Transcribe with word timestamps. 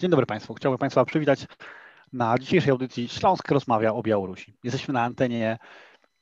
Dzień 0.00 0.10
dobry 0.10 0.26
Państwu. 0.26 0.54
Chciałbym 0.54 0.78
Państwa 0.78 1.04
przywitać 1.04 1.46
na 2.12 2.38
dzisiejszej 2.38 2.70
audycji 2.70 3.08
Śląsk 3.08 3.50
rozmawia 3.50 3.92
o 3.92 4.02
Białorusi. 4.02 4.54
Jesteśmy 4.64 4.94
na 4.94 5.02
antenie 5.02 5.58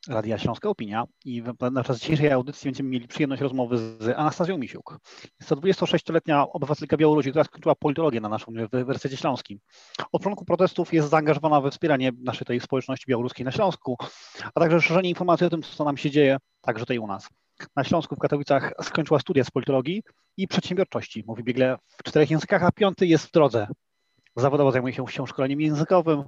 Radia 0.08 0.38
Śląska 0.38 0.68
Opinia 0.68 1.04
i 1.24 1.42
na 1.72 1.84
czas 1.84 1.98
dzisiejszej 1.98 2.32
audycji 2.32 2.68
będziemy 2.68 2.88
mieli 2.88 3.08
przyjemność 3.08 3.42
rozmowy 3.42 3.78
z 3.78 4.08
Anastazją 4.16 4.58
Misiuk. 4.58 4.98
Jest 5.40 5.48
to 5.48 5.56
26-letnia 5.56 6.48
obywatelka 6.48 6.96
Białorusi, 6.96 7.30
która 7.30 7.44
skończyła 7.44 7.74
politologię 7.74 8.20
na 8.20 8.28
naszym 8.28 8.54
Uniwersytecie 8.72 9.16
Śląskim. 9.16 9.58
Od 9.98 10.22
początku 10.22 10.44
protestów 10.44 10.92
jest 10.92 11.08
zaangażowana 11.08 11.60
we 11.60 11.70
wspieranie 11.70 12.12
naszej 12.22 12.46
tej 12.46 12.60
społeczności 12.60 13.04
białoruskiej 13.08 13.44
na 13.44 13.52
Śląsku, 13.52 13.96
a 14.54 14.60
także 14.60 14.80
szerzenie 14.80 15.08
informacji 15.08 15.46
o 15.46 15.50
tym, 15.50 15.62
co 15.62 15.84
nam 15.84 15.96
się 15.96 16.10
dzieje, 16.10 16.36
także 16.60 16.84
tutaj 16.84 16.98
u 16.98 17.06
nas. 17.06 17.28
Na 17.76 17.84
Śląsku 17.84 18.16
w 18.16 18.18
Katowicach 18.18 18.72
skończyła 18.82 19.20
studia 19.20 19.44
z 19.44 19.50
politologii 19.50 20.02
i 20.36 20.48
przedsiębiorczości. 20.48 21.24
Mówi 21.26 21.44
biegle 21.44 21.78
w 21.88 22.02
czterech 22.02 22.30
językach, 22.30 22.62
a 22.62 22.72
piąty 22.72 23.06
jest 23.06 23.26
w 23.26 23.32
drodze. 23.32 23.66
Zawodowo 24.36 24.72
zajmuje 24.72 24.94
się 24.94 25.26
szkoleniem 25.26 25.60
językowym, 25.60 26.24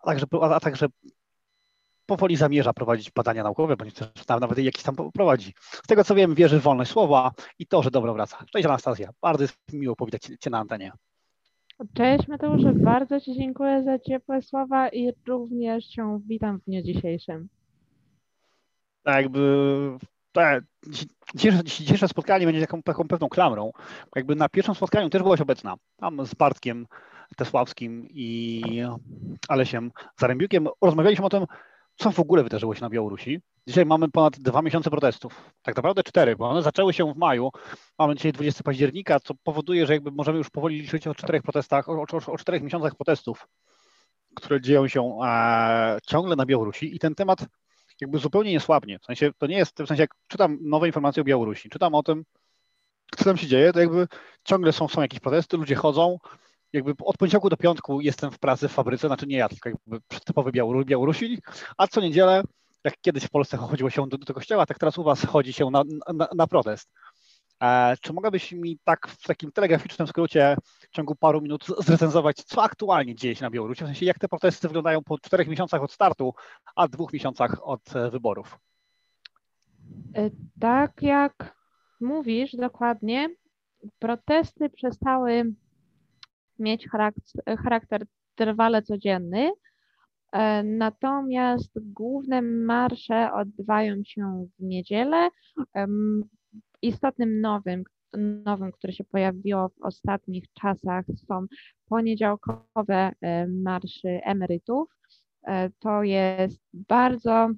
a 0.00 0.06
także, 0.06 0.26
a 0.40 0.60
także 0.60 0.86
powoli 2.06 2.36
zamierza 2.36 2.72
prowadzić 2.72 3.10
badania 3.10 3.42
naukowe, 3.42 3.76
bądź 3.76 3.94
też 3.94 4.26
nawet 4.28 4.58
jakieś 4.58 4.82
tam 4.82 4.96
prowadzi. 5.14 5.54
Z 5.60 5.82
tego 5.82 6.04
co 6.04 6.14
wiem, 6.14 6.34
wierzy 6.34 6.60
w 6.60 6.62
wolność 6.62 6.90
słowa 6.90 7.32
i 7.58 7.66
to, 7.66 7.82
że 7.82 7.90
dobro 7.90 8.14
wraca. 8.14 8.44
Cześć 8.52 8.66
Anastazja, 8.66 9.10
bardzo 9.22 9.44
jest 9.44 9.58
miło 9.72 9.96
powitać 9.96 10.22
Cię 10.40 10.50
na 10.50 10.58
antenie. 10.58 10.92
Cześć 11.94 12.28
Mateuszu, 12.28 12.74
bardzo 12.74 13.20
Ci 13.20 13.34
dziękuję 13.34 13.82
za 13.82 13.98
ciepłe 13.98 14.42
słowa 14.42 14.88
i 14.88 15.12
również 15.26 15.86
Cię 15.86 16.20
witam 16.26 16.60
w 16.60 16.64
dniu 16.64 16.82
dzisiejszym. 16.82 17.48
Tak, 19.02 19.22
jakby 19.22 19.40
tak, 20.36 20.64
dzisiejsze, 21.34 21.64
dzisiejsze 21.64 22.08
spotkanie 22.08 22.46
będzie 22.46 22.60
taką, 22.60 22.82
taką 22.82 23.08
pewną 23.08 23.28
klamrą. 23.28 23.72
Jakby 24.16 24.36
na 24.36 24.48
pierwszym 24.48 24.74
spotkaniu 24.74 25.10
też 25.10 25.22
byłaś 25.22 25.40
obecna, 25.40 25.74
tam 25.96 26.26
z 26.26 26.34
Bartkiem 26.34 26.86
Tesławskim 27.36 28.06
i 28.10 28.62
Alesiem 29.48 29.92
Zarębiukiem. 30.20 30.68
Rozmawialiśmy 30.82 31.26
o 31.26 31.28
tym, 31.28 31.44
co 31.96 32.10
w 32.10 32.20
ogóle 32.20 32.42
wydarzyło 32.42 32.74
się 32.74 32.80
na 32.80 32.90
Białorusi. 32.90 33.40
Dzisiaj 33.66 33.86
mamy 33.86 34.10
ponad 34.10 34.38
dwa 34.38 34.62
miesiące 34.62 34.90
protestów. 34.90 35.52
Tak 35.62 35.76
naprawdę 35.76 36.02
cztery, 36.02 36.36
bo 36.36 36.48
one 36.50 36.62
zaczęły 36.62 36.92
się 36.92 37.12
w 37.12 37.16
maju. 37.16 37.50
Mamy 37.98 38.14
dzisiaj 38.14 38.32
20 38.32 38.62
października, 38.64 39.20
co 39.20 39.34
powoduje, 39.42 39.86
że 39.86 39.92
jakby 39.92 40.10
możemy 40.10 40.38
już 40.38 40.50
powoli 40.50 40.80
liczyć 40.80 41.06
o 41.06 41.14
czterech 41.14 41.42
protestach, 41.42 41.88
o, 41.88 41.92
o, 41.92 42.32
o 42.32 42.38
czterech 42.38 42.62
miesiącach 42.62 42.94
protestów, 42.94 43.48
które 44.34 44.60
dzieją 44.60 44.88
się 44.88 45.18
e, 45.24 45.98
ciągle 46.06 46.36
na 46.36 46.46
Białorusi 46.46 46.96
i 46.96 46.98
ten 46.98 47.14
temat 47.14 47.46
jakby 48.00 48.18
zupełnie 48.18 48.52
nie 48.52 48.60
słabnie. 48.60 48.98
W 48.98 49.04
sensie 49.04 49.30
to 49.38 49.46
nie 49.46 49.56
jest, 49.56 49.82
w 49.82 49.86
sensie 49.86 50.02
jak 50.02 50.10
czytam 50.28 50.58
nowe 50.60 50.86
informacje 50.86 51.20
o 51.20 51.24
Białorusi, 51.24 51.70
czytam 51.70 51.94
o 51.94 52.02
tym, 52.02 52.24
co 53.16 53.24
tam 53.24 53.36
się 53.36 53.46
dzieje, 53.46 53.72
to 53.72 53.80
jakby 53.80 54.08
ciągle 54.44 54.72
są, 54.72 54.88
są 54.88 55.02
jakieś 55.02 55.20
protesty, 55.20 55.56
ludzie 55.56 55.74
chodzą, 55.74 56.18
jakby 56.72 56.94
od 57.04 57.16
poniedziałku 57.16 57.48
do 57.48 57.56
piątku 57.56 58.00
jestem 58.00 58.30
w 58.30 58.38
pracy 58.38 58.68
w 58.68 58.72
fabryce, 58.72 59.06
znaczy 59.06 59.26
nie 59.26 59.36
ja, 59.36 59.48
tylko 59.48 59.68
jakby 59.68 60.00
typowy 60.24 60.52
Białoru, 60.52 60.84
Białorusik, 60.84 61.50
a 61.76 61.86
co 61.86 62.00
niedzielę, 62.00 62.42
jak 62.84 62.94
kiedyś 63.00 63.24
w 63.24 63.30
Polsce 63.30 63.56
chodziło 63.56 63.90
się 63.90 64.08
do, 64.08 64.18
do 64.18 64.34
kościoła, 64.34 64.66
tak 64.66 64.78
teraz 64.78 64.98
u 64.98 65.04
was 65.04 65.26
chodzi 65.26 65.52
się 65.52 65.70
na, 65.70 65.82
na, 66.14 66.28
na 66.34 66.46
protest. 66.46 66.88
E, 67.62 67.96
czy 68.00 68.12
mogłabyś 68.12 68.52
mi 68.52 68.78
tak 68.84 69.08
w 69.08 69.26
takim 69.26 69.52
telegraficznym 69.52 70.08
skrócie 70.08 70.56
w 70.80 70.88
ciągu 70.90 71.14
paru 71.14 71.40
minut 71.40 71.66
zrecenzować, 71.78 72.36
co 72.36 72.62
aktualnie 72.62 73.14
dzieje 73.14 73.34
się 73.34 73.44
na 73.44 73.50
Białorusi? 73.50 73.84
W 73.84 73.86
sensie, 73.86 74.06
jak 74.06 74.18
te 74.18 74.28
protesty 74.28 74.68
wyglądają 74.68 75.02
po 75.02 75.18
czterech 75.18 75.48
miesiącach 75.48 75.82
od 75.82 75.92
startu, 75.92 76.34
a 76.76 76.88
dwóch 76.88 77.12
miesiącach 77.12 77.66
od 77.68 77.96
e, 77.96 78.10
wyborów? 78.10 78.58
E, 80.14 80.30
tak 80.60 81.02
jak 81.02 81.56
mówisz 82.00 82.56
dokładnie, 82.56 83.28
protesty 83.98 84.70
przestały 84.70 85.54
mieć 86.58 86.88
charakter, 86.88 87.58
charakter 87.58 88.06
trwale 88.34 88.82
codzienny, 88.82 89.52
natomiast 90.64 91.72
główne 91.76 92.42
marsze 92.42 93.32
odbywają 93.32 93.96
się 94.04 94.46
w 94.58 94.62
niedzielę 94.62 95.28
istotnym 96.82 97.40
nowym, 97.40 97.84
nowym, 98.44 98.72
które 98.72 98.92
się 98.92 99.04
pojawiło 99.04 99.68
w 99.68 99.82
ostatnich 99.82 100.44
czasach, 100.52 101.04
są 101.28 101.46
poniedziałkowe 101.88 103.12
e, 103.20 103.46
marsze 103.46 104.08
emerytów. 104.08 104.88
E, 105.46 105.70
to 105.70 106.02
jest 106.02 106.60
bardzo 106.72 107.48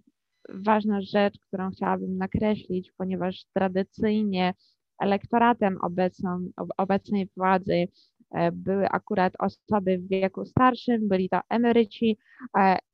ważna 0.49 1.01
rzecz, 1.01 1.39
którą 1.39 1.71
chciałabym 1.71 2.17
nakreślić, 2.17 2.93
ponieważ 2.97 3.45
tradycyjnie 3.55 4.55
elektoratem 4.99 5.79
obecną, 5.81 6.49
obecnej 6.77 7.29
władzy 7.37 7.89
e, 8.31 8.53
były 8.53 8.89
akurat 8.89 9.33
osoby 9.39 9.99
w 9.99 10.09
wieku 10.09 10.47
starszym, 10.47 11.09
byli 11.09 11.29
to 11.29 11.41
emeryci, 11.49 12.19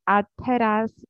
a 0.07 0.23
teraz 0.47 1.07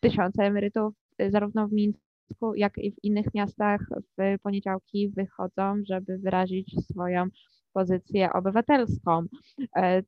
tysiące 0.00 0.44
emerytów 0.44 0.94
zarówno 1.28 1.68
w 1.68 1.72
Mińsku, 1.72 2.09
jak 2.54 2.78
i 2.78 2.92
w 2.92 3.04
innych 3.04 3.34
miastach 3.34 3.80
w 4.18 4.42
poniedziałki 4.42 5.08
wychodzą, 5.08 5.82
żeby 5.88 6.18
wyrazić 6.18 6.74
swoją 6.84 7.26
pozycję 7.72 8.32
obywatelską. 8.32 9.24
E, 9.76 10.02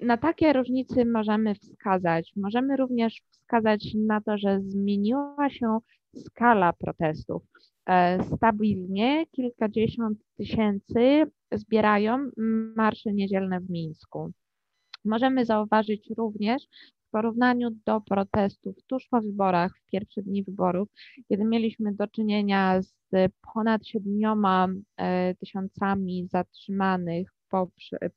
na 0.00 0.16
takie 0.16 0.52
różnice 0.52 1.04
możemy 1.04 1.54
wskazać. 1.54 2.32
Możemy 2.36 2.76
również 2.76 3.22
wskazać 3.30 3.94
na 4.06 4.20
to, 4.20 4.38
że 4.38 4.60
zmieniła 4.60 5.50
się 5.50 5.78
skala 6.16 6.72
protestów. 6.72 7.42
E, 7.86 8.24
stabilnie 8.24 9.26
kilkadziesiąt 9.26 10.18
tysięcy 10.36 11.22
zbierają 11.52 12.30
marsze 12.76 13.12
niedzielne 13.12 13.60
w 13.60 13.70
Mińsku. 13.70 14.32
Możemy 15.04 15.44
zauważyć 15.44 16.10
również, 16.16 16.62
porównaniu 17.14 17.70
do 17.86 18.00
protestów 18.00 18.76
tuż 18.86 19.08
po 19.08 19.20
wyborach, 19.20 19.72
w 19.78 19.90
pierwsze 19.90 20.22
dni 20.22 20.44
wyborów, 20.44 20.88
kiedy 21.28 21.44
mieliśmy 21.44 21.92
do 21.92 22.06
czynienia 22.06 22.82
z 22.82 22.94
ponad 23.54 23.86
siedmioma 23.86 24.68
e, 24.96 25.34
tysiącami 25.34 26.28
zatrzymanych 26.30 27.34
po, 27.48 27.68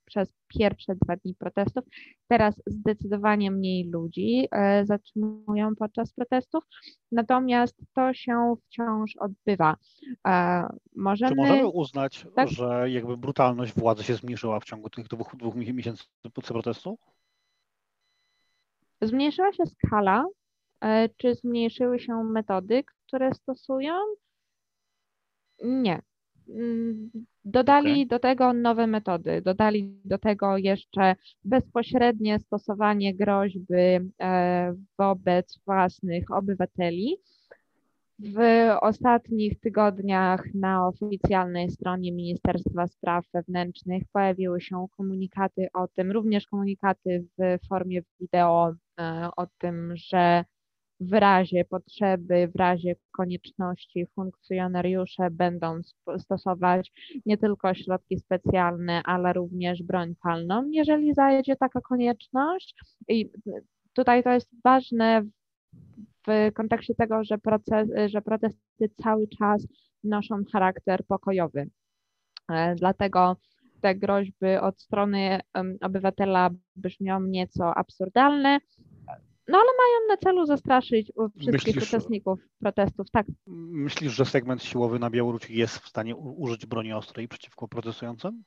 przez 0.06 0.34
pierwsze 0.48 0.96
dwa 0.96 1.16
dni 1.16 1.36
protestów. 1.36 1.84
Teraz 2.28 2.62
zdecydowanie 2.66 3.52
mniej 3.52 3.90
ludzi 3.90 4.48
e, 4.52 4.86
zatrzymują 4.86 5.76
podczas 5.76 6.14
protestów, 6.14 6.64
natomiast 7.12 7.76
to 7.94 8.14
się 8.14 8.56
wciąż 8.66 9.16
odbywa. 9.16 9.76
E, 10.28 10.64
możemy, 10.96 11.32
Czy 11.32 11.36
możemy 11.36 11.68
uznać, 11.68 12.28
tak? 12.36 12.50
że 12.50 12.90
jakby 12.90 13.18
brutalność 13.18 13.74
władzy 13.74 14.04
się 14.04 14.16
zmniejszyła 14.16 14.60
w 14.60 14.66
ciągu 14.66 14.90
tych 14.90 15.08
dwóch, 15.08 15.36
dwóch 15.36 15.56
miesięcy 15.56 16.04
protestu? 16.48 16.98
Zmniejszyła 19.02 19.54
się 19.54 19.64
skala, 19.66 20.26
e, 20.84 21.10
czy 21.10 21.36
zmniejszyły 21.36 22.00
się 22.00 22.24
metody, 22.24 22.84
które 22.84 23.34
stosują? 23.34 23.94
Nie. 25.64 26.02
Mm, 26.50 27.10
dodali 27.46 27.92
okay. 27.92 28.06
do 28.06 28.20
tego 28.20 28.54
nowe 28.54 28.88
metody, 28.88 29.42
dodali 29.42 30.00
do 30.06 30.18
tego 30.18 30.58
jeszcze 30.58 31.16
bezpośrednie 31.44 32.40
stosowanie 32.40 33.16
groźby 33.16 33.76
e, 34.22 34.74
wobec 34.98 35.60
własnych 35.66 36.32
obywateli. 36.32 37.18
W 38.20 38.40
ostatnich 38.82 39.60
tygodniach 39.60 40.44
na 40.54 40.88
oficjalnej 40.88 41.72
stronie 41.72 42.12
Ministerstwa 42.12 42.88
Spraw 42.88 43.26
Wewnętrznych 43.34 44.04
pojawiły 44.14 44.62
się 44.62 44.86
komunikaty 44.98 45.68
o 45.74 45.88
tym, 45.88 46.12
również 46.12 46.48
komunikaty 46.48 47.26
w 47.38 47.68
formie 47.68 48.02
wideo 48.20 48.74
o 49.38 49.48
tym, 49.60 49.94
że 49.96 50.46
w 51.00 51.14
razie 51.14 51.66
potrzeby, 51.66 52.52
w 52.56 52.60
razie 52.60 52.96
konieczności 53.12 54.08
funkcjonariusze 54.16 55.32
będą 55.32 55.82
stosować 56.20 56.92
nie 57.26 57.38
tylko 57.38 57.74
środki 57.74 58.20
specjalne, 58.20 59.02
ale 59.04 59.34
również 59.34 59.84
broń 59.84 60.16
palną, 60.24 60.70
jeżeli 60.72 61.14
zajedzie 61.14 61.56
taka 61.56 61.82
konieczność. 61.82 62.76
I 63.08 63.32
tutaj 63.94 64.24
to 64.24 64.30
jest 64.30 64.50
ważne 64.64 65.24
w 66.28 66.52
kontekście 66.54 66.96
tego, 66.96 67.24
że, 67.24 67.38
proces, 67.38 67.90
że 68.06 68.22
protesty 68.22 68.90
cały 69.04 69.28
czas 69.28 69.68
noszą 70.04 70.44
charakter 70.54 71.06
pokojowy. 71.06 71.70
E, 72.52 72.76
dlatego 72.76 73.38
te 73.82 73.96
groźby 73.96 74.58
od 74.62 74.82
strony 74.82 75.40
obywatela 75.82 76.50
brzmią 76.76 77.22
nieco 77.22 77.78
absurdalne, 77.78 78.60
no 79.48 79.58
ale 79.58 79.66
mają 79.78 80.08
na 80.08 80.18
celu 80.18 80.46
zastraszyć 80.46 81.12
wszystkich 81.40 81.76
myślisz, 81.76 81.88
uczestników 81.88 82.40
protestów, 82.60 83.12
tak. 83.12 83.26
Myślisz, 83.48 84.14
że 84.14 84.26
segment 84.26 84.64
siłowy 84.64 85.00
na 85.00 85.10
Białorusi 85.10 85.58
jest 85.58 85.78
w 85.78 85.88
stanie 85.88 86.16
użyć 86.16 86.66
broni 86.66 86.94
ostrej 86.94 87.28
przeciwko 87.28 87.68
protestującym? 87.68 88.44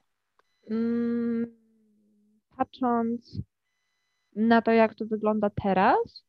Mm, 0.70 1.46
patrząc 2.56 3.40
na 4.36 4.62
to, 4.62 4.72
jak 4.72 4.94
to 4.94 5.06
wygląda 5.06 5.50
teraz, 5.62 6.24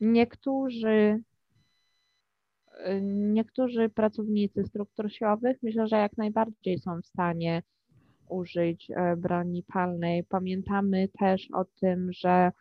Niektórzy, 0.00 1.22
niektórzy 3.02 3.88
pracownicy 3.88 4.64
struktur 4.64 5.12
siłowych 5.12 5.56
myślę, 5.62 5.86
że 5.86 5.96
jak 5.96 6.16
najbardziej 6.16 6.78
są 6.78 7.00
w 7.02 7.06
stanie 7.06 7.62
użyć 8.28 8.90
e, 8.90 9.16
broni 9.16 9.62
palnej. 9.62 10.24
Pamiętamy 10.24 11.08
też 11.18 11.48
o 11.54 11.64
tym, 11.64 12.12
że 12.12 12.52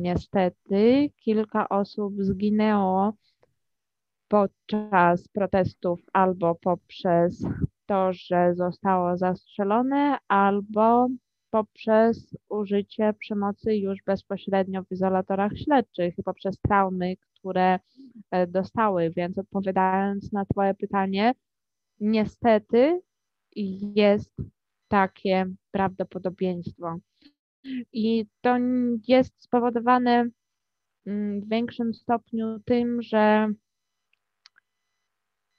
niestety 0.00 1.10
kilka 1.16 1.68
osób 1.68 2.14
zginęło 2.18 3.12
podczas 4.28 5.28
protestów 5.28 6.00
albo 6.12 6.54
poprzez 6.54 7.44
to, 7.86 8.12
że 8.12 8.54
zostało 8.54 9.16
zastrzelone, 9.16 10.18
albo 10.28 11.08
poprzez 11.50 12.36
użycie 12.48 13.12
przemocy 13.18 13.76
już 13.76 14.02
bezpośrednio 14.06 14.84
w 14.84 14.92
izolatorach 14.92 15.52
śledczych 15.58 16.18
i 16.18 16.22
poprzez 16.22 16.58
traumy, 16.60 17.16
które 17.16 17.78
e, 18.30 18.46
dostały. 18.46 19.10
Więc 19.10 19.38
odpowiadając 19.38 20.32
na 20.32 20.44
Twoje 20.44 20.74
pytanie, 20.74 21.34
niestety 22.00 23.00
jest 23.96 24.32
takie 24.88 25.46
prawdopodobieństwo. 25.70 26.96
I 27.92 28.26
to 28.40 28.56
jest 29.08 29.42
spowodowane 29.42 30.28
mm, 31.06 31.40
w 31.40 31.48
większym 31.48 31.94
stopniu 31.94 32.60
tym, 32.64 33.02
że 33.02 33.48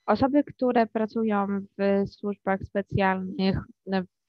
osoby, 0.06 0.44
które 0.44 0.86
pracują 0.86 1.46
w 1.78 2.08
służbach 2.08 2.60
specjalnych, 2.62 3.58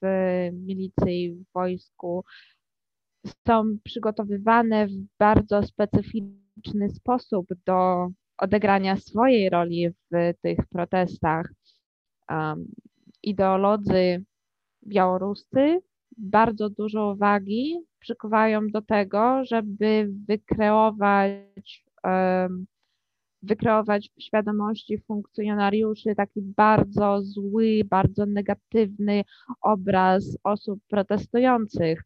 w 0.02 0.50
milicji, 0.54 1.34
w 1.36 1.54
wojsku, 1.54 2.24
są 3.48 3.64
przygotowywane 3.84 4.88
w 4.88 4.92
bardzo 5.20 5.64
specyficzny 5.64 6.90
sposób 6.90 7.48
do 7.66 8.08
odegrania 8.38 8.96
swojej 8.96 9.50
roli 9.50 9.90
w 9.90 10.34
tych 10.42 10.60
protestach. 10.70 11.50
Um, 12.30 12.66
ideolodzy 13.24 14.26
białoruscy 14.88 15.80
bardzo 16.18 16.70
dużo 16.70 17.12
uwagi 17.12 17.76
przykuwają 18.00 18.68
do 18.68 18.82
tego, 18.82 19.46
żeby 19.46 20.10
wykreować 20.28 21.86
wykreować 23.42 24.10
w 24.18 24.22
świadomości 24.22 24.98
funkcjonariuszy 24.98 26.16
taki 26.16 26.42
bardzo 26.42 27.22
zły, 27.22 27.82
bardzo 27.90 28.26
negatywny 28.26 29.24
obraz 29.62 30.38
osób 30.44 30.80
protestujących. 30.90 32.04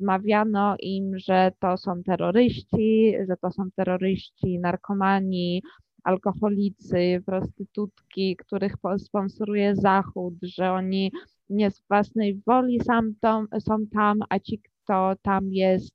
Wmawiano 0.00 0.76
im, 0.78 1.18
że 1.18 1.52
to 1.58 1.76
są 1.76 2.02
terroryści, 2.02 3.14
że 3.28 3.36
to 3.36 3.50
są 3.50 3.70
terroryści, 3.76 4.58
narkomani, 4.58 5.62
alkoholicy, 6.04 7.22
prostytutki, 7.26 8.36
których 8.36 8.74
sponsoruje 8.98 9.76
Zachód, 9.76 10.34
że 10.42 10.72
oni 10.72 11.12
nie 11.50 11.70
z 11.70 11.82
własnej 11.88 12.42
woli 12.46 12.80
sam 12.80 13.14
tam, 13.20 13.46
są 13.58 13.86
tam, 13.92 14.18
a 14.28 14.38
ci, 14.38 14.58
kto 14.58 15.14
tam 15.22 15.52
jest, 15.52 15.90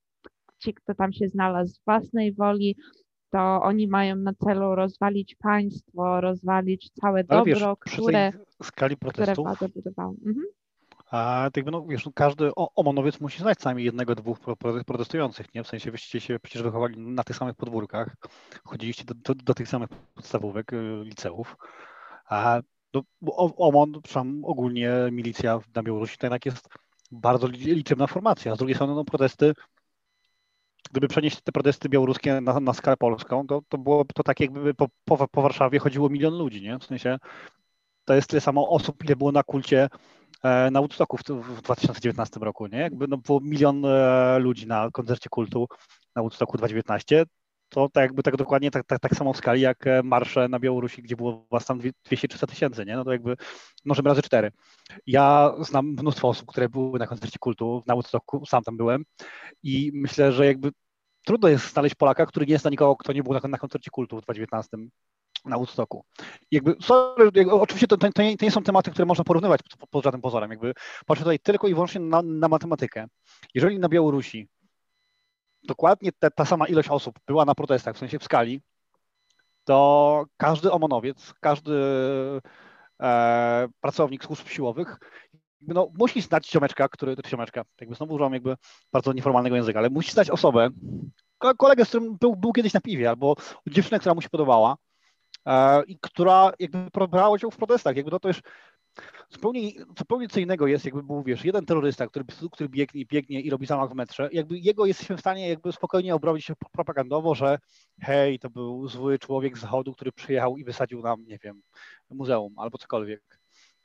ci, 0.60 0.74
kto 0.74 0.96
tam 0.96 1.14
się 1.14 1.28
znalazł 1.28 1.74
z 1.74 1.84
własnej 1.86 2.34
woli, 2.34 2.76
to 3.32 3.62
oni 3.62 3.88
mają 3.88 4.16
na 4.16 4.34
celu 4.34 4.76
rozwalić 4.76 5.36
państwo, 5.36 6.22
rozwalić 6.22 6.92
całe 7.02 7.24
Ale 7.28 7.40
dobro, 7.40 7.78
wiesz, 7.86 7.94
które, 7.94 8.32
skali 8.64 8.98
protestów, 8.98 9.48
które 9.56 9.70
budowały. 9.70 10.16
Mhm. 10.26 10.46
A 11.12 11.50
tak 11.54 11.66
no, 11.66 11.86
wiesz, 11.86 12.06
no, 12.06 12.12
każdy 12.16 12.52
Omonowiec 12.56 13.20
musi 13.20 13.40
znać 13.40 13.62
sami 13.62 13.84
jednego, 13.84 14.16
dwóch 14.16 14.40
protestujących, 14.86 15.54
nie? 15.54 15.64
W 15.64 15.68
sensie 15.68 15.92
wyście 15.92 16.20
się 16.20 16.40
przecież 16.40 16.64
wychowali 16.64 17.00
na 17.00 17.24
tych 17.24 17.36
samych 17.36 17.56
podwórkach, 17.56 18.16
chodziliście 18.64 19.04
do, 19.06 19.14
do, 19.14 19.36
do 19.36 19.54
tych 19.54 19.68
samych 19.68 19.90
podstawówek, 19.90 20.74
y, 20.74 21.02
liceów. 21.04 21.56
A 22.30 22.62
no, 22.94 23.04
OMON, 23.58 24.02
przynajmniej 24.02 24.44
ogólnie 24.46 24.92
milicja 25.12 25.60
na 25.76 25.84
Białorusi 25.84 26.18
to 26.18 26.26
jednak 26.26 26.46
jest 26.46 26.70
bardzo 27.12 27.48
liczebna 27.48 28.08
formacja. 28.08 28.56
Z 28.56 28.58
drugiej 28.58 28.76
strony 28.76 28.96
no, 28.96 29.06
protesty 29.06 29.54
gdyby 30.92 31.08
przenieść 31.08 31.42
te 31.42 31.52
protesty 31.52 31.90
białoruskie 31.90 32.42
na, 32.42 32.60
na 32.60 32.74
skalę 32.74 32.98
polską, 32.98 33.48
to, 33.48 33.62
to 33.70 33.78
byłoby 33.78 34.14
to 34.14 34.24
tak, 34.24 34.40
jakby 34.40 34.74
po, 34.74 34.88
po, 35.06 35.28
po, 35.28 35.42
Warszawie 35.42 35.80
chodziło 35.80 36.10
milion 36.10 36.38
ludzi, 36.38 36.62
nie? 36.62 36.80
W 36.80 36.84
sensie 36.84 37.18
to 38.06 38.14
jest 38.14 38.30
tyle 38.30 38.42
samo 38.42 38.70
osób, 38.70 39.04
ile 39.04 39.16
było 39.16 39.32
na 39.32 39.44
kulcie 39.44 39.90
na 40.72 40.80
Woodstocku 40.82 41.18
w, 41.18 41.24
w 41.24 41.62
2019 41.62 42.40
roku, 42.40 42.68
nie? 42.68 42.78
Jakby 42.78 43.08
no, 43.08 43.18
było 43.18 43.40
milion 43.40 43.86
e, 43.86 44.40
ludzi 44.40 44.68
na 44.68 44.90
koncercie 44.92 45.30
kultu 45.30 45.68
na 46.16 46.22
Woodstocku 46.22 46.58
2019, 46.58 47.26
to 47.70 47.90
tak 47.90 48.02
jakby 48.02 48.24
tak 48.24 48.38
dokładnie 48.38 48.72
tak, 48.72 48.86
tak, 48.86 49.00
tak 49.00 49.16
samo 49.16 49.34
w 49.34 49.38
skali 49.38 49.62
jak 49.62 49.88
e, 49.88 50.04
marsze 50.04 50.48
na 50.48 50.60
Białorusi, 50.60 51.02
gdzie 51.02 51.16
było 51.16 51.48
was 51.52 51.66
tam 51.66 51.80
200-300 51.80 52.48
tysięcy, 52.48 52.86
nie? 52.86 52.96
No 52.96 53.04
to 53.04 53.12
jakby 53.12 53.36
możemy 53.86 54.10
razy 54.10 54.22
cztery. 54.22 54.52
Ja 55.08 55.54
znam 55.60 55.88
mnóstwo 55.88 56.30
osób, 56.30 56.48
które 56.48 56.70
były 56.70 57.00
na 57.00 57.08
koncercie 57.08 57.40
kultu 57.40 57.84
na 57.88 57.94
Woodstocku, 57.94 58.46
sam 58.46 58.64
tam 58.64 58.78
byłem 58.78 59.06
i 59.64 59.92
myślę, 59.94 60.32
że 60.32 60.46
jakby 60.46 60.72
trudno 61.26 61.50
jest 61.50 61.74
znaleźć 61.74 61.96
Polaka, 61.96 62.26
który 62.26 62.46
nie 62.46 62.60
zna 62.60 62.70
nikogo, 62.70 62.96
kto 62.96 63.14
nie 63.14 63.24
był 63.24 63.34
na, 63.34 63.40
na 63.48 63.58
koncercie 63.58 63.92
kultu 63.92 64.18
w 64.18 64.22
2019 64.22 64.78
na 65.46 65.58
Woodstocku. 65.58 66.06
jakby, 66.52 66.76
sorry, 66.82 67.32
jakby, 67.36 67.54
oczywiście 67.54 67.88
to, 67.88 67.98
to, 67.98 68.08
nie, 68.08 68.38
to, 68.38 68.46
nie, 68.46 68.52
są 68.52 68.64
tematy, 68.64 68.92
które 68.92 69.06
można 69.06 69.24
porównywać 69.24 69.62
pod, 69.80 69.90
pod 69.90 70.04
żadnym 70.04 70.22
pozorem. 70.22 70.52
Jakby 70.52 70.74
patrzę 71.06 71.24
tutaj 71.24 71.40
tylko 71.40 71.68
i 71.68 71.74
wyłącznie 71.74 72.02
na, 72.02 72.22
na 72.22 72.48
matematykę. 72.48 73.08
Jeżeli 73.54 73.80
na 73.80 73.90
Białorusi 73.90 74.48
dokładnie 75.64 76.12
te, 76.12 76.32
ta 76.32 76.46
sama 76.46 76.68
ilość 76.68 76.90
osób 76.90 77.20
była 77.28 77.46
na 77.46 77.56
protestach, 77.56 77.96
w 77.96 78.00
sensie 78.00 78.20
w 78.20 78.24
skali, 78.24 78.62
to 79.64 80.26
każdy 80.38 80.72
omonowiec, 80.72 81.34
każdy 81.40 81.74
e, 83.02 83.68
pracownik 83.82 84.24
służb 84.26 84.48
siłowych 84.48 85.00
no, 85.68 85.92
musi 86.00 86.22
znać 86.22 86.52
ziomeczka, 86.52 86.90
który, 86.90 87.16
ziomeczka, 87.28 87.64
jakby 87.82 87.96
znowu 87.96 88.14
używam 88.14 88.34
jakby 88.34 88.56
bardzo 88.92 89.14
nieformalnego 89.14 89.56
języka, 89.56 89.80
ale 89.80 89.90
musi 89.90 90.12
znać 90.12 90.30
osobę, 90.30 90.70
kolegę, 91.58 91.86
z 91.86 91.88
którym 91.88 92.18
był, 92.18 92.36
był 92.36 92.54
kiedyś 92.54 92.74
na 92.74 92.82
piwie, 92.82 93.10
albo 93.10 93.36
dziewczynę, 93.68 94.00
która 94.00 94.16
mu 94.16 94.22
się 94.22 94.30
podobała 94.30 94.76
i 95.88 95.98
która 96.02 96.52
jakby 96.60 97.08
brała 97.08 97.30
udział 97.30 97.52
w 97.52 97.58
protestach, 97.58 97.96
jakby 97.96 98.20
to 98.20 98.28
już 98.28 98.42
zupełnie, 99.30 99.72
zupełnie 99.98 100.28
co 100.28 100.40
innego 100.40 100.68
jest, 100.68 100.86
jakby 100.86 101.04
był, 101.04 101.24
wiesz, 101.24 101.46
jeden 101.46 101.66
terrorysta, 101.66 102.08
który, 102.08 102.26
który 102.52 102.70
biegnie, 102.70 103.06
biegnie 103.06 103.42
i 103.42 103.50
robi 103.50 103.66
zamach 103.66 103.90
w 103.90 103.96
metrze, 103.96 104.30
jakby 104.32 104.60
jego 104.60 104.86
jesteśmy 104.86 105.18
w 105.18 105.20
stanie 105.20 105.50
jakby 105.50 105.72
spokojnie 105.72 106.16
obrobić 106.16 106.46
się 106.46 106.54
propagandowo, 106.72 107.36
że 107.36 107.60
hej, 108.02 108.40
to 108.40 108.50
był 108.50 108.88
zły 108.88 109.20
człowiek 109.20 109.58
z 109.58 109.62
zachodu, 109.62 109.94
który 109.94 110.12
przyjechał 110.12 110.58
i 110.58 110.64
wysadził 110.64 111.02
nam, 111.02 111.26
nie 111.26 111.38
wiem, 111.38 111.62
muzeum 112.10 112.60
albo 112.60 112.78
cokolwiek. 112.78 113.40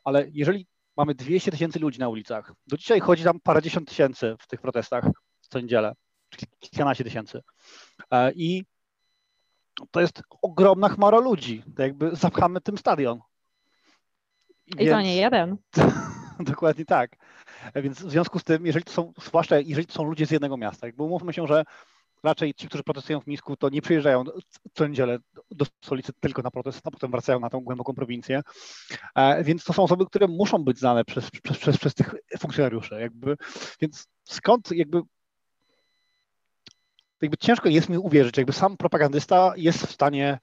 Ale 0.05 0.27
jeżeli 0.33 0.67
mamy 0.97 1.15
200 1.15 1.51
tysięcy 1.51 1.79
ludzi 1.79 2.01
na 2.01 2.09
ulicach, 2.09 2.53
do 2.67 2.77
dzisiaj 2.77 3.01
chodzi 3.01 3.25
tam 3.25 3.41
parędziesiąt 3.41 3.89
tysięcy 3.89 4.37
w 4.39 4.47
tych 4.47 4.61
protestach 4.61 5.05
co 5.41 5.61
niedzielę, 5.61 5.93
kilkanaście 6.59 7.05
tysięcy. 7.05 7.43
E, 8.11 8.33
I 8.33 8.65
to 9.91 10.01
jest 10.01 10.23
ogromna 10.43 10.89
chmara 10.89 11.19
ludzi. 11.19 11.63
To 11.77 11.83
jakby 11.83 12.17
zapchamy 12.17 12.61
tym 12.61 12.79
stadion. 12.79 13.21
I 14.67 14.77
Więc... 14.77 14.91
to 14.91 15.01
nie 15.01 15.17
jeden. 15.17 15.57
Dokładnie 16.41 16.85
tak. 16.85 17.17
Więc 17.75 18.03
w 18.03 18.11
związku 18.11 18.39
z 18.39 18.45
tym, 18.45 18.67
jeżeli 18.67 18.85
to 18.85 18.93
są, 18.93 19.13
zwłaszcza 19.23 19.59
jeżeli 19.59 19.87
to 19.87 19.93
są 19.93 20.05
ludzie 20.05 20.27
z 20.27 20.31
jednego 20.31 20.57
miasta, 20.57 20.87
jakby 20.87 21.03
umówmy 21.03 21.33
się, 21.33 21.47
że 21.47 21.65
raczej 22.23 22.55
ci, 22.55 22.69
którzy 22.69 22.85
protestują 22.85 23.21
w 23.21 23.27
Mińsku, 23.27 23.57
to 23.57 23.69
nie 23.69 23.83
przyjeżdżają 23.83 24.25
co 24.75 24.87
niedzielę 24.87 25.19
do 25.51 25.67
stolicy 25.85 26.13
tylko 26.21 26.43
na 26.43 26.51
protest, 26.51 26.87
a 26.87 26.91
potem 26.91 27.11
wracają 27.11 27.41
na 27.41 27.51
tą 27.51 27.61
głęboką 27.61 27.95
prowincję. 27.95 28.43
E, 29.15 29.45
więc 29.45 29.65
to 29.65 29.73
są 29.73 29.83
osoby, 29.83 30.07
które 30.07 30.29
muszą 30.29 30.59
być 30.59 30.79
znane 30.79 31.05
przez, 31.05 31.31
przez, 31.31 31.59
przez, 31.59 31.79
przez 31.79 31.95
tych 31.95 32.15
funkcjonariuszy. 32.39 33.01
Jakby. 33.01 33.37
Więc 33.81 34.07
skąd 34.25 34.73
jakby 34.73 35.03
jakby 37.23 37.37
ciężko 37.37 37.69
jest 37.69 37.89
mi 37.89 37.99
uwierzyć, 37.99 38.37
jakby 38.37 38.53
sam 38.53 38.77
propagandysta 38.77 39.53
jest 39.57 39.87
w 39.87 39.93
stanie 39.93 40.39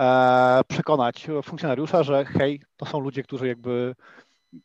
e, 0.00 0.60
przekonać 0.68 1.26
funkcjonariusza, 1.44 2.02
że 2.02 2.24
hej, 2.24 2.62
to 2.76 2.86
są 2.86 3.00
ludzie, 3.00 3.22
którzy 3.22 3.48
jakby, 3.48 3.94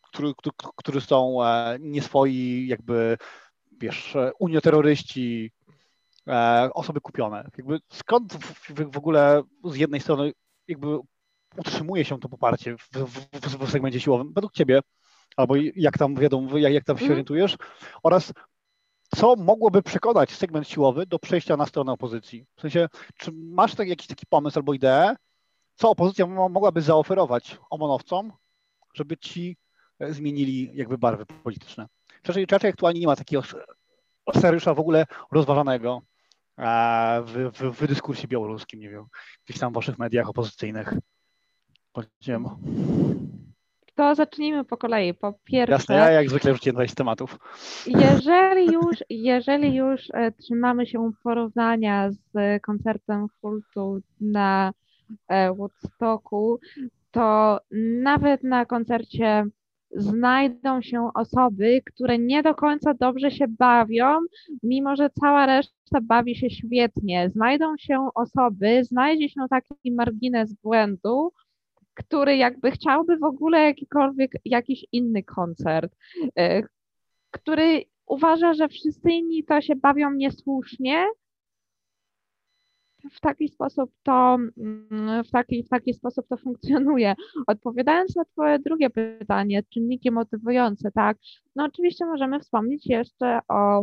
którzy, 0.02 0.34
którzy 0.76 1.02
są 1.02 1.46
e, 1.46 1.78
nieswoi, 1.80 2.68
jakby 2.68 3.18
wiesz, 3.80 4.18
unioterroryści, 4.40 5.52
e, 6.28 6.70
osoby 6.74 7.02
kupione. 7.02 7.50
Jakby 7.58 7.80
skąd 7.94 8.34
w, 8.92 8.98
ogóle 8.98 9.44
z 9.64 9.76
jednej 9.76 10.00
strony 10.02 10.32
jakby 10.68 11.00
utrzymuje 11.58 12.06
się 12.06 12.20
to 12.20 12.30
poparcie 12.30 12.78
w, 12.78 12.90
w, 12.92 13.66
w 13.66 13.72
segmencie 13.72 14.00
siłowym 14.00 14.34
według 14.34 14.54
ciebie, 14.54 14.80
albo 15.38 15.56
jak 15.76 15.98
tam 15.98 16.16
wiadomo, 16.16 16.58
jak, 16.58 16.74
jak 16.74 16.84
tam 16.84 16.98
się 16.98 17.04
mhm. 17.04 17.12
orientujesz, 17.12 17.58
oraz 18.04 18.34
co 19.16 19.36
mogłoby 19.36 19.82
przekonać 19.82 20.32
segment 20.32 20.68
siłowy 20.68 21.06
do 21.06 21.20
przejścia 21.20 21.58
na 21.58 21.66
stronę 21.66 21.92
opozycji? 21.92 22.46
W 22.56 22.62
sensie, 22.62 22.90
czy 23.18 23.32
masz 23.34 23.76
tak, 23.76 23.88
jakiś 23.88 24.08
taki 24.08 24.26
pomysł 24.26 24.60
albo 24.60 24.74
ideę, 24.74 25.16
co 25.76 25.90
opozycja 25.90 26.28
mogłaby 26.28 26.82
zaoferować 26.82 27.58
omonowcom, 27.70 28.34
żeby 28.94 29.18
ci 29.18 29.58
e, 30.00 30.14
zmienili 30.14 30.72
jakby 30.74 30.98
barwy 30.98 31.26
polityczne? 31.26 31.88
Raczej, 32.28 32.46
raczej 32.46 32.70
aktualnie 32.70 33.00
nie 33.00 33.08
ma 33.08 33.16
takiego 33.16 33.44
scenariusza 34.36 34.74
w 34.74 34.80
ogóle 34.80 35.06
rozważanego 35.32 36.02
w, 37.26 37.52
w, 37.54 37.82
w 37.82 37.88
dyskursie 37.88 38.28
białoruskim, 38.28 38.80
nie 38.80 38.90
wiem, 38.90 39.06
gdzieś 39.46 39.60
tam 39.60 39.72
w 39.72 39.76
waszych 39.76 40.00
mediach 40.00 40.30
opozycyjnych. 40.30 40.94
To 43.96 44.16
zacznijmy 44.16 44.64
po 44.66 44.78
kolei. 44.78 45.14
Po 45.14 45.34
pierwsze, 45.44 45.74
Jasne, 45.74 45.96
ja 45.96 46.12
jak 46.12 46.30
zwykle 46.30 46.54
rzuciłem 46.54 46.88
z 46.88 46.96
tematów. 46.96 47.40
Jeżeli 47.88 48.66
już, 48.78 49.04
jeżeli 49.10 49.76
już 49.76 50.02
e, 50.14 50.32
trzymamy 50.32 50.88
się 50.88 51.12
porównania 51.24 52.12
z 52.12 52.62
koncertem 52.62 53.28
Fultu 53.42 54.00
na 54.22 54.74
e, 55.28 55.54
Woodstocku, 55.54 56.60
to 57.12 57.60
nawet 58.02 58.44
na 58.44 58.66
koncercie 58.66 59.46
znajdą 59.96 60.82
się 60.82 61.10
osoby, 61.14 61.82
które 61.86 62.20
nie 62.20 62.44
do 62.44 62.56
końca 62.56 62.94
dobrze 62.94 63.32
się 63.32 63.46
bawią, 63.48 64.20
mimo 64.64 64.96
że 64.96 65.10
cała 65.10 65.46
reszta 65.46 66.02
bawi 66.02 66.36
się 66.36 66.50
świetnie. 66.50 67.30
Znajdą 67.30 67.78
się 67.78 68.10
osoby, 68.16 68.84
znajdzie 68.84 69.30
się 69.30 69.42
taki 69.50 69.92
margines 69.92 70.54
błędu, 70.54 71.32
który 71.94 72.38
jakby 72.38 72.72
chciałby 72.72 73.18
w 73.18 73.24
ogóle 73.24 73.60
jakikolwiek, 73.64 74.32
jakiś 74.46 74.86
inny 74.92 75.24
koncert, 75.24 75.96
e, 76.40 76.64
który 77.32 77.84
uważa, 78.06 78.54
że 78.54 78.68
wszyscy 78.68 79.12
inni 79.12 79.44
to 79.44 79.62
się 79.62 79.76
bawią 79.76 80.14
niesłusznie, 80.14 81.06
w 83.12 83.20
taki 83.20 83.48
sposób 83.48 83.92
to, 84.04 84.38
mm, 84.58 85.24
w 85.24 85.32
taki, 85.32 85.64
w 85.64 85.70
taki 85.70 85.94
sposób 85.94 86.28
to 86.28 86.38
funkcjonuje. 86.38 87.16
Odpowiadając 87.48 88.16
na 88.16 88.26
Twoje 88.26 88.60
drugie 88.60 88.90
pytanie, 88.90 89.64
czynniki 89.64 90.12
motywujące, 90.12 90.92
tak, 90.92 91.18
no 91.56 91.66
oczywiście 91.66 92.06
możemy 92.06 92.40
wspomnieć 92.40 92.88
jeszcze 92.88 93.40
o 93.48 93.82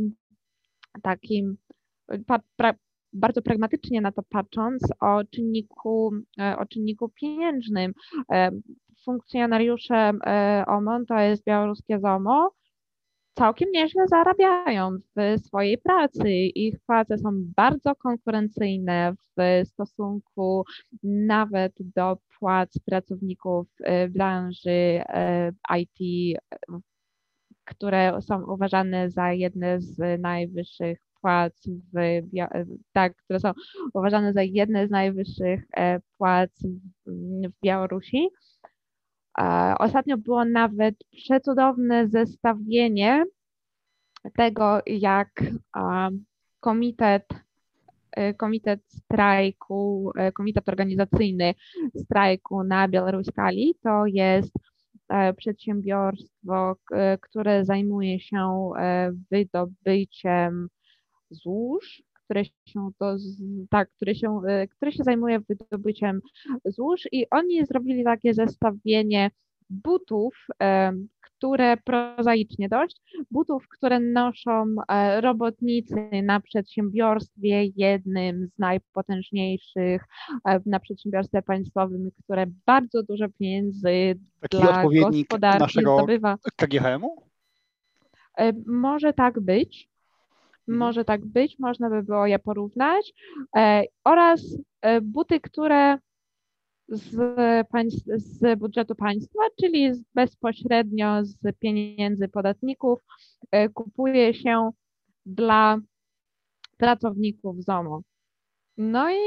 takim 1.03 1.57
bardzo 3.13 3.43
pragmatycznie 3.43 4.01
na 4.01 4.13
to 4.13 4.23
patrząc, 4.23 4.83
o 5.01 5.25
czynniku, 5.25 6.11
e, 6.41 6.57
o 6.59 6.67
czynniku 6.67 7.09
pieniężnym. 7.09 7.93
E, 8.33 8.51
funkcjonariusze 9.05 10.13
e, 10.27 10.65
OMON, 10.67 11.07
to 11.07 11.19
jest 11.19 11.45
białoruskie 11.45 12.01
ZOMO, 12.01 12.51
całkiem 13.35 13.69
nieźle 13.73 14.09
zarabiają 14.09 14.99
w 15.17 15.41
swojej 15.41 15.79
pracy. 15.79 16.29
Ich 16.55 16.81
płace 16.87 17.19
są 17.19 17.31
bardzo 17.57 17.95
konkurencyjne 17.95 19.15
w 19.37 19.67
stosunku 19.69 20.65
nawet 21.03 21.73
do 21.79 22.17
płac 22.39 22.79
pracowników 22.87 23.67
branży 24.11 25.03
IT, 25.79 26.39
które 27.65 28.23
są 28.23 28.53
uważane 28.53 29.11
za 29.11 29.33
jedne 29.33 29.81
z 29.81 30.21
najwyższych 30.21 31.10
płac, 31.21 31.69
w, 31.95 32.23
tak, 32.93 33.17
które 33.17 33.41
są 33.41 33.53
uważane 33.95 34.33
za 34.33 34.43
jedne 34.43 34.87
z 34.87 34.91
najwyższych 34.91 35.65
e, 35.77 36.01
płac 36.19 36.51
w 37.07 37.51
Białorusi. 37.65 38.29
Ostatnio 39.79 40.19
było 40.19 40.45
nawet 40.45 40.95
przecudowne 41.11 42.09
zestawienie 42.09 43.25
tego, 44.37 44.81
jak 44.87 45.43
komitet, 46.61 47.29
e, 48.13 48.35
komitet 48.35 48.81
strajku, 48.89 50.13
e, 50.17 50.33
komitet 50.33 50.69
organizacyjny 50.69 51.55
strajku 51.97 52.65
na 52.65 52.89
Białoruskali 52.89 53.75
to 53.83 54.07
jest 54.07 54.53
przedsiębiorstwo, 55.37 56.77
które 57.21 57.65
zajmuje 57.65 58.21
się 58.21 58.71
wydobyciem 59.31 60.69
złóż, 61.31 62.03
które 62.31 62.45
się, 62.45 62.91
to, 62.99 63.17
tak, 63.71 63.91
które, 63.91 64.15
się, 64.15 64.41
e, 64.49 64.69
które 64.69 64.93
się 64.93 65.05
zajmuje 65.05 65.41
wydobyciem 65.41 66.21
złóż 66.65 67.09
i 67.13 67.27
oni 67.31 67.67
zrobili 67.67 68.05
takie 68.05 68.35
zestawienie 68.35 69.31
butów, 69.71 70.47
e, 70.63 70.93
które 71.21 71.77
prozaicznie 71.77 72.69
dość, 72.69 73.01
butów, 73.31 73.69
które 73.69 74.01
noszą 74.01 74.65
e, 74.89 75.21
robotnicy 75.21 76.09
na 76.23 76.41
przedsiębiorstwie, 76.41 77.65
jednym 77.77 78.47
z 78.47 78.59
najpotężniejszych 78.59 80.05
na 80.67 80.81
przedsiębiorstwie 80.81 81.43
państwowym, 81.43 82.11
które 82.25 82.47
bardzo 82.67 83.03
dużo 83.03 83.27
pieniędzy 83.29 84.19
Taki 84.41 84.57
dla 84.57 84.83
gospodarki 84.83 85.63
naszego 85.63 85.97
zdobywa. 85.97 86.39
KGHM-u? 86.57 87.31
Może 88.67 89.13
tak 89.13 89.41
być. 89.41 89.90
Mhm. 90.69 90.79
Może 90.79 91.05
tak 91.05 91.27
być, 91.27 91.59
można 91.59 91.91
by 91.91 92.03
było 92.03 92.27
je 92.27 92.39
porównać. 92.39 93.13
E, 93.57 93.85
oraz 94.05 94.43
e, 94.83 95.01
buty, 95.01 95.41
które 95.41 95.99
z, 96.89 97.17
państw, 97.69 98.05
z 98.15 98.59
budżetu 98.59 98.95
państwa, 98.95 99.41
czyli 99.61 99.91
bezpośrednio 100.15 101.25
z 101.25 101.37
pieniędzy 101.59 102.29
podatników, 102.29 103.01
e, 103.51 103.69
kupuje 103.69 104.35
się 104.35 104.71
dla 105.27 105.79
pracowników 106.77 107.65
ZOMO. 107.65 108.03
No 108.77 109.11
i 109.11 109.19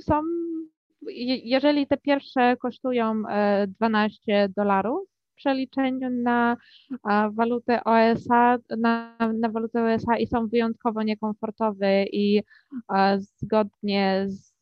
są, 0.00 0.22
jeżeli 1.44 1.86
te 1.86 1.96
pierwsze 1.96 2.56
kosztują 2.56 3.22
12 3.66 4.48
dolarów, 4.56 5.08
przeliczeniu 5.36 6.10
na 6.10 6.56
walutę 7.30 7.84
OSA, 7.84 8.58
na, 8.78 9.16
na 9.34 9.48
walutę 9.48 9.94
OSA 9.94 10.18
i 10.18 10.26
są 10.26 10.46
wyjątkowo 10.46 11.02
niekomfortowe 11.02 12.04
i 12.04 12.42
zgodnie 13.18 14.24
z 14.28 14.52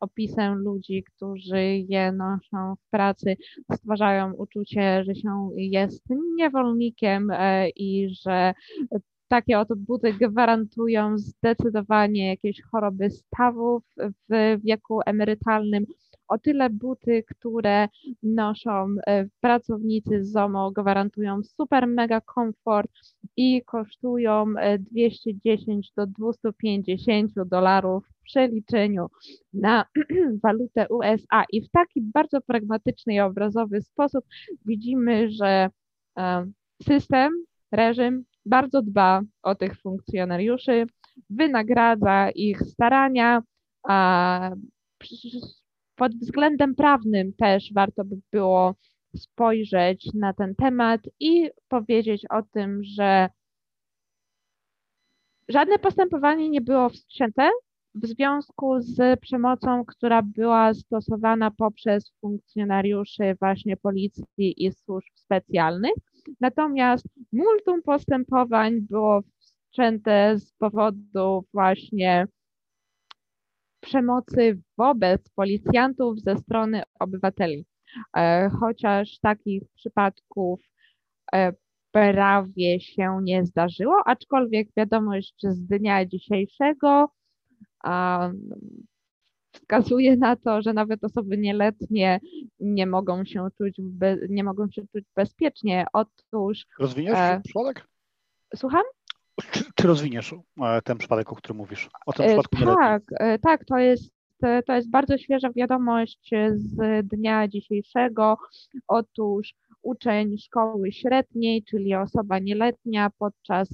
opisem 0.00 0.54
ludzi, 0.54 1.04
którzy 1.04 1.62
je 1.88 2.12
noszą 2.12 2.74
w 2.76 2.90
pracy, 2.90 3.36
stwarzają 3.74 4.32
uczucie, 4.32 5.04
że 5.04 5.14
się 5.14 5.48
jest 5.56 6.04
niewolnikiem 6.36 7.30
e, 7.30 7.68
i 7.68 8.14
że 8.22 8.54
takie 9.28 9.58
oto 9.58 9.74
buty 9.76 10.12
gwarantują 10.12 11.18
zdecydowanie 11.18 12.28
jakieś 12.28 12.62
choroby 12.62 13.10
stawów 13.10 13.82
w 14.30 14.58
wieku 14.64 15.00
emerytalnym 15.06 15.86
o 16.28 16.38
tyle 16.38 16.70
buty, 16.70 17.22
które 17.22 17.88
noszą 18.22 18.94
e, 19.06 19.26
pracownicy 19.40 20.24
ZOMO 20.24 20.70
gwarantują 20.70 21.42
super 21.42 21.86
mega 21.86 22.20
komfort 22.20 22.90
i 23.36 23.62
kosztują 23.62 24.54
210 24.78 25.86
e, 25.88 25.92
do 25.96 26.06
250 26.06 27.32
dolarów 27.46 28.06
w 28.06 28.22
przeliczeniu 28.22 29.06
na 29.52 29.84
walutę 30.44 30.88
USA 30.88 31.44
i 31.52 31.62
w 31.62 31.70
taki 31.70 32.00
bardzo 32.02 32.40
pragmatyczny 32.40 33.14
i 33.14 33.20
obrazowy 33.20 33.80
sposób 33.80 34.24
widzimy, 34.66 35.30
że 35.30 35.70
e, 36.18 36.46
system, 36.82 37.32
reżim 37.72 38.24
bardzo 38.46 38.82
dba 38.82 39.22
o 39.42 39.54
tych 39.54 39.80
funkcjonariuszy, 39.80 40.86
wynagradza 41.30 42.30
ich 42.30 42.60
starania, 42.60 43.42
pod 45.96 46.14
względem 46.14 46.74
prawnym 46.74 47.32
też 47.32 47.72
warto 47.74 48.04
by 48.04 48.16
było 48.32 48.74
spojrzeć 49.16 50.08
na 50.14 50.32
ten 50.32 50.54
temat 50.54 51.00
i 51.20 51.50
powiedzieć 51.68 52.22
o 52.30 52.42
tym, 52.42 52.84
że 52.84 53.28
żadne 55.48 55.78
postępowanie 55.78 56.50
nie 56.50 56.60
było 56.60 56.88
wszczęte 56.88 57.50
w 57.94 58.06
związku 58.06 58.80
z 58.80 59.20
przemocą, 59.20 59.84
która 59.84 60.22
była 60.22 60.74
stosowana 60.74 61.50
poprzez 61.50 62.12
funkcjonariuszy 62.20 63.36
właśnie 63.40 63.76
policji 63.76 64.64
i 64.64 64.72
służb 64.72 65.12
specjalnych. 65.14 65.94
Natomiast 66.40 67.06
multum 67.32 67.82
postępowań 67.82 68.80
było 68.80 69.20
wszczęte 69.70 70.38
z 70.38 70.52
powodu 70.52 71.44
właśnie 71.52 72.26
przemocy 73.84 74.60
wobec 74.78 75.30
policjantów 75.30 76.20
ze 76.20 76.36
strony 76.36 76.82
obywateli. 77.00 77.66
E, 78.16 78.50
chociaż 78.60 79.18
takich 79.18 79.62
przypadków 79.74 80.60
e, 81.34 81.52
prawie 81.90 82.80
się 82.80 83.18
nie 83.22 83.46
zdarzyło, 83.46 83.96
aczkolwiek 84.06 84.68
wiadomość 84.76 85.34
z 85.42 85.66
dnia 85.66 86.06
dzisiejszego 86.06 87.08
wskazuje 89.52 90.16
na 90.16 90.36
to, 90.36 90.62
że 90.62 90.72
nawet 90.72 91.04
osoby 91.04 91.38
nieletnie 91.38 92.20
nie 92.60 92.86
mogą 92.86 93.24
się 93.24 93.48
czuć, 93.58 93.80
nie 94.28 94.44
mogą 94.44 94.70
się 94.70 94.82
czuć 94.92 95.04
bezpiecznie. 95.16 95.86
Otóż. 95.92 96.66
Rozwiniesz 96.78 97.14
e? 97.14 97.42
Słucham? 98.56 98.82
Czy, 99.50 99.64
czy 99.74 99.86
rozwiniesz 99.86 100.34
e, 100.62 100.82
ten 100.82 100.98
przypadek, 100.98 101.32
o 101.32 101.36
którym 101.36 101.56
mówisz? 101.56 101.90
O 102.06 102.12
tym 102.12 102.26
e, 102.26 102.28
przypadku 102.28 102.56
tak, 102.76 103.02
e, 103.20 103.38
tak, 103.38 103.64
to 103.64 103.78
jest, 103.78 104.14
to 104.66 104.74
jest 104.74 104.90
bardzo 104.90 105.18
świeża 105.18 105.50
wiadomość 105.56 106.30
z 106.54 107.06
dnia 107.06 107.48
dzisiejszego. 107.48 108.36
Otóż 108.88 109.54
uczeń 109.82 110.38
szkoły 110.38 110.92
średniej, 110.92 111.64
czyli 111.64 111.94
osoba 111.94 112.38
nieletnia 112.38 113.10
podczas 113.18 113.68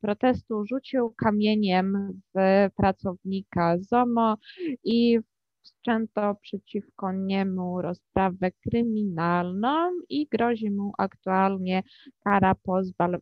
protestu 0.00 0.66
rzucił 0.66 1.14
kamieniem 1.16 2.20
w 2.34 2.68
pracownika 2.76 3.78
ZOMO 3.78 4.36
i 4.84 5.18
wszczęto 5.62 6.34
przeciwko 6.42 7.12
niemu 7.12 7.82
rozprawę 7.82 8.50
kryminalną 8.50 9.90
i 10.08 10.26
grozi 10.26 10.70
mu 10.70 10.92
aktualnie 10.98 11.82
kara 12.24 12.54
pozbawienia 12.54 13.18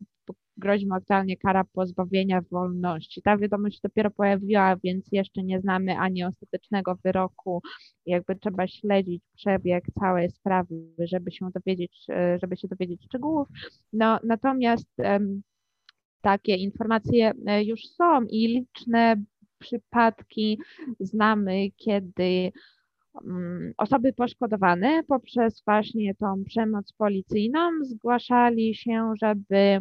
grozi 0.57 0.87
mu 0.87 0.95
aktualnie 0.95 1.37
kara 1.37 1.65
pozbawienia 1.65 2.41
wolności. 2.51 3.23
Ta 3.23 3.37
wiadomość 3.37 3.81
dopiero 3.81 4.11
pojawiła, 4.11 4.77
więc 4.77 5.09
jeszcze 5.13 5.43
nie 5.43 5.61
znamy 5.61 5.99
ani 5.99 6.25
ostatecznego 6.25 6.99
wyroku. 7.05 7.63
Jakby 8.07 8.37
trzeba 8.37 8.69
śledzić 8.69 9.23
przebieg 9.37 9.85
całej 10.01 10.31
sprawy, 10.31 10.75
żeby 10.99 11.33
się 11.33 11.51
dowiedzieć, 11.55 12.05
e, 12.09 12.39
żeby 12.43 12.57
się 12.57 12.69
dowiedzieć 12.69 13.05
szczegółów. 13.05 13.49
No, 13.93 14.19
natomiast 14.25 14.89
um, 14.99 15.43
takie 16.21 16.57
informacje 16.57 17.33
e, 17.47 17.65
już 17.65 17.81
są 17.89 18.23
i 18.25 18.49
liczne 18.49 19.17
przypadki 19.59 20.59
znamy, 21.01 21.71
kiedy 21.77 22.53
mm, 23.25 23.73
osoby 23.77 24.13
poszkodowane 24.13 25.03
poprzez 25.09 25.63
właśnie 25.67 26.15
tą 26.15 26.45
przemoc 26.45 26.93
policyjną 26.93 27.71
zgłaszali 27.83 28.75
się, 28.75 29.13
żeby 29.23 29.81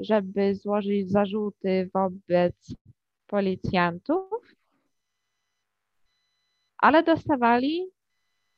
żeby 0.00 0.54
złożyć 0.54 1.10
zarzuty 1.10 1.90
wobec 1.94 2.74
policjantów, 3.26 4.28
ale 6.78 7.02
dostawali 7.02 7.86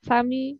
sami 0.04 0.58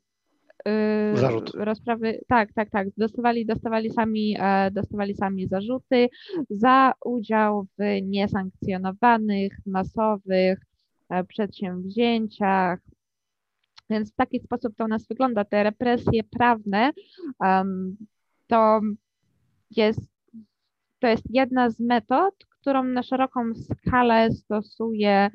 y, 0.69 1.17
Zarzut. 1.17 1.51
rozprawy, 1.55 2.21
tak, 2.29 2.53
tak, 2.53 2.71
tak, 2.71 2.89
dostawali, 2.97 3.47
dostawali, 3.47 3.91
sami, 3.91 4.37
e, 4.41 4.71
dostawali 4.71 5.15
sami 5.15 5.49
zarzuty 5.49 6.09
za 6.51 6.93
udział 7.05 7.67
w 7.79 8.03
niesankcjonowanych, 8.03 9.53
masowych 9.67 10.59
e, 11.09 11.25
przedsięwzięciach, 11.25 12.81
więc 13.91 14.13
w 14.13 14.17
taki 14.17 14.41
sposób 14.41 14.77
to 14.77 14.85
u 14.85 14.89
nas 14.89 15.09
wygląda. 15.09 15.45
Te 15.45 15.63
represje 15.63 16.25
prawne 16.25 16.93
to 18.47 18.81
jest, 19.71 20.01
to 20.99 21.07
jest 21.07 21.25
jedna 21.31 21.71
z 21.71 21.81
metod, 21.81 22.35
którą 22.61 22.85
na 22.85 23.03
szeroką 23.03 23.43
skalę 23.55 24.31
stosuje, 24.33 25.31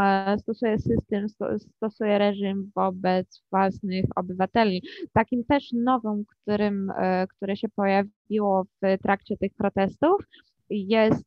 e, 0.00 0.38
stosuje 0.38 0.78
system, 0.78 1.26
stosuje 1.58 2.18
reżim 2.18 2.72
wobec 2.74 3.42
własnych 3.50 4.04
obywateli. 4.16 4.82
Takim 5.12 5.44
też 5.44 5.72
nowym, 5.72 6.24
którym, 6.24 6.92
e, 6.98 7.26
które 7.26 7.56
się 7.56 7.68
pojawiło 7.68 8.64
w 8.64 9.02
trakcie 9.02 9.36
tych 9.36 9.54
protestów, 9.54 10.22
jest 10.70 11.24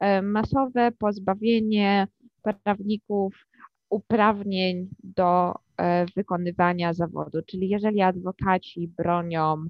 e, 0.00 0.22
masowe 0.22 0.92
pozbawienie 0.98 2.06
prawników 2.42 3.34
uprawnień 3.90 4.88
do 5.04 5.54
wykonywania 6.16 6.92
zawodu. 6.92 7.38
Czyli 7.46 7.68
jeżeli 7.68 8.02
adwokaci 8.02 8.88
bronią 8.88 9.66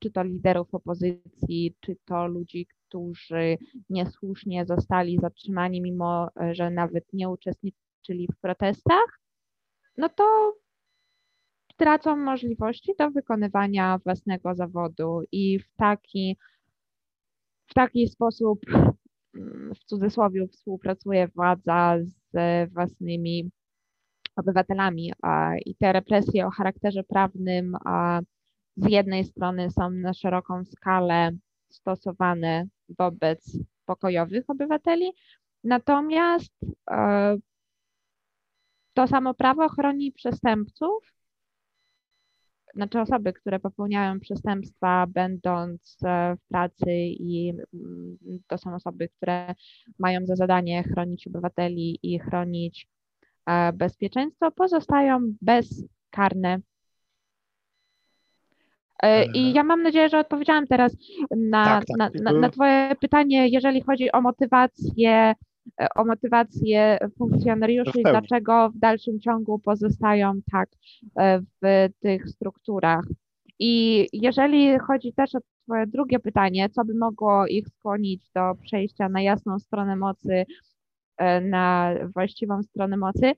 czy 0.00 0.10
to 0.10 0.22
liderów 0.22 0.74
opozycji, 0.74 1.76
czy 1.80 1.96
to 2.04 2.26
ludzi, 2.26 2.66
którzy 2.66 3.58
niesłusznie 3.90 4.66
zostali 4.66 5.18
zatrzymani, 5.18 5.82
mimo 5.82 6.28
e, 6.40 6.54
że 6.54 6.70
nawet 6.70 7.12
nie 7.12 7.28
uczestniczyli 7.28 8.28
w 8.32 8.40
protestach, 8.40 9.20
no 9.96 10.08
to 10.08 10.54
tracą 11.76 12.16
możliwości 12.16 12.92
do 12.98 13.10
wykonywania 13.10 13.98
własnego 14.04 14.54
zawodu 14.54 15.22
i 15.32 15.58
w 15.58 15.76
taki, 15.76 16.36
w 17.66 17.74
taki 17.74 18.08
sposób, 18.08 18.60
w 19.74 19.84
cudzysłowie, 19.84 20.48
współpracuje 20.48 21.28
władza 21.28 21.96
z 22.32 22.72
własnymi 22.72 23.50
obywatelami 24.36 25.12
i 25.66 25.74
te 25.74 25.92
represje 25.92 26.46
o 26.46 26.50
charakterze 26.50 27.04
prawnym 27.04 27.76
z 28.76 28.90
jednej 28.90 29.24
strony 29.24 29.70
są 29.70 29.90
na 29.90 30.14
szeroką 30.14 30.64
skalę 30.64 31.30
stosowane 31.68 32.66
wobec 32.98 33.58
pokojowych 33.84 34.44
obywateli, 34.48 35.12
natomiast 35.64 36.52
e, 36.90 37.36
to 38.94 39.06
samo 39.06 39.34
prawo 39.34 39.68
chroni 39.68 40.12
przestępców, 40.12 41.14
znaczy 42.74 43.00
osoby, 43.00 43.32
które 43.32 43.60
popełniają 43.60 44.20
przestępstwa, 44.20 45.06
będąc 45.06 45.96
e, 46.04 46.36
w 46.36 46.48
pracy, 46.48 46.90
i 46.96 47.50
mm, 47.74 48.18
to 48.46 48.58
są 48.58 48.74
osoby, 48.74 49.08
które 49.08 49.54
mają 49.98 50.26
za 50.26 50.36
zadanie 50.36 50.82
chronić 50.82 51.26
obywateli 51.26 51.98
i 52.02 52.18
chronić 52.18 52.88
e, 53.46 53.72
bezpieczeństwo, 53.72 54.50
pozostają 54.50 55.18
bezkarne 55.42 56.58
I 59.34 59.52
ja 59.52 59.64
mam 59.64 59.82
nadzieję, 59.82 60.08
że 60.08 60.18
odpowiedziałam 60.18 60.66
teraz 60.66 60.96
na, 61.36 61.64
tak, 61.64 61.84
tak. 61.98 62.14
Na, 62.14 62.32
na, 62.32 62.38
na, 62.38 62.48
Twoje 62.48 62.96
pytanie, 63.00 63.48
jeżeli 63.48 63.82
chodzi 63.82 64.12
o 64.12 64.20
motywację, 64.20 65.34
e, 65.80 65.88
o 65.94 66.04
motywację 66.04 66.98
funkcjonariuszy, 67.18 68.02
dlaczego 68.02 68.70
w 68.70 68.78
dalszym 68.78 69.20
ciągu 69.20 69.58
pozostają 69.58 70.32
tak 70.52 70.68
e, 71.18 71.40
w 71.40 71.88
tych 72.00 72.28
strukturach. 72.28 73.04
I 73.58 74.06
jeżeli 74.12 74.78
chodzi 74.78 75.12
też 75.12 75.34
o 75.34 75.38
Twoje 75.64 75.86
drugie 75.86 76.18
pytanie, 76.18 76.68
co 76.70 76.84
by 76.84 76.94
mogło 76.94 77.46
ich 77.46 77.68
skłonić 77.68 78.30
do 78.34 78.54
przejścia 78.62 79.08
na 79.08 79.22
jasną 79.22 79.58
stronę 79.58 79.96
mocy, 79.96 80.44
na 81.42 81.94
właściwą 82.14 82.62
stronę 82.62 82.96
mocy, 82.96 83.32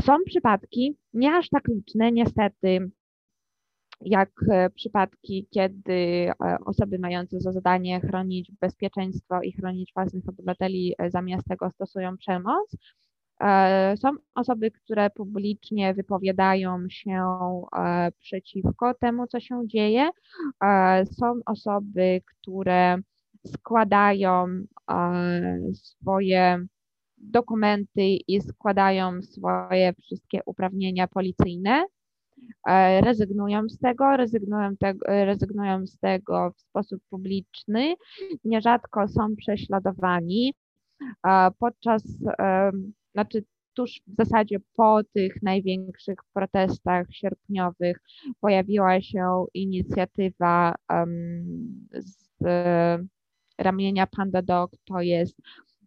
są 0.00 0.16
przypadki, 0.26 0.96
nie 1.12 1.34
aż 1.34 1.48
tak 1.48 1.68
liczne 1.68 2.12
niestety, 2.12 2.90
jak 4.00 4.30
e, 4.50 4.70
przypadki, 4.70 5.46
kiedy 5.50 5.92
e, 5.92 6.56
osoby 6.64 6.98
mające 6.98 7.40
za 7.40 7.52
zadanie 7.52 8.00
chronić 8.00 8.52
bezpieczeństwo 8.60 9.42
i 9.42 9.52
chronić 9.52 9.92
własnych 9.94 10.28
obywateli 10.28 10.94
e, 10.98 11.10
zamiast 11.10 11.48
tego 11.48 11.70
stosują 11.70 12.16
przemoc. 12.16 12.76
Są 13.96 14.10
osoby, 14.34 14.70
które 14.70 15.10
publicznie 15.10 15.94
wypowiadają 15.94 16.78
się 16.88 17.24
przeciwko 18.18 18.94
temu, 18.94 19.26
co 19.26 19.40
się 19.40 19.62
dzieje. 19.66 20.10
Są 21.18 21.40
osoby, 21.46 22.20
które 22.26 22.96
składają 23.46 24.46
swoje 25.74 26.66
dokumenty 27.18 28.02
i 28.28 28.40
składają 28.40 29.22
swoje 29.22 29.92
wszystkie 29.92 30.40
uprawnienia 30.46 31.08
policyjne 31.08 31.84
rezygnują 33.00 33.68
z 33.68 33.78
tego, 33.78 34.16
rezygnują, 34.16 34.76
te, 34.76 34.94
rezygnują 35.06 35.86
z 35.86 35.98
tego 35.98 36.52
w 36.56 36.60
sposób 36.60 37.02
publiczny, 37.10 37.94
nierzadko 38.44 39.08
są 39.08 39.36
prześladowani. 39.36 40.54
Podczas, 41.58 42.02
znaczy 43.12 43.44
tuż 43.74 44.00
w 44.06 44.16
zasadzie 44.16 44.58
po 44.76 45.00
tych 45.04 45.42
największych 45.42 46.18
protestach 46.32 47.06
sierpniowych 47.10 48.00
pojawiła 48.40 49.00
się 49.00 49.44
inicjatywa 49.54 50.74
z 51.92 52.38
ramienia 53.58 54.06
Panda 54.06 54.42
Dog, 54.42 54.70
to 54.84 55.00
jest 55.00 55.36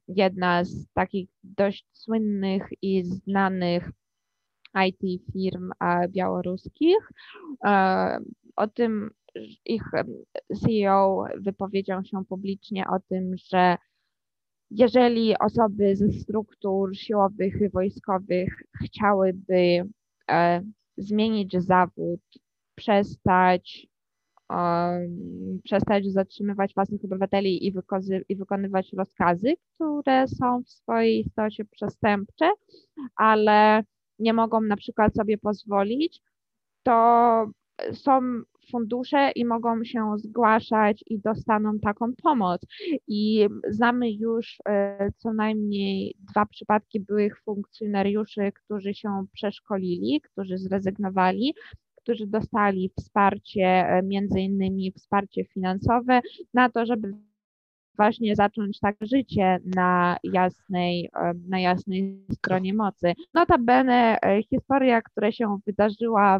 jedna 0.08 0.64
z 0.64 0.88
takich 0.94 1.30
dość 1.44 1.86
słynnych 1.94 2.64
i 2.82 3.04
znanych 3.04 3.92
IT 4.76 5.22
firm 5.34 5.72
białoruskich. 6.10 7.12
E, 7.66 8.20
o 8.56 8.68
tym 8.68 9.12
ich 9.66 9.84
CEO 10.64 11.26
wypowiedział 11.38 12.04
się 12.04 12.26
publicznie 12.26 12.86
o 12.88 13.00
tym, 13.00 13.36
że 13.38 13.78
jeżeli 14.72 15.38
osoby 15.40 15.96
ze 15.96 16.12
struktur 16.12 16.98
siłowych 16.98 17.62
i 17.62 17.70
wojskowych 17.70 18.64
chciałyby 18.84 19.84
e, 20.32 20.62
zmienić 20.98 21.58
zawód, 21.58 22.22
przestać, 22.76 23.88
przestać 25.64 26.06
zatrzymywać 26.06 26.74
własnych 26.74 27.06
obywateli 27.06 27.68
i, 27.68 27.74
i, 28.30 28.36
wykonywać 28.36 28.94
rozkazy, 28.94 29.54
które 29.74 30.28
są 30.28 30.64
w 30.64 30.70
swojej 30.70 31.20
istocie 31.20 31.66
przestępcze, 31.66 32.52
ale 33.16 33.84
nie 34.20 34.34
mogą 34.34 34.62
na 34.62 34.76
przykład 34.76 35.16
sobie 35.16 35.38
pozwolić, 35.38 36.22
to 36.84 37.52
są 37.94 38.22
fundusze 38.72 39.32
i 39.32 39.46
mogą 39.46 39.84
się 39.84 40.14
zgłaszać 40.18 41.04
i 41.08 41.20
dostaną 41.20 41.80
taką 41.80 42.14
pomoc. 42.24 42.62
I 43.08 43.48
znamy 43.70 44.12
już 44.12 44.58
e, 44.68 45.12
co 45.18 45.34
najmniej 45.34 46.16
dwa 46.32 46.46
przypadki 46.46 47.00
byłych 47.00 47.42
funkcjonariuszy, 47.42 48.52
którzy 48.52 48.94
się 48.94 49.26
przeszkolili, 49.34 50.22
którzy 50.22 50.58
zrezygnowali, 50.58 51.54
którzy 51.96 52.28
dostali 52.28 52.92
wsparcie, 53.00 53.66
e, 53.66 54.02
między 54.04 54.40
innymi 54.40 54.92
wsparcie 54.92 55.46
finansowe 55.46 56.22
na 56.54 56.70
to, 56.70 56.86
żeby 56.86 57.14
właśnie 57.96 58.36
zacząć 58.36 58.80
tak 58.80 58.96
życie 59.02 59.60
na 59.76 60.18
jasnej, 60.24 61.10
na 61.50 61.60
jasnej 61.60 62.26
stronie 62.34 62.74
mocy. 62.74 63.14
Notabene 63.34 64.18
historia, 64.50 65.02
która 65.02 65.32
się 65.32 65.58
wydarzyła 65.66 66.40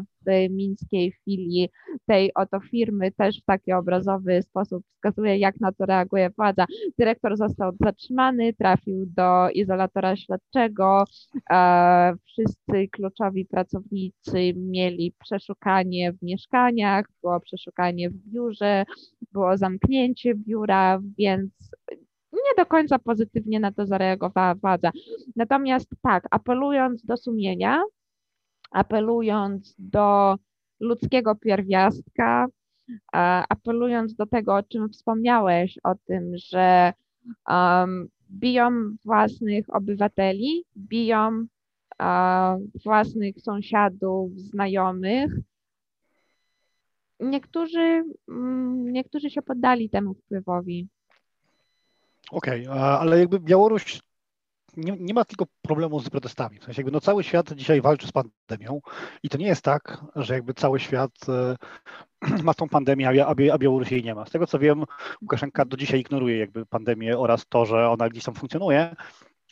mińskiej 0.50 1.12
filii 1.24 1.68
tej 2.06 2.34
oto 2.34 2.60
firmy 2.60 3.12
też 3.12 3.40
w 3.40 3.44
taki 3.44 3.72
obrazowy 3.72 4.42
sposób 4.42 4.84
wskazuje, 4.94 5.38
jak 5.38 5.60
na 5.60 5.72
to 5.72 5.86
reaguje 5.86 6.30
władza. 6.30 6.66
Dyrektor 6.98 7.36
został 7.36 7.72
zatrzymany, 7.80 8.52
trafił 8.52 9.06
do 9.06 9.50
izolatora 9.50 10.16
śledczego, 10.16 11.04
wszyscy 12.24 12.88
kluczowi 12.90 13.46
pracownicy 13.46 14.54
mieli 14.56 15.14
przeszukanie 15.24 16.12
w 16.12 16.22
mieszkaniach, 16.22 17.06
było 17.22 17.40
przeszukanie 17.40 18.10
w 18.10 18.14
biurze, 18.14 18.84
było 19.32 19.56
zamknięcie 19.56 20.34
biura, 20.34 21.00
więc 21.18 21.52
nie 22.32 22.54
do 22.58 22.66
końca 22.66 22.98
pozytywnie 22.98 23.60
na 23.60 23.72
to 23.72 23.86
zareagowała 23.86 24.54
władza. 24.54 24.90
Natomiast 25.36 25.88
tak, 26.02 26.26
apelując 26.30 27.04
do 27.04 27.16
sumienia, 27.16 27.82
apelując 28.74 29.74
do 29.78 30.36
ludzkiego 30.80 31.34
pierwiastka, 31.34 32.46
apelując 33.48 34.14
do 34.14 34.26
tego, 34.26 34.54
o 34.54 34.62
czym 34.62 34.88
wspomniałeś, 34.88 35.78
o 35.84 35.94
tym, 36.06 36.32
że 36.34 36.92
um, 37.48 38.08
biją 38.30 38.70
własnych 39.04 39.74
obywateli, 39.74 40.64
biją 40.76 41.28
um, 41.28 42.70
własnych 42.84 43.40
sąsiadów, 43.40 44.32
znajomych. 44.40 45.30
Niektórzy, 47.20 48.04
um, 48.28 48.92
niektórzy 48.92 49.30
się 49.30 49.42
poddali 49.42 49.90
temu 49.90 50.14
wpływowi. 50.14 50.88
Okej, 52.30 52.68
okay, 52.68 52.80
ale 52.80 53.18
jakby 53.18 53.40
Białoruś 53.40 54.00
nie, 54.76 54.96
nie, 55.00 55.14
ma 55.14 55.24
tylko 55.24 55.44
problemu 55.62 56.00
z 56.00 56.10
protestami. 56.10 56.58
W 56.58 56.64
sensie 56.64 56.80
jakby 56.80 56.92
no 56.92 57.00
cały 57.00 57.24
świat 57.24 57.52
dzisiaj 57.52 57.80
walczy 57.80 58.06
z 58.06 58.12
pandemią 58.12 58.80
i 59.22 59.28
to 59.28 59.38
nie 59.38 59.46
jest 59.46 59.62
tak, 59.62 60.04
że 60.16 60.34
jakby 60.34 60.54
cały 60.54 60.80
świat 60.80 61.10
e, 61.28 61.56
ma 62.44 62.54
tą 62.54 62.68
pandemię, 62.68 63.24
a, 63.52 63.58
Białoruś 63.58 63.90
jej 63.92 64.04
nie 64.04 64.14
ma. 64.14 64.26
Z 64.26 64.30
tego 64.30 64.46
co 64.46 64.58
wiem, 64.58 64.84
Łukaszenka 65.22 65.64
do 65.64 65.76
dzisiaj 65.76 66.00
ignoruje 66.00 66.38
jakby 66.38 66.66
pandemię 66.66 67.18
oraz 67.18 67.46
to, 67.48 67.66
że 67.66 67.90
ona 67.90 68.08
gdzieś 68.08 68.24
tam 68.24 68.34
funkcjonuje. 68.34 68.96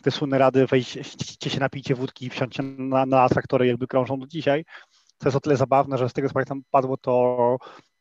Te 0.03 0.11
słynne 0.11 0.39
rady, 0.39 0.67
wejdźcie 0.67 1.51
się, 1.51 1.61
napijcie 1.61 1.95
wódki 1.95 2.31
wsiądźcie 2.31 2.63
na, 2.63 3.07
na 3.07 3.29
traktory 3.29 3.67
jakby 3.67 3.87
krążą 3.87 4.19
do 4.19 4.27
dzisiaj. 4.27 4.65
To 5.19 5.29
jest 5.29 5.37
o 5.37 5.41
tyle 5.41 5.57
zabawne, 5.57 5.99
że 5.99 6.09
z 6.09 6.13
tego 6.13 6.29
co 6.29 6.35
pamiętam 6.35 6.63
padło 6.71 6.97
to 6.97 7.57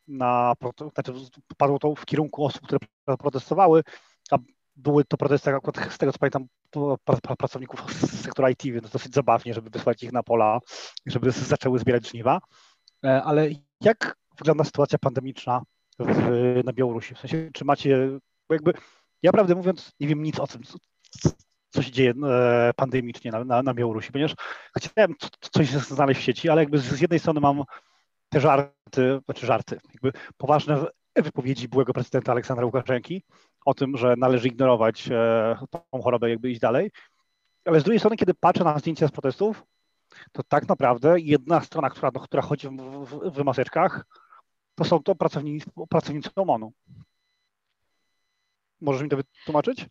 na, 0.07 0.53
znaczy 0.93 1.13
padło 1.57 1.79
to 1.79 1.95
w 1.95 2.05
kierunku 2.05 2.45
osób, 2.45 2.61
które 2.61 2.79
protestowały, 3.19 3.83
a 4.31 4.37
były 4.75 5.05
to 5.05 5.17
protesty 5.17 5.55
akurat 5.55 5.93
z 5.93 5.97
tego 5.97 6.11
co 6.11 6.19
pamiętam 6.19 6.47
pracowników 7.37 7.93
sektora 8.23 8.49
IT, 8.49 8.63
więc 8.63 8.89
dosyć 8.89 9.13
zabawnie, 9.13 9.53
żeby 9.53 9.69
wysłać 9.69 10.03
ich 10.03 10.11
na 10.11 10.23
pola, 10.23 10.59
żeby 11.05 11.31
zaczęły 11.31 11.79
zbierać 11.79 12.09
żniwa. 12.09 12.41
E, 13.05 13.23
ale 13.23 13.49
jak 13.81 14.15
wygląda 14.37 14.63
sytuacja 14.63 14.99
pandemiczna 14.99 15.61
w, 15.99 16.61
na 16.65 16.73
Białorusi? 16.73 17.15
W 17.15 17.19
sensie, 17.19 17.49
czy 17.53 17.65
macie, 17.65 18.09
jakby, 18.49 18.73
ja 19.23 19.31
prawdę 19.31 19.55
mówiąc 19.55 19.91
nie 19.99 20.07
wiem 20.07 20.23
nic 20.23 20.39
o 20.39 20.47
tym, 20.47 20.61
co 21.69 21.81
się 21.81 21.91
dzieje 21.91 22.13
e, 22.25 22.71
pandemicznie 22.75 23.31
na, 23.31 23.43
na, 23.43 23.63
na 23.63 23.73
Białorusi, 23.73 24.11
ponieważ 24.11 24.35
chciałem 24.77 25.15
coś 25.51 25.69
znaleźć 25.69 26.21
w 26.21 26.23
sieci, 26.23 26.49
ale 26.49 26.61
jakby 26.61 26.79
z 26.79 27.01
jednej 27.01 27.19
strony 27.19 27.39
mam 27.39 27.63
te 28.29 28.39
żarty, 28.39 29.19
znaczy 29.25 29.45
żarty, 29.45 29.79
jakby 29.93 30.11
poważne 30.37 30.85
wypowiedzi 31.15 31.67
byłego 31.67 31.93
prezydenta 31.93 32.31
Aleksandra 32.31 32.65
Łukaszenki 32.65 33.23
o 33.65 33.73
tym, 33.73 33.97
że 33.97 34.15
należy 34.17 34.47
ignorować 34.47 35.09
e, 35.11 35.55
tą 35.71 36.01
chorobę, 36.01 36.29
jakby 36.29 36.51
iść 36.51 36.59
dalej. 36.59 36.91
Ale 37.65 37.79
z 37.79 37.83
drugiej 37.83 37.99
strony, 37.99 38.17
kiedy 38.17 38.33
patrzę 38.33 38.63
na 38.63 38.79
zdjęcia 38.79 39.07
z 39.07 39.11
protestów, 39.11 39.63
to 40.31 40.43
tak 40.43 40.67
naprawdę 40.67 41.19
jedna 41.19 41.61
strona, 41.61 41.89
która, 41.89 42.11
no, 42.13 42.19
która 42.19 42.41
chodzi 42.41 42.67
w, 42.67 43.05
w, 43.05 43.31
w 43.31 43.43
maseczkach, 43.43 44.05
to 44.75 44.83
są 44.83 45.03
to 45.03 45.15
pracownicy, 45.15 45.69
pracownicy 45.89 46.29
OMON-u. 46.35 46.73
Możesz 48.81 49.03
mi 49.03 49.09
to 49.09 49.17
wytłumaczyć? 49.17 49.85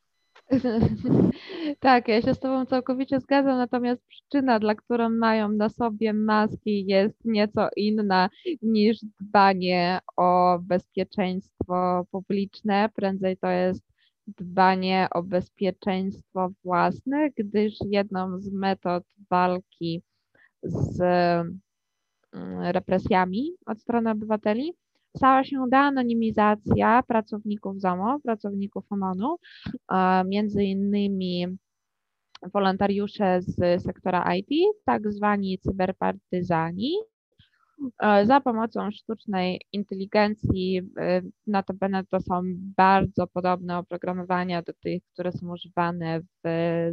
Tak, 1.80 2.08
ja 2.08 2.22
się 2.22 2.34
z 2.34 2.38
Tobą 2.38 2.66
całkowicie 2.66 3.20
zgadzam, 3.20 3.58
natomiast 3.58 4.02
przyczyna, 4.08 4.58
dla 4.58 4.74
którą 4.74 5.10
mają 5.10 5.48
na 5.48 5.68
sobie 5.68 6.12
maski, 6.12 6.86
jest 6.86 7.24
nieco 7.24 7.68
inna 7.76 8.30
niż 8.62 8.98
dbanie 9.20 9.98
o 10.16 10.58
bezpieczeństwo 10.62 12.06
publiczne. 12.10 12.88
Prędzej 12.94 13.36
to 13.36 13.48
jest 13.48 13.82
dbanie 14.26 15.08
o 15.10 15.22
bezpieczeństwo 15.22 16.50
własne, 16.64 17.30
gdyż 17.30 17.74
jedną 17.86 18.40
z 18.40 18.52
metod 18.52 19.04
walki 19.30 20.02
z 20.62 21.00
mm, 21.00 21.60
represjami 22.60 23.52
od 23.66 23.80
strony 23.80 24.10
obywateli 24.10 24.72
stała 25.16 25.44
się 25.44 25.64
deanonimizacja 25.70 27.02
pracowników 27.02 27.80
ZOMO, 27.80 28.20
pracowników 28.20 28.84
OMON-u, 28.90 29.36
między 30.24 30.64
innymi 30.64 31.46
wolontariusze 32.54 33.42
z 33.42 33.82
sektora 33.82 34.34
IT, 34.36 34.48
tak 34.84 35.12
zwani 35.12 35.58
cyberpartyzani, 35.58 36.92
e, 37.98 38.26
za 38.26 38.40
pomocą 38.40 38.90
sztucznej 38.90 39.60
inteligencji, 39.72 40.90
e, 40.98 41.22
notabene 41.46 42.04
to 42.04 42.20
są 42.20 42.42
bardzo 42.76 43.26
podobne 43.26 43.78
oprogramowania 43.78 44.62
do 44.62 44.72
tych, 44.72 45.02
które 45.12 45.32
są 45.32 45.52
używane 45.52 46.20
w 46.44 46.48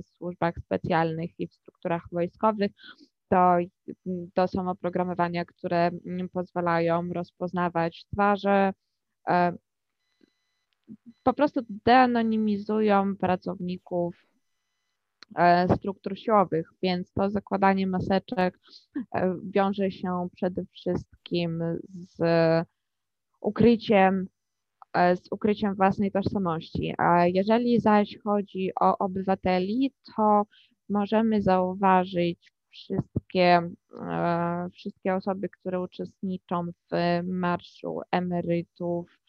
służbach 0.06 0.56
specjalnych 0.60 1.40
i 1.40 1.48
w 1.48 1.54
strukturach 1.54 2.04
wojskowych, 2.12 2.72
to, 3.30 3.58
to 4.34 4.48
są 4.48 4.70
oprogramowania, 4.70 5.46
które 5.46 5.92
pozwalają 6.34 7.14
rozpoznawać 7.14 8.06
twarze, 8.14 8.74
e, 9.28 9.54
po 11.24 11.34
prostu 11.34 11.62
deanonimizują 11.86 13.16
pracowników 13.18 14.16
e, 15.36 15.76
struktur 15.76 16.18
siłowych, 16.20 16.70
więc 16.82 17.14
to 17.14 17.30
zakładanie 17.30 17.88
maseczek 17.88 18.60
e, 19.16 19.36
wiąże 19.44 19.92
się 19.92 20.28
przede 20.36 20.66
wszystkim 20.66 21.64
z 21.94 22.18
ukryciem, 23.42 24.28
z 25.16 25.32
ukryciem 25.32 25.76
własnej 25.76 26.12
tożsamości. 26.12 26.94
A 26.98 27.28
jeżeli 27.28 27.80
zaś 27.80 28.18
chodzi 28.24 28.72
o 28.82 28.98
obywateli, 28.98 29.94
to 30.16 30.44
możemy 30.90 31.42
zauważyć 31.42 32.57
wszystkie, 32.78 33.70
e, 34.02 34.70
wszystkie 34.74 35.16
osoby, 35.16 35.50
które 35.50 35.82
uczestniczą 35.82 36.66
w 36.92 37.24
marszu 37.24 38.02
emerytów, 38.12 39.20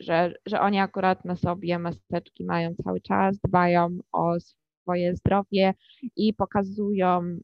że, 0.00 0.34
że 0.46 0.60
oni 0.60 0.78
akurat 0.78 1.24
na 1.24 1.36
sobie 1.36 1.78
maseczki 1.78 2.44
mają 2.44 2.74
cały 2.84 3.00
czas, 3.00 3.38
dbają 3.38 3.98
o 4.12 4.34
swoje 4.40 5.16
zdrowie 5.16 5.74
i 6.16 6.34
pokazują 6.34 7.38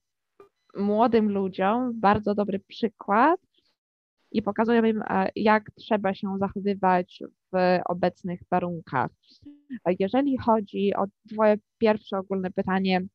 młodym 0.76 1.32
ludziom 1.32 2.00
bardzo 2.00 2.34
dobry 2.34 2.58
przykład 2.58 3.40
i 4.32 4.42
pokazują 4.42 4.84
im, 4.84 5.02
e, 5.02 5.28
jak 5.36 5.70
trzeba 5.70 6.14
się 6.14 6.36
zachowywać 6.38 7.22
w 7.52 7.78
obecnych 7.84 8.40
warunkach. 8.50 9.10
Jeżeli 9.98 10.38
chodzi 10.38 10.94
o 10.94 11.04
Twoje 11.32 11.56
pierwsze 11.78 12.18
ogólne 12.18 12.50
pytanie, 12.50 13.06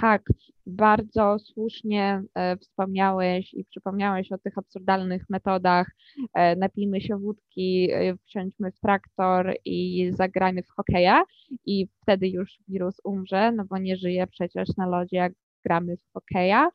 tak, 0.00 0.22
bardzo 0.66 1.38
słusznie 1.38 2.22
e, 2.34 2.56
wspomniałeś 2.56 3.54
i 3.54 3.64
przypomniałeś 3.64 4.32
o 4.32 4.38
tych 4.38 4.58
absurdalnych 4.58 5.24
metodach. 5.30 5.90
E, 6.34 6.56
napijmy 6.56 7.00
się 7.00 7.18
wódki, 7.18 7.88
e, 7.92 8.16
wsiądźmy 8.26 8.72
w 8.72 8.80
traktor 8.80 9.54
i 9.64 10.10
zagrajmy 10.12 10.62
w 10.62 10.70
hokeja 10.70 11.24
i 11.66 11.88
wtedy 12.02 12.28
już 12.28 12.58
wirus 12.68 13.00
umrze, 13.04 13.52
no 13.52 13.64
bo 13.64 13.78
nie 13.78 13.96
żyje 13.96 14.26
przecież 14.26 14.68
na 14.76 14.86
lodzie, 14.86 15.16
jak 15.16 15.32
gramy 15.64 15.96
w 15.96 16.12
hokeja. 16.12 16.70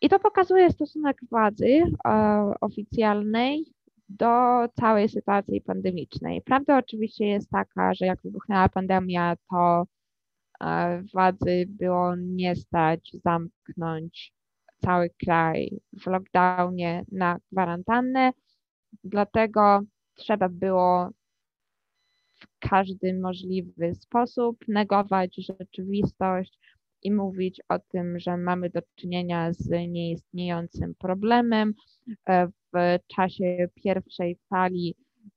I 0.00 0.08
to 0.08 0.18
pokazuje 0.18 0.70
stosunek 0.70 1.16
władzy 1.30 1.82
oficjalnej 2.60 3.64
do 4.08 4.26
całej 4.80 5.08
sytuacji 5.08 5.60
pandemicznej. 5.60 6.42
Prawda 6.42 6.78
oczywiście 6.78 7.26
jest 7.26 7.50
taka, 7.50 7.94
że 7.94 8.06
jak 8.06 8.22
wybuchnęła 8.22 8.68
pandemia, 8.68 9.36
to 9.50 9.86
władzy 11.12 11.64
było 11.68 12.16
nie 12.16 12.56
stać 12.56 13.16
zamknąć 13.24 14.32
cały 14.78 15.10
kraj 15.24 15.80
w 16.00 16.06
lockdownie 16.06 17.04
na 17.12 17.38
kwarantannę, 17.50 18.32
dlatego 19.04 19.80
trzeba 20.14 20.48
było 20.48 21.10
w 22.34 22.68
każdy 22.68 23.20
możliwy 23.20 23.94
sposób 23.94 24.58
negować 24.68 25.36
rzeczywistość, 25.36 26.58
i 27.02 27.12
mówić 27.12 27.60
o 27.68 27.78
tym, 27.78 28.18
że 28.18 28.36
mamy 28.36 28.70
do 28.70 28.80
czynienia 28.94 29.52
z 29.52 29.70
nieistniejącym 29.88 30.94
problemem. 30.94 31.74
W 32.74 32.98
czasie 33.16 33.68
pierwszej 33.74 34.38
fali 34.50 34.96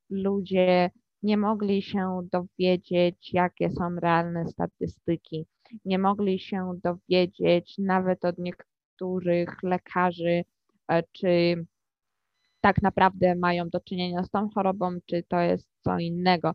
ludzie 0.10 0.92
nie 1.26 1.38
mogli 1.38 1.82
się 1.82 2.28
dowiedzieć, 2.32 3.34
jakie 3.34 3.72
są 3.72 3.96
realne 3.96 4.48
statystyki, 4.48 5.46
nie 5.86 6.00
mogli 6.00 6.40
się 6.40 6.80
dowiedzieć 6.84 7.76
nawet 7.78 8.26
od 8.26 8.38
niektórych 8.38 9.64
lekarzy, 9.64 10.44
e, 10.92 11.04
czy 11.12 11.66
tak 12.62 12.82
naprawdę 12.82 13.36
mają 13.36 13.70
do 13.70 13.80
czynienia 13.80 14.24
z 14.24 14.30
tą 14.30 14.50
chorobą, 14.50 14.98
czy 15.06 15.24
to 15.28 15.40
jest 15.40 15.68
co 15.82 16.00
innego, 16.00 16.52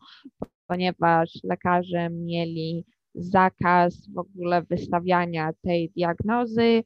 ponieważ 0.66 1.30
lekarze 1.44 2.10
mieli 2.10 2.84
zakaz 3.14 4.08
w 4.14 4.18
ogóle 4.18 4.62
wystawiania 4.62 5.50
tej 5.62 5.90
diagnozy 5.96 6.84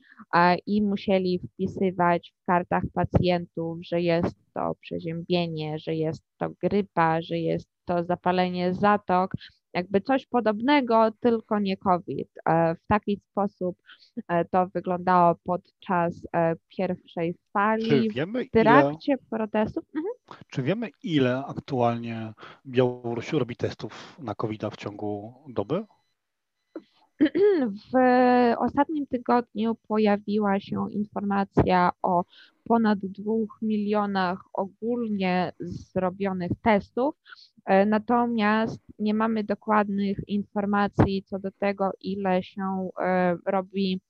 i 0.67 0.83
musieli 0.83 1.39
wpisywać 1.39 2.35
w 2.37 2.47
kartach 2.47 2.83
pacjentów, 2.93 3.79
że 3.83 4.01
jest 4.01 4.37
to 4.55 4.75
przeziębienie, 4.81 5.79
że 5.79 5.95
jest 5.95 6.23
to 6.39 6.51
grypa, 6.63 7.23
że 7.23 7.39
jest 7.39 7.69
to 7.85 8.05
zapalenie 8.05 8.75
zatok, 8.75 9.33
jakby 9.75 10.01
coś 10.01 10.27
podobnego, 10.27 11.11
tylko 11.21 11.59
nie 11.59 11.77
COVID. 11.77 12.29
E, 12.49 12.75
w 12.75 12.87
taki 12.87 13.21
sposób 13.31 13.77
e, 14.29 14.45
to 14.45 14.67
wyglądało 14.67 15.35
podczas 15.45 16.27
e, 16.37 16.55
pierwszej 16.69 17.35
fali, 17.53 18.11
wiemy, 18.11 18.45
w 18.45 18.51
trakcie 18.51 19.13
ile, 19.13 19.19
protestów. 19.31 19.85
Mhm. 19.97 20.15
Czy 20.51 20.63
wiemy, 20.63 20.91
ile 21.03 21.45
aktualnie 21.47 22.33
Białoruś 22.67 23.33
robi 23.33 23.57
testów 23.57 24.17
na 24.19 24.35
COVID 24.35 24.65
w 24.73 24.77
ciągu 24.77 25.35
doby? 25.49 25.85
W 27.93 27.97
ostatnim 28.59 29.07
tygodniu 29.07 29.75
pojawiła 29.89 30.61
się 30.61 30.87
informacja 30.91 31.91
o 32.03 32.25
ponad 32.65 32.99
dwóch 32.99 33.59
milionach 33.63 34.39
ogólnie 34.53 35.53
zrobionych 35.61 36.51
testów, 36.63 37.15
e, 37.65 37.87
natomiast 37.87 38.81
nie 38.99 39.15
mamy 39.15 39.45
dokładnych 39.45 40.19
informacji 40.27 41.23
co 41.23 41.39
do 41.39 41.51
tego, 41.51 41.91
ile 42.01 42.43
się 42.43 42.89
e, 43.01 43.37
robi 43.47 44.01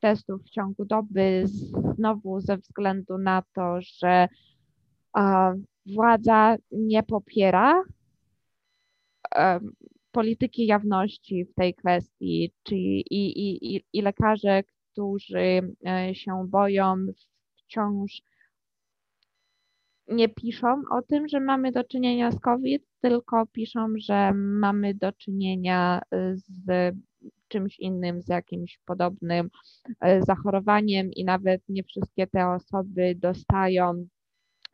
testów 0.00 0.42
w 0.42 0.50
ciągu 0.50 0.84
doby, 0.84 1.44
znowu 1.94 2.40
ze 2.40 2.56
względu 2.56 3.18
na 3.18 3.42
to, 3.54 3.80
że 3.80 4.28
władza 5.86 6.56
nie 6.72 7.02
popiera 7.02 7.82
polityki 10.12 10.66
jawności 10.66 11.44
w 11.44 11.54
tej 11.54 11.74
kwestii, 11.74 12.52
czyli 12.62 13.00
i, 13.10 13.74
i, 13.76 13.84
i 13.92 14.02
lekarze, 14.02 14.62
którzy 14.92 15.74
e, 15.86 16.14
się 16.14 16.46
boją, 16.48 16.96
wciąż 17.56 18.22
nie 20.08 20.28
piszą 20.28 20.82
o 20.90 21.02
tym, 21.02 21.28
że 21.28 21.40
mamy 21.40 21.72
do 21.72 21.84
czynienia 21.84 22.32
z 22.32 22.40
COVID, 22.40 22.82
tylko 23.00 23.46
piszą, 23.46 23.86
że 23.96 24.32
mamy 24.34 24.94
do 24.94 25.12
czynienia 25.12 26.00
z 26.34 26.94
czymś 27.48 27.78
innym, 27.78 28.22
z 28.22 28.28
jakimś 28.28 28.78
podobnym 28.84 29.50
e, 30.00 30.22
zachorowaniem 30.22 31.12
i 31.12 31.24
nawet 31.24 31.62
nie 31.68 31.84
wszystkie 31.84 32.26
te 32.26 32.48
osoby 32.48 33.14
dostają 33.16 34.06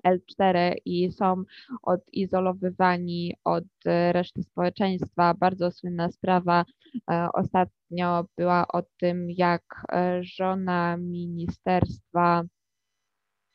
L4 0.06 0.74
i 0.84 1.12
są 1.12 1.42
odizolowywani 1.82 3.34
od 3.44 3.64
reszty 4.12 4.42
społeczeństwa. 4.42 5.34
Bardzo 5.34 5.70
słynna 5.70 6.10
sprawa 6.12 6.64
e, 7.10 7.28
ostatnio 7.32 8.24
była 8.36 8.68
o 8.68 8.82
tym, 8.82 9.30
jak 9.30 9.62
e, 9.92 10.20
żona 10.24 10.96
ministerstwa 10.96 12.42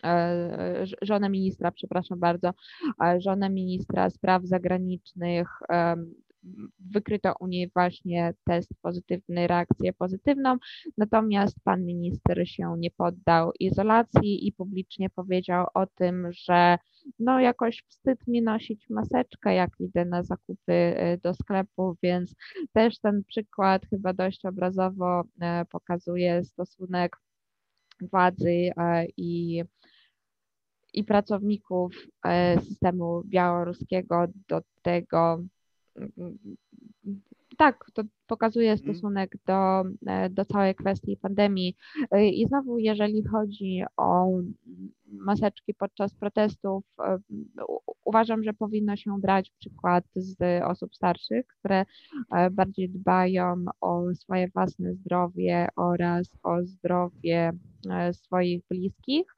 e, 0.03 0.85
żona 1.01 1.29
ministra, 1.29 1.71
przepraszam 1.71 2.19
bardzo, 2.19 2.51
żona 3.17 3.49
ministra 3.49 4.09
spraw 4.09 4.43
zagranicznych 4.45 5.47
wykryto 6.79 7.33
u 7.39 7.47
niej 7.47 7.71
właśnie 7.73 8.33
test 8.43 8.69
pozytywny, 8.81 9.47
reakcję 9.47 9.93
pozytywną, 9.93 10.57
natomiast 10.97 11.57
pan 11.63 11.85
minister 11.85 12.47
się 12.49 12.75
nie 12.77 12.91
poddał 12.91 13.51
izolacji 13.59 14.47
i 14.47 14.53
publicznie 14.53 15.09
powiedział 15.09 15.67
o 15.73 15.85
tym, 15.87 16.27
że 16.31 16.77
no 17.19 17.39
jakoś 17.39 17.83
wstyd 17.87 18.27
mi 18.27 18.41
nosić 18.41 18.89
maseczkę, 18.89 19.53
jak 19.53 19.69
idę 19.79 20.05
na 20.05 20.23
zakupy 20.23 20.73
y, 20.73 21.19
do 21.23 21.33
sklepu, 21.33 21.97
więc 22.03 22.35
też 22.73 22.99
ten 22.99 23.23
przykład 23.23 23.85
chyba 23.89 24.13
dość 24.13 24.45
obrazowo 24.45 25.23
e, 25.41 25.65
pokazuje 25.65 26.43
stosunek 26.43 27.17
władzy 28.01 28.69
e, 28.77 29.05
i 29.17 29.63
i 30.93 31.03
pracowników 31.03 31.93
e, 32.25 32.61
systemu 32.61 33.23
białoruskiego 33.25 34.25
do 34.47 34.61
tego, 34.81 35.43
tak, 37.59 37.85
to 37.93 38.03
pokazuje 38.27 38.71
mhm. 38.71 38.83
stosunek 38.83 39.37
do, 39.45 39.83
e, 40.07 40.29
do 40.29 40.45
całej 40.45 40.75
kwestii 40.75 41.17
pandemii. 41.17 41.75
E, 42.11 42.29
I 42.29 42.47
znowu, 42.47 42.77
jeżeli 42.77 43.23
chodzi 43.23 43.81
o 43.97 44.29
maseczki 45.11 45.73
podczas 45.73 46.13
protestów, 46.13 46.83
e, 46.99 47.17
uważam, 48.05 48.43
że 48.43 48.53
powinno 48.53 48.95
się 48.95 49.19
brać 49.21 49.51
przykład 49.59 50.05
z 50.15 50.63
osób 50.63 50.95
starszych, 50.95 51.45
które 51.47 51.85
bardziej 52.51 52.89
dbają 52.89 53.65
o 53.81 54.15
swoje 54.15 54.47
własne 54.47 54.93
zdrowie 54.93 55.67
oraz 55.75 56.29
o 56.43 56.63
zdrowie 56.63 57.51
swoich 58.11 58.61
bliskich. 58.69 59.35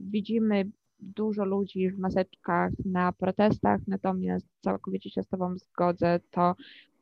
Widzimy 0.00 0.70
dużo 1.02 1.44
ludzi 1.44 1.90
w 1.90 1.98
maseczkach 1.98 2.72
na 2.84 3.12
protestach, 3.12 3.80
natomiast 3.86 4.46
całkowicie 4.60 5.10
się 5.10 5.22
z 5.22 5.28
Tobą 5.28 5.56
zgodzę, 5.56 6.20
to 6.30 6.54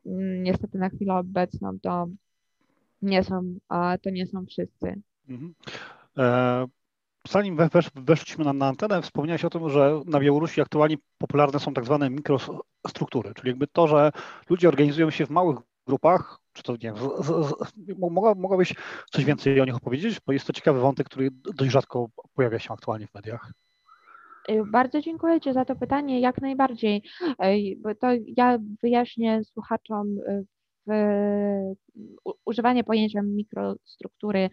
mm, 0.06 0.42
niestety 0.42 0.78
na 0.78 0.88
chwilę 0.88 1.14
obecną 1.14 1.78
to 1.82 2.08
nie 3.02 3.24
są, 3.24 3.58
to 4.02 4.10
nie 4.10 4.26
są 4.26 4.46
wszyscy. 4.46 5.00
Mhm. 5.28 5.54
E, 6.18 6.66
zanim 7.28 7.56
wesz, 7.56 7.90
weszliśmy 7.94 8.44
na, 8.44 8.52
na 8.52 8.66
antenę, 8.66 9.02
wspomniałeś 9.02 9.44
o 9.44 9.50
tym, 9.50 9.70
że 9.70 10.00
na 10.06 10.20
Białorusi 10.20 10.60
aktualnie 10.60 10.96
popularne 11.18 11.60
są 11.60 11.74
tak 11.74 11.84
zwane 11.84 12.10
mikrostruktury, 12.10 13.34
czyli 13.34 13.48
jakby 13.48 13.66
to, 13.66 13.86
że 13.86 14.12
ludzie 14.50 14.68
organizują 14.68 15.10
się 15.10 15.26
w 15.26 15.30
małych 15.30 15.58
grupach, 15.86 16.40
czy 16.52 16.62
to 16.62 16.72
nie 16.72 16.78
wiem, 16.78 16.96
mogłabyś 18.36 18.74
coś 19.10 19.24
więcej 19.24 19.60
o 19.60 19.64
nich 19.64 19.76
opowiedzieć, 19.76 20.20
bo 20.26 20.32
jest 20.32 20.46
to 20.46 20.52
ciekawy 20.52 20.80
wątek, 20.80 21.06
który 21.06 21.30
dość 21.54 21.70
rzadko 21.70 22.08
pojawia 22.34 22.58
się 22.58 22.72
aktualnie 22.72 23.06
w 23.06 23.14
mediach. 23.14 23.52
Y, 24.50 24.64
bardzo 24.72 25.00
dziękuję 25.00 25.40
Ci 25.40 25.52
za 25.52 25.64
to 25.64 25.76
pytanie, 25.76 26.20
jak 26.20 26.40
najbardziej. 26.40 27.02
To 28.00 28.06
ja 28.36 28.58
wyjaśnię 28.82 29.44
słuchaczom 29.44 30.18
y, 30.18 30.44
używanie 32.44 32.84
pojęcia 32.84 33.22
mikrostruktury 33.22 34.48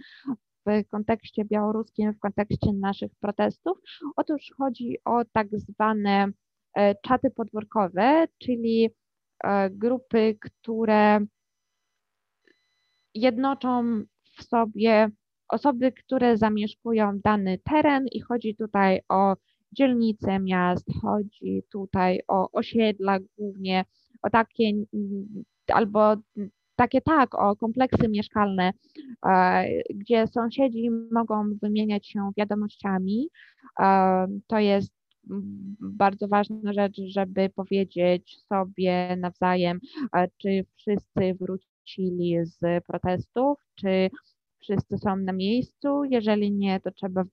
w 0.66 0.90
kontekście 0.90 1.46
białoruskim, 1.46 2.14
w 2.14 2.20
kontekście 2.20 2.74
naszych 2.74 3.12
protestów. 3.20 3.78
Otóż 4.16 4.54
chodzi 4.58 4.98
o 5.06 5.26
tak 5.34 5.48
zwane 5.52 6.28
e, 6.76 6.96
czaty 6.96 7.32
podwórkowe, 7.32 8.26
czyli 8.38 8.90
e, 9.44 9.70
grupy, 9.70 10.38
które 10.42 11.26
jednoczą 13.14 14.04
w 14.38 14.44
sobie 14.44 15.10
osoby, 15.48 15.92
które 15.92 16.38
zamieszkują 16.38 17.20
dany 17.24 17.58
teren 17.64 18.06
i 18.12 18.22
chodzi 18.22 18.56
tutaj 18.56 19.02
o 19.10 19.36
dzielnice 19.78 20.40
miast, 20.40 20.86
chodzi 21.02 21.64
tutaj 21.72 22.20
o 22.28 22.52
osiedla 22.52 23.20
głównie, 23.38 23.86
o 24.22 24.30
takie 24.30 24.72
albo 25.74 26.16
takie 26.76 27.02
tak, 27.02 27.36
o 27.36 27.56
kompleksy 27.56 28.08
mieszkalne, 28.10 28.72
e, 29.26 29.66
gdzie 29.96 30.28
sąsiedzi 30.28 30.90
mogą 31.12 31.44
wymieniać 31.62 32.08
się 32.08 32.32
wiadomościami. 32.38 33.30
E, 33.80 34.28
to 34.48 34.60
jest 34.60 34.92
bardzo 35.80 36.28
ważna 36.28 36.74
rzecz, 36.74 37.02
żeby 37.06 37.50
powiedzieć 37.50 38.38
sobie 38.48 39.16
nawzajem, 39.18 39.80
e, 40.16 40.28
czy 40.38 40.66
wszyscy 40.78 41.36
wrócili 41.40 42.36
z 42.46 42.86
protestów, 42.88 43.58
czy 43.76 44.10
wszyscy 44.60 44.98
są 44.98 45.16
na 45.16 45.34
miejscu. 45.34 46.04
Jeżeli 46.04 46.52
nie, 46.52 46.80
to 46.80 46.92
trzeba 46.92 47.24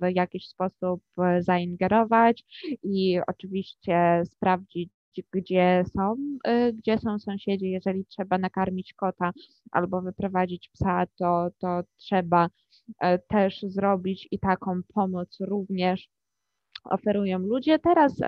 w 0.00 0.14
jakiś 0.14 0.48
sposób 0.48 1.02
e, 1.18 1.42
zaingerować 1.42 2.44
i 2.82 3.18
oczywiście 3.26 4.22
sprawdzić, 4.24 4.90
gdzie 5.32 5.84
są, 5.96 6.16
e, 6.44 6.72
gdzie 6.72 6.98
są 6.98 7.18
sąsiedzi. 7.18 7.70
Jeżeli 7.70 8.06
trzeba 8.06 8.38
nakarmić 8.38 8.94
kota 8.94 9.32
albo 9.70 10.02
wyprowadzić 10.02 10.68
psa, 10.68 11.06
to, 11.18 11.48
to 11.58 11.80
trzeba 11.96 12.48
e, 13.00 13.18
też 13.18 13.62
zrobić 13.62 14.28
i 14.30 14.38
taką 14.38 14.80
pomoc 14.94 15.36
również 15.40 16.08
oferują 16.84 17.38
ludzie. 17.38 17.78
Teraz 17.78 18.20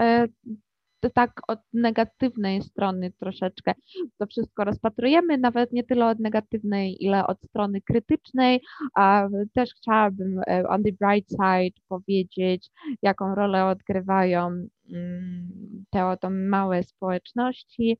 tak 1.14 1.40
od 1.48 1.58
negatywnej 1.72 2.62
strony 2.62 3.12
troszeczkę 3.20 3.74
to 4.18 4.26
wszystko 4.26 4.64
rozpatrujemy, 4.64 5.38
nawet 5.38 5.72
nie 5.72 5.84
tyle 5.84 6.06
od 6.06 6.18
negatywnej, 6.18 7.04
ile 7.04 7.26
od 7.26 7.38
strony 7.42 7.80
krytycznej. 7.80 8.60
A 8.94 9.28
też 9.54 9.74
chciałabym 9.74 10.40
e, 10.46 10.68
on 10.68 10.82
the 10.82 10.92
bright 10.92 11.30
side 11.30 11.80
powiedzieć, 11.88 12.70
jaką 13.02 13.34
rolę 13.34 13.66
odgrywają 13.66 14.46
mm, 14.92 15.84
te 15.90 16.06
oto 16.06 16.30
małe 16.30 16.82
społeczności. 16.82 17.98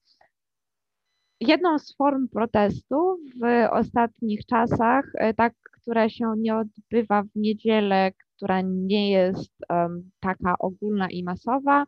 Jedną 1.40 1.78
z 1.78 1.96
form 1.96 2.28
protestu 2.28 3.18
w 3.42 3.68
ostatnich 3.70 4.46
czasach, 4.46 5.04
e, 5.14 5.34
tak, 5.34 5.54
która 5.72 6.08
się 6.08 6.34
nie 6.38 6.56
odbywa 6.56 7.22
w 7.22 7.28
niedzielę, 7.34 8.12
która 8.38 8.61
nie 8.64 9.11
jest 9.11 9.53
taka 10.20 10.59
ogólna 10.59 11.09
i 11.11 11.24
masowa. 11.24 11.87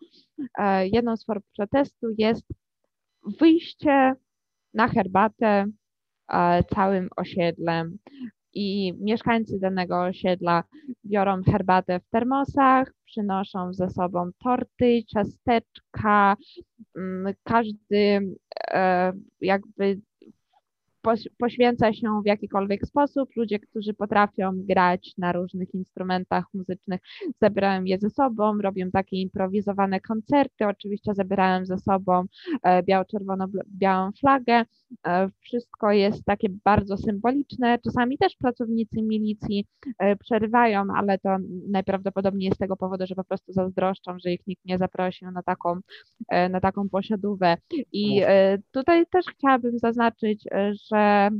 E, 0.58 0.88
jedną 0.88 1.16
z 1.16 1.24
form 1.24 1.42
protestu 1.56 2.06
jest 2.18 2.46
wyjście 3.40 4.14
na 4.74 4.88
herbatę 4.88 5.66
e, 6.32 6.64
całym 6.64 7.08
osiedlem 7.16 7.98
i 8.54 8.94
mieszkańcy 9.00 9.58
danego 9.60 10.02
osiedla 10.02 10.64
biorą 11.04 11.42
herbatę 11.42 12.00
w 12.00 12.10
termosach, 12.10 12.92
przynoszą 13.04 13.72
ze 13.74 13.90
sobą 13.90 14.30
torty, 14.44 15.04
ciasteczka, 15.04 16.36
mm, 16.96 17.34
każdy 17.44 18.34
e, 18.70 19.12
jakby 19.40 20.00
poświęca 21.38 21.92
się 21.92 22.20
w 22.22 22.26
jakikolwiek 22.26 22.86
sposób. 22.86 23.30
Ludzie, 23.36 23.58
którzy 23.58 23.94
potrafią 23.94 24.52
grać 24.54 25.14
na 25.18 25.32
różnych 25.32 25.74
instrumentach 25.74 26.44
muzycznych, 26.54 27.00
zabierają 27.40 27.84
je 27.84 27.98
ze 27.98 28.10
sobą, 28.10 28.58
robią 28.58 28.90
takie 28.90 29.16
improwizowane 29.16 30.00
koncerty. 30.00 30.66
Oczywiście 30.66 31.14
zabierałem 31.14 31.66
ze 31.66 31.78
sobą 31.78 32.24
e, 32.62 32.82
biało-czerwono-białą 32.82 34.10
flagę. 34.20 34.64
E, 35.06 35.28
wszystko 35.40 35.92
jest 35.92 36.24
takie 36.24 36.48
bardzo 36.64 36.96
symboliczne. 36.96 37.78
Czasami 37.84 38.18
też 38.18 38.36
pracownicy 38.36 39.02
milicji 39.02 39.66
e, 39.98 40.16
przerywają, 40.16 40.84
ale 40.96 41.18
to 41.18 41.36
najprawdopodobniej 41.68 42.52
z 42.54 42.58
tego 42.58 42.76
powodu, 42.76 43.06
że 43.06 43.14
po 43.14 43.24
prostu 43.24 43.52
zazdroszczą, 43.52 44.18
że 44.18 44.32
ich 44.32 44.46
nikt 44.46 44.64
nie 44.64 44.78
zaprosił 44.78 45.30
na 45.30 45.42
taką, 45.42 45.80
na 46.50 46.60
taką 46.60 46.88
posiadówę. 46.88 47.56
I 47.92 48.22
tutaj 48.70 49.06
też 49.06 49.26
chciałabym 49.26 49.78
zaznaczyć, 49.78 50.44
że 50.92 51.30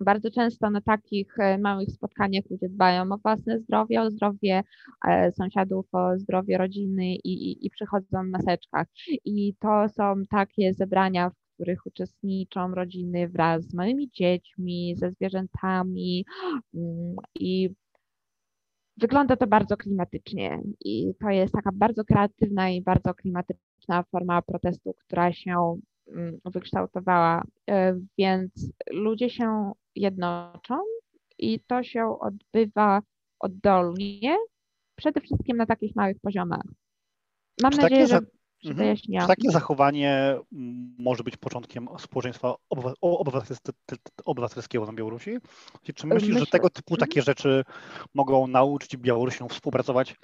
bardzo 0.00 0.30
często 0.30 0.70
na 0.70 0.80
takich 0.80 1.38
e, 1.38 1.58
małych 1.58 1.90
spotkaniach 1.90 2.44
ludzie 2.50 2.68
dbają 2.68 3.02
o 3.12 3.18
własne 3.18 3.60
zdrowie, 3.60 4.02
o 4.02 4.10
zdrowie 4.10 4.62
e, 5.08 5.32
sąsiadów, 5.32 5.86
o 5.92 6.18
zdrowie 6.18 6.58
rodziny 6.58 7.14
i, 7.14 7.50
i, 7.50 7.66
i 7.66 7.70
przychodzą 7.70 8.22
w 8.24 8.30
maseczkach. 8.30 8.86
I 9.24 9.54
to 9.58 9.88
są 9.88 10.22
takie 10.30 10.74
zebrania, 10.74 11.30
w 11.30 11.54
których 11.54 11.86
uczestniczą 11.86 12.74
rodziny 12.74 13.28
wraz 13.28 13.64
z 13.64 13.74
małymi 13.74 14.10
dziećmi, 14.10 14.94
ze 14.96 15.10
zwierzętami 15.10 16.24
mm, 16.74 17.16
i 17.34 17.70
Wygląda 18.96 19.36
to 19.36 19.46
bardzo 19.46 19.76
klimatycznie 19.76 20.62
i 20.84 21.14
to 21.20 21.30
jest 21.30 21.54
taka 21.54 21.70
bardzo 21.74 22.04
kreatywna 22.04 22.70
i 22.70 22.82
bardzo 22.82 23.14
klimatyczna 23.14 24.02
forma 24.10 24.42
protestu, 24.42 24.94
która 25.06 25.32
się 25.32 25.80
wykształtowała, 26.44 27.42
e, 27.70 27.98
więc 28.18 28.72
ludzie 28.90 29.30
się 29.30 29.72
jednoczą 29.96 30.78
i 31.38 31.60
to 31.60 31.82
się 31.82 32.18
odbywa 32.20 33.02
oddolnie, 33.40 34.36
przede 34.98 35.20
wszystkim 35.20 35.56
na 35.56 35.66
takich 35.66 35.96
małych 35.96 36.20
poziomach. 36.20 36.64
Mam 37.62 37.72
Czy 37.72 37.78
nadzieję, 37.82 38.06
że 38.06 38.20
Mhm. 38.64 38.96
Czy 38.96 39.26
takie 39.26 39.50
zachowanie 39.50 40.38
może 40.98 41.24
być 41.24 41.36
początkiem 41.36 41.88
społeczeństwa 41.98 42.54
obywatelskiego 44.24 44.86
na 44.86 44.92
Białorusi? 44.92 45.38
Czy 45.94 46.06
myślisz, 46.06 46.28
Myślę. 46.28 46.40
że 46.40 46.46
tego 46.46 46.70
typu 46.70 46.96
takie 46.96 47.20
mhm. 47.20 47.24
rzeczy 47.24 47.64
mogą 48.14 48.46
nauczyć 48.46 48.96
Białorusinom 48.96 49.48
współpracować 49.48 50.14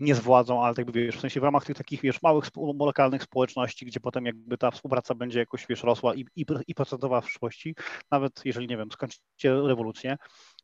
nie 0.00 0.14
z 0.14 0.20
władzą, 0.20 0.64
ale 0.64 0.74
tak 0.74 0.86
jakby 0.86 1.04
wiesz, 1.04 1.16
w 1.16 1.20
sensie 1.20 1.40
w 1.40 1.42
ramach 1.42 1.64
tych 1.64 1.76
takich 1.76 2.00
wiesz, 2.00 2.22
małych 2.22 2.44
lokalnych 2.80 3.22
społeczności, 3.22 3.86
gdzie 3.86 4.00
potem 4.00 4.26
jakby 4.26 4.58
ta 4.58 4.70
współpraca 4.70 5.14
będzie 5.14 5.38
jakoś 5.38 5.66
wiesz, 5.68 5.82
rosła 5.82 6.14
i, 6.14 6.24
i, 6.36 6.46
i 6.66 6.74
procentowała 6.74 7.20
w 7.20 7.26
przyszłości, 7.26 7.74
nawet 8.10 8.40
jeżeli 8.44 8.66
nie 8.66 8.76
wiem, 8.76 8.92
skończycie 8.92 9.62
rewolucję, 9.62 10.16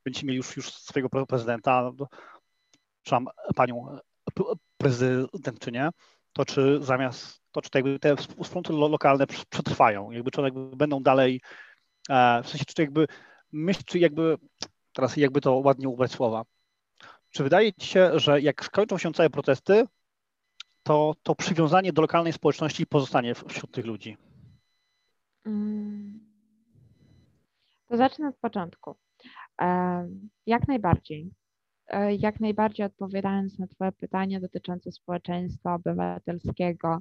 będziecie 0.05 0.27
mieli 0.27 0.37
już, 0.37 0.57
już 0.57 0.73
swojego 0.73 1.27
prezydenta, 1.27 1.93
czy 3.03 3.17
panią 3.57 3.99
prezydentczynię, 4.77 5.91
to 6.35 6.45
czy 6.45 6.79
zamiast, 6.83 7.43
to 7.53 7.63
czy 7.63 7.71
jakby 7.75 7.99
te 7.99 8.17
wspólnoty 8.17 8.73
lokalne 8.73 9.27
przetrwają, 9.27 10.11
jakby 10.11 10.31
czy 10.31 10.41
one 10.41 10.49
jakby 10.49 10.77
będą 10.77 11.03
dalej, 11.03 11.41
e, 12.11 12.43
w 12.43 12.49
sensie 12.49 12.65
czy 12.65 12.83
jakby 12.83 13.07
myśl, 13.53 13.83
czy 13.87 13.99
jakby, 13.99 14.37
teraz 14.93 15.17
jakby 15.17 15.41
to 15.41 15.57
ładnie 15.57 15.89
ubrać 15.89 16.13
słowa, 16.13 16.45
czy 17.31 17.43
wydaje 17.43 17.73
Ci 17.73 17.87
się, 17.87 18.19
że 18.19 18.41
jak 18.41 18.65
skończą 18.65 18.99
się 18.99 19.13
całe 19.13 19.31
protesty, 19.31 19.85
to, 20.83 21.15
to 21.23 21.35
przywiązanie 21.35 21.93
do 21.93 22.03
lokalnej 22.03 22.33
społeczności 22.33 22.87
pozostanie 22.87 23.35
wśród 23.35 23.71
tych 23.71 23.85
ludzi? 23.85 24.17
Mm. 25.47 26.21
To 27.89 27.97
zacznę 27.97 28.29
od 28.29 28.37
początku. 28.37 28.97
E, 29.61 30.09
jak 30.47 30.69
najbardziej. 30.69 31.31
E, 31.89 32.15
jak 32.15 32.41
najbardziej 32.41 32.87
odpowiadając 32.87 33.59
na 33.59 33.67
Twoje 33.67 33.93
pytanie 33.93 34.41
dotyczące 34.41 34.93
społeczeństwa 34.93 35.75
obywatelskiego. 35.75 36.99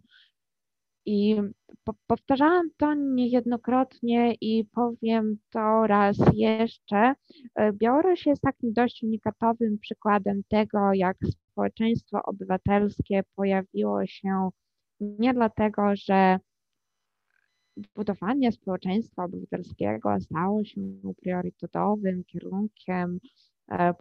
I 1.06 1.36
po, 1.84 1.94
powtarzałam 2.08 2.70
to 2.78 2.94
niejednokrotnie 2.94 4.34
i 4.42 4.66
powiem 4.66 5.38
to 5.50 5.88
raz 5.88 6.18
jeszcze. 6.34 7.14
E, 7.56 7.74
Białoruś 7.74 8.26
jest 8.26 8.42
takim 8.42 8.74
dość 8.74 9.04
unikatowym 9.04 9.80
przykładem 9.80 10.42
tego, 10.48 10.94
jak 10.94 11.18
społeczeństwo 11.52 12.24
obywatelskie 12.24 13.24
pojawiło 13.36 14.06
się 14.06 14.50
nie 15.00 15.34
dlatego, 15.34 15.96
że 15.96 16.40
budowanie 17.96 18.52
społeczeństwa 18.52 19.24
obywatelskiego 19.24 20.20
stało 20.20 20.64
się 20.66 20.82
priorytetowym 21.22 22.24
kierunkiem 22.24 23.20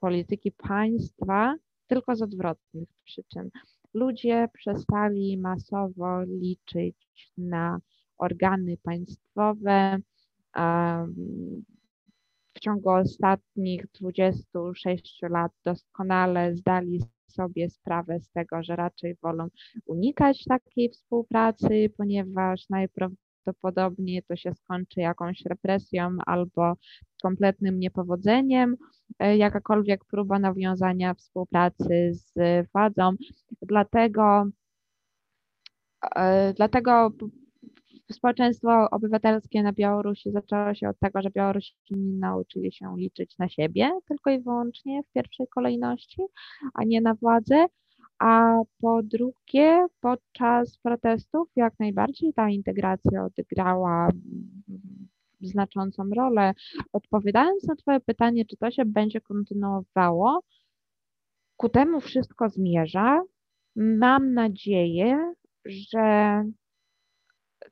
polityki 0.00 0.52
państwa, 0.52 1.56
tylko 1.86 2.16
z 2.16 2.22
odwrotnych 2.22 2.88
przyczyn. 3.04 3.50
Ludzie 3.94 4.48
przestali 4.52 5.38
masowo 5.38 6.22
liczyć 6.22 7.32
na 7.38 7.78
organy 8.18 8.76
państwowe. 8.82 9.98
W 12.54 12.60
ciągu 12.60 12.90
ostatnich 12.90 13.86
26 14.00 15.18
lat 15.22 15.52
doskonale 15.64 16.56
zdali 16.56 17.00
sobie 17.26 17.70
sprawę 17.70 18.20
z 18.20 18.30
tego, 18.30 18.62
że 18.62 18.76
raczej 18.76 19.16
wolą 19.22 19.48
unikać 19.86 20.44
takiej 20.44 20.90
współpracy, 20.90 21.90
ponieważ 21.96 22.68
najprawdopodobniej 22.68 23.31
prawdopodobnie 23.44 24.22
to 24.22 24.36
się 24.36 24.54
skończy 24.54 25.00
jakąś 25.00 25.42
represją 25.44 26.16
albo 26.26 26.74
kompletnym 27.22 27.80
niepowodzeniem, 27.80 28.76
e, 29.18 29.36
jakakolwiek 29.36 30.04
próba 30.04 30.38
nawiązania 30.38 31.14
współpracy 31.14 32.12
z 32.12 32.32
władzą. 32.72 33.10
Dlatego, 33.62 34.44
e, 36.16 36.52
dlatego 36.54 37.10
społeczeństwo 38.12 38.90
obywatelskie 38.90 39.62
na 39.62 39.72
Białorusi 39.72 40.32
zaczęło 40.32 40.74
się 40.74 40.88
od 40.88 40.98
tego, 40.98 41.22
że 41.22 41.30
Białorusini 41.30 42.18
nauczyli 42.18 42.72
się 42.72 42.94
liczyć 42.96 43.38
na 43.38 43.48
siebie 43.48 43.90
tylko 44.08 44.30
i 44.30 44.40
wyłącznie 44.40 45.02
w 45.02 45.12
pierwszej 45.12 45.48
kolejności, 45.48 46.22
a 46.74 46.84
nie 46.84 47.00
na 47.00 47.14
władzę. 47.14 47.66
A 48.22 48.60
po 48.80 49.02
drugie, 49.02 49.86
podczas 50.00 50.78
protestów 50.78 51.48
jak 51.56 51.74
najbardziej 51.78 52.34
ta 52.34 52.50
integracja 52.50 53.24
odegrała 53.24 54.08
znaczącą 55.40 56.10
rolę. 56.16 56.54
Odpowiadając 56.92 57.64
na 57.64 57.76
Twoje 57.76 58.00
pytanie, 58.00 58.44
czy 58.46 58.56
to 58.56 58.70
się 58.70 58.84
będzie 58.84 59.20
kontynuowało, 59.20 60.40
ku 61.56 61.68
temu 61.68 62.00
wszystko 62.00 62.48
zmierza. 62.48 63.22
Mam 63.76 64.34
nadzieję, 64.34 65.34
że 65.64 66.44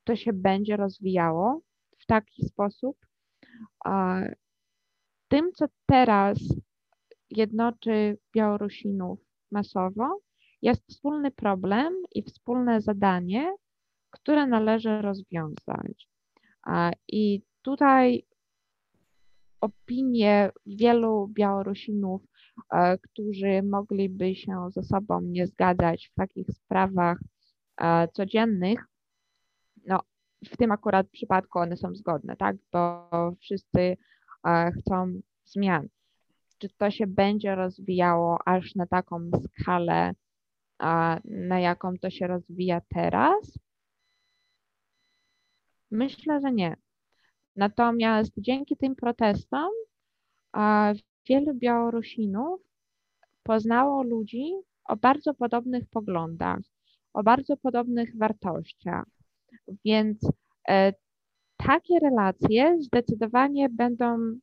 to 0.04 0.16
się 0.16 0.32
będzie 0.32 0.76
rozwijało 0.76 1.60
w 1.98 2.06
taki 2.06 2.44
sposób. 2.46 2.96
Tym, 5.28 5.52
co 5.54 5.66
teraz 5.86 6.38
jednoczy 7.30 8.18
Białorusinów 8.34 9.18
masowo, 9.50 10.20
jest 10.62 10.86
wspólny 10.88 11.30
problem 11.30 11.94
i 12.14 12.22
wspólne 12.22 12.80
zadanie, 12.80 13.54
które 14.10 14.46
należy 14.46 15.02
rozwiązać. 15.02 16.08
I 17.08 17.42
tutaj 17.62 18.26
opinie 19.60 20.50
wielu 20.66 21.28
Białorusinów, 21.28 22.22
e, 22.72 22.98
którzy 22.98 23.62
mogliby 23.62 24.34
się 24.34 24.68
ze 24.70 24.82
sobą 24.82 25.20
nie 25.20 25.46
zgadzać 25.46 26.08
w 26.12 26.14
takich 26.14 26.46
sprawach 26.52 27.18
e, 27.80 28.08
codziennych, 28.08 28.90
w 30.44 30.56
tym 30.56 30.72
akurat 30.72 31.08
przypadku 31.08 31.58
one 31.58 31.76
są 31.76 31.94
zgodne, 31.94 32.36
tak? 32.36 32.56
Bo 32.72 33.10
wszyscy 33.40 33.96
chcą 34.78 35.20
zmian. 35.44 35.88
Czy 36.58 36.68
to 36.68 36.90
się 36.90 37.06
będzie 37.06 37.54
rozwijało 37.54 38.38
aż 38.46 38.74
na 38.74 38.86
taką 38.86 39.30
skalę, 39.44 40.14
na 41.24 41.60
jaką 41.60 41.98
to 41.98 42.10
się 42.10 42.26
rozwija 42.26 42.80
teraz? 42.88 43.58
Myślę, 45.90 46.40
że 46.40 46.52
nie. 46.52 46.76
Natomiast 47.56 48.32
dzięki 48.38 48.76
tym 48.76 48.96
protestom 48.96 49.70
wielu 51.28 51.54
Białorusinów 51.54 52.60
poznało 53.42 54.02
ludzi 54.02 54.52
o 54.84 54.96
bardzo 54.96 55.34
podobnych 55.34 55.88
poglądach, 55.90 56.58
o 57.12 57.22
bardzo 57.22 57.56
podobnych 57.56 58.18
wartościach. 58.18 59.06
Więc 59.84 60.30
e, 60.68 60.92
takie 61.56 61.98
relacje 61.98 62.76
zdecydowanie 62.80 63.68
będą, 63.68 64.38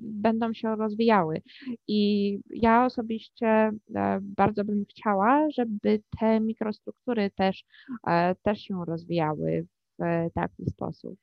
będą 0.00 0.52
się 0.52 0.76
rozwijały. 0.76 1.42
I 1.88 2.40
ja 2.50 2.86
osobiście 2.86 3.46
e, 3.46 4.18
bardzo 4.22 4.64
bym 4.64 4.84
chciała, 4.90 5.50
żeby 5.50 6.02
te 6.20 6.40
mikrostruktury 6.40 7.30
też, 7.30 7.64
e, 8.06 8.34
też 8.34 8.60
się 8.60 8.84
rozwijały 8.84 9.66
w 9.98 10.32
taki 10.34 10.66
sposób. 10.66 11.18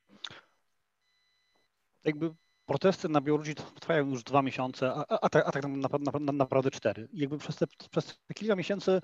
Jakby 2.05 2.31
protesty 2.65 3.09
na 3.09 3.21
Białorusi 3.21 3.55
trwają 3.55 4.09
już 4.09 4.23
dwa 4.23 4.41
miesiące, 4.41 4.93
a, 4.93 5.05
a, 5.09 5.19
a 5.21 5.29
tak, 5.29 5.51
tak 5.51 5.65
naprawdę, 5.67 6.33
naprawdę 6.33 6.71
cztery. 6.71 7.07
I 7.13 7.19
jakby 7.19 7.37
przez 7.37 7.55
te, 7.55 7.65
przez 7.91 8.19
te 8.27 8.33
kilka 8.33 8.55
miesięcy, 8.55 9.01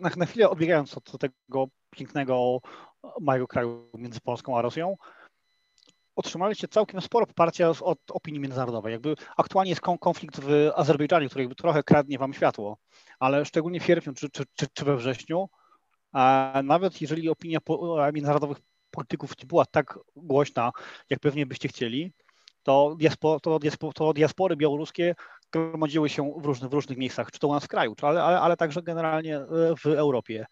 na, 0.00 0.10
na 0.16 0.26
chwilę 0.26 0.50
odbiegając 0.50 0.96
od 0.96 1.18
tego 1.18 1.68
pięknego 1.90 2.60
małego 3.20 3.46
kraju 3.46 3.90
między 3.94 4.20
Polską 4.20 4.58
a 4.58 4.62
Rosją, 4.62 4.96
otrzymaliście 6.18 6.68
całkiem 6.68 7.00
sporo 7.00 7.26
poparcia 7.26 7.68
od 7.68 7.98
opinii 8.10 8.40
międzynarodowej. 8.40 8.92
Jakby 8.92 9.14
aktualnie 9.36 9.70
jest 9.70 9.80
konflikt 9.80 10.40
w 10.40 10.70
Azerbejdżanie, 10.76 11.28
który 11.28 11.42
jakby 11.42 11.54
trochę 11.54 11.82
kradnie 11.82 12.18
wam 12.18 12.34
światło, 12.34 12.78
ale 13.18 13.44
szczególnie 13.44 13.80
w 13.80 13.84
sierpniu 13.84 14.12
czy, 14.12 14.30
czy, 14.30 14.44
czy, 14.54 14.66
czy 14.72 14.84
we 14.84 14.96
wrześniu, 14.96 15.48
a 16.12 16.52
nawet 16.64 17.00
jeżeli 17.00 17.28
opinia 17.28 17.58
międzynarodowych 18.12 18.58
polityków 18.90 19.38
nie 19.38 19.46
była 19.46 19.66
tak 19.66 19.98
głośna, 20.16 20.72
jak 21.10 21.20
pewnie 21.20 21.46
byście 21.46 21.68
chcieli, 21.68 22.12
to, 22.62 22.96
diaspor, 22.98 23.40
to, 23.40 23.58
diaspor, 23.58 23.94
to 23.94 24.12
diaspory 24.12 24.56
białoruskie 24.56 25.14
gromadziły 25.52 26.08
się 26.08 26.32
w 26.40 26.44
różnych, 26.44 26.70
w 26.70 26.74
różnych 26.74 26.98
miejscach, 26.98 27.30
czy 27.30 27.38
to 27.38 27.48
u 27.48 27.52
nas 27.52 27.64
w 27.64 27.68
kraju, 27.68 27.94
czy, 27.94 28.06
ale, 28.06 28.22
ale, 28.22 28.40
ale 28.40 28.56
także 28.56 28.82
generalnie 28.82 29.36
e, 29.36 29.46
w 29.76 29.86
Europie. 29.86 30.46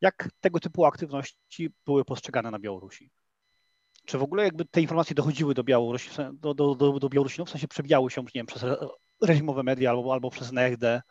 Jak 0.00 0.28
tego 0.40 0.60
typu 0.60 0.84
aktywności 0.84 1.70
były 1.86 2.04
postrzegane 2.04 2.50
na 2.50 2.58
Białorusi? 2.58 3.10
Czy 4.08 4.18
w 4.18 4.22
ogóle 4.22 4.44
jakby 4.44 4.64
te 4.64 4.80
informacje 4.80 5.14
dochodziły 5.14 5.54
do 5.54 5.64
Białorusi, 5.64 6.10
do, 6.32 6.54
do, 6.54 6.74
do, 6.74 6.98
do 6.98 7.08
Białorusinów, 7.08 7.48
w 7.48 7.52
sensie 7.52 7.68
przebijały 7.68 8.10
się, 8.10 8.22
nie 8.22 8.30
wiem, 8.34 8.46
przez 8.46 8.64
reżimowe 9.22 9.62
media 9.62 9.90
albo, 9.90 10.12
albo 10.12 10.30
przez 10.30 10.52
NEHD, 10.52 11.02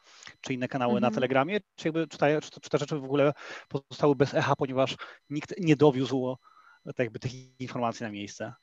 czy 0.41 0.53
inne 0.53 0.67
kanały 0.67 0.93
mhm. 0.93 1.01
na 1.01 1.15
Telegramie, 1.15 1.59
czy, 1.75 1.87
jakby, 1.87 2.07
czy, 2.07 2.17
ta, 2.17 2.41
czy, 2.41 2.51
czy 2.61 2.69
te 2.69 2.77
rzeczy 2.77 2.99
w 2.99 3.03
ogóle 3.03 3.33
pozostały 3.69 4.15
bez 4.15 4.33
echa, 4.33 4.55
ponieważ 4.55 4.95
nikt 5.29 5.53
nie 5.59 5.75
dowiózł 5.75 6.35
tak 6.85 6.99
jakby 6.99 7.19
tych 7.19 7.59
informacji 7.59 8.03
na 8.03 8.11
miejsce? 8.11 8.53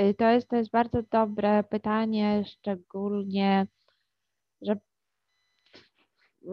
Y, 0.00 0.14
to 0.14 0.30
jest, 0.30 0.48
to 0.48 0.56
jest 0.56 0.70
bardzo 0.70 1.02
dobre 1.10 1.64
pytanie, 1.64 2.44
szczególnie, 2.46 3.66
że 4.62 4.76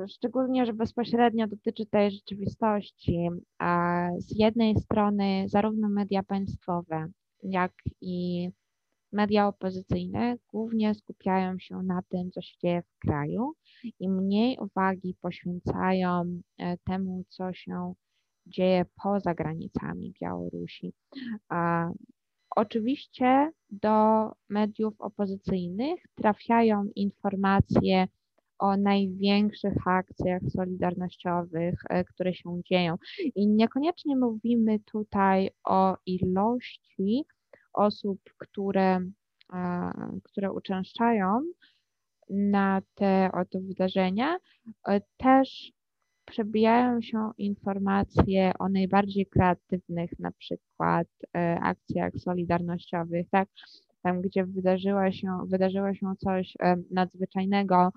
szczególnie, 0.07 0.65
że 0.65 0.73
bezpośrednio 0.73 1.47
dotyczy 1.47 1.85
tej 1.85 2.11
rzeczywistości. 2.11 3.29
Z 4.17 4.39
jednej 4.39 4.75
strony 4.75 5.45
zarówno 5.47 5.89
media 5.89 6.23
państwowe, 6.23 7.07
jak 7.43 7.73
i 8.01 8.49
media 9.11 9.47
opozycyjne 9.47 10.35
głównie 10.51 10.95
skupiają 10.95 11.59
się 11.59 11.75
na 11.75 12.01
tym, 12.09 12.31
co 12.31 12.41
się 12.41 12.55
dzieje 12.61 12.81
w 12.81 12.99
kraju 12.99 13.53
i 13.99 14.09
mniej 14.09 14.57
uwagi 14.57 15.15
poświęcają 15.21 16.41
e, 16.57 16.77
temu, 16.77 17.23
co 17.29 17.53
się 17.53 17.93
dzieje 18.45 18.85
poza 19.03 19.33
granicami 19.33 20.13
Białorusi. 20.21 20.93
Oczywiście 22.55 23.51
do 23.69 24.31
mediów 24.49 25.01
opozycyjnych 25.01 26.03
trafiają 26.15 26.85
informacje 26.95 28.07
o 28.65 28.77
największych 28.77 29.87
akcjach 29.87 30.41
solidarnościowych, 30.49 31.75
e, 31.89 32.03
które 32.03 32.33
się 32.33 32.61
dzieją. 32.65 32.95
I 33.35 33.47
niekoniecznie 33.47 34.15
mówimy 34.15 34.79
tutaj 34.79 35.49
o 35.63 35.97
ilości 36.05 37.25
osób, 37.73 38.21
które, 38.37 38.99
które 40.23 40.51
uczęszczają 40.51 41.41
na 42.29 42.81
te 42.95 43.29
oto 43.33 43.59
wydarzenia. 43.61 44.37
E, 44.87 45.01
też 45.17 45.71
przebijają 46.25 47.01
się 47.01 47.31
informacje 47.37 48.51
o 48.59 48.69
najbardziej 48.69 49.25
kreatywnych, 49.25 50.19
na 50.19 50.31
przykład 50.31 51.07
e, 51.35 51.59
akcjach 51.61 52.13
solidarnościowych, 52.17 53.29
tak? 53.29 53.49
Tam, 54.05 54.21
gdzie 54.21 54.45
wydarzyło 54.45 55.11
się, 55.11 55.27
wydarzyło 55.47 55.93
się 55.93 56.13
coś 56.17 56.53
e, 56.59 56.75
nadzwyczajnego, 56.91 57.91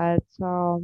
e, 0.00 0.18
co, 0.28 0.78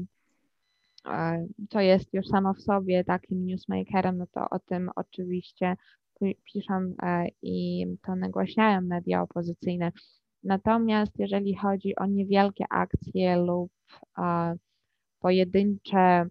co 1.70 1.80
jest 1.80 2.14
już 2.14 2.26
samo 2.26 2.54
w 2.54 2.62
sobie 2.62 3.04
takim 3.04 3.46
newsmakerem, 3.46 4.18
no 4.18 4.26
to 4.26 4.50
o 4.50 4.58
tym 4.58 4.90
oczywiście 4.96 5.76
piszą 6.52 6.94
i 7.42 7.86
to 8.02 8.16
nagłaśniają 8.16 8.80
media 8.80 9.22
opozycyjne. 9.22 9.92
Natomiast 10.44 11.18
jeżeli 11.18 11.56
chodzi 11.56 11.96
o 11.96 12.06
niewielkie 12.06 12.64
akcje 12.70 13.36
lub 13.36 13.72
pojedyncze 15.20 16.26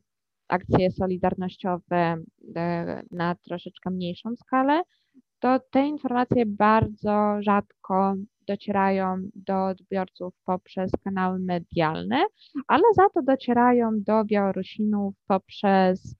akcje 0.47 0.91
solidarnościowe 0.91 2.17
e, 2.55 3.03
na 3.11 3.35
troszeczkę 3.35 3.89
mniejszą 3.89 4.35
skalę, 4.35 4.81
to 5.39 5.59
te 5.59 5.87
informacje 5.87 6.45
bardzo 6.45 7.35
rzadko 7.41 8.15
docierają 8.47 9.17
do 9.35 9.65
odbiorców 9.65 10.33
poprzez 10.45 10.91
kanały 11.03 11.39
medialne, 11.39 12.25
ale 12.67 12.83
za 12.95 13.09
to 13.09 13.21
docierają 13.21 13.91
do 14.03 14.25
Białorusinów 14.25 15.15
poprzez 15.27 16.15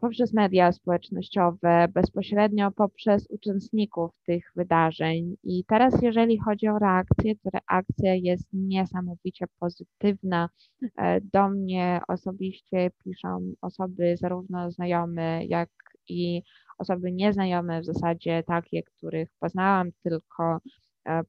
poprzez 0.00 0.32
media 0.32 0.72
społecznościowe, 0.72 1.88
bezpośrednio 1.94 2.70
poprzez 2.70 3.26
uczestników 3.30 4.10
tych 4.26 4.52
wydarzeń. 4.56 5.36
I 5.44 5.64
teraz, 5.64 6.02
jeżeli 6.02 6.38
chodzi 6.38 6.68
o 6.68 6.78
reakcję, 6.78 7.34
to 7.36 7.50
reakcja 7.50 8.14
jest 8.14 8.48
niesamowicie 8.52 9.46
pozytywna. 9.60 10.48
E, 10.96 11.20
do 11.20 11.48
mnie 11.48 12.00
osobiście 12.08 12.90
piszą 13.04 13.52
osoby 13.60 14.16
zarówno 14.16 14.70
znajome, 14.70 15.44
jak 15.46 15.70
i 16.08 16.42
osoby 16.78 17.12
nieznajome, 17.12 17.80
w 17.80 17.84
zasadzie 17.84 18.42
takie, 18.46 18.82
których 18.82 19.28
poznałam 19.40 19.90
tylko 20.02 20.60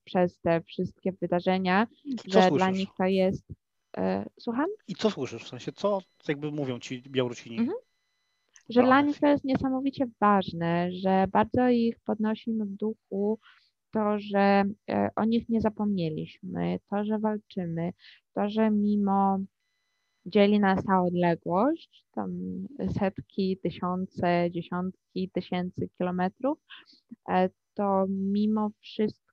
przez 0.03 0.39
te 0.39 0.61
wszystkie 0.61 1.11
wydarzenia, 1.11 1.87
że 2.25 2.41
słyszysz? 2.41 2.57
dla 2.57 2.71
nich 2.71 2.89
to 2.97 3.05
jest. 3.05 3.45
E, 3.97 4.25
słucham? 4.39 4.67
I 4.87 4.95
co 4.95 5.11
słyszysz? 5.11 5.43
W 5.43 5.47
sensie, 5.47 5.71
co 5.71 5.99
jakby 6.27 6.51
mówią 6.51 6.79
ci 6.79 7.01
Białorusini? 7.01 7.59
Mhm 7.59 7.77
że 8.69 8.83
dla 8.83 9.01
nich 9.01 9.19
to 9.19 9.27
jest 9.27 9.43
niesamowicie 9.43 10.05
ważne, 10.21 10.91
że 10.91 11.25
bardzo 11.31 11.69
ich 11.69 11.99
podnosi 11.99 12.51
na 12.51 12.65
duchu 12.67 13.39
to, 13.91 14.19
że 14.19 14.63
e, 14.89 15.09
o 15.15 15.25
nich 15.25 15.49
nie 15.49 15.61
zapomnieliśmy, 15.61 16.79
to, 16.89 17.03
że 17.05 17.19
walczymy, 17.19 17.93
to, 18.33 18.49
że 18.49 18.71
mimo 18.71 19.39
dzieli 20.25 20.59
nas 20.59 20.83
ta 20.85 21.01
odległość, 21.01 22.05
tam 22.11 22.31
setki, 22.99 23.57
tysiące, 23.63 24.51
dziesiątki 24.51 25.29
tysięcy 25.33 25.89
kilometrów, 25.97 26.59
e, 27.29 27.49
to 27.73 28.05
mimo 28.09 28.69
wszystko 28.79 29.28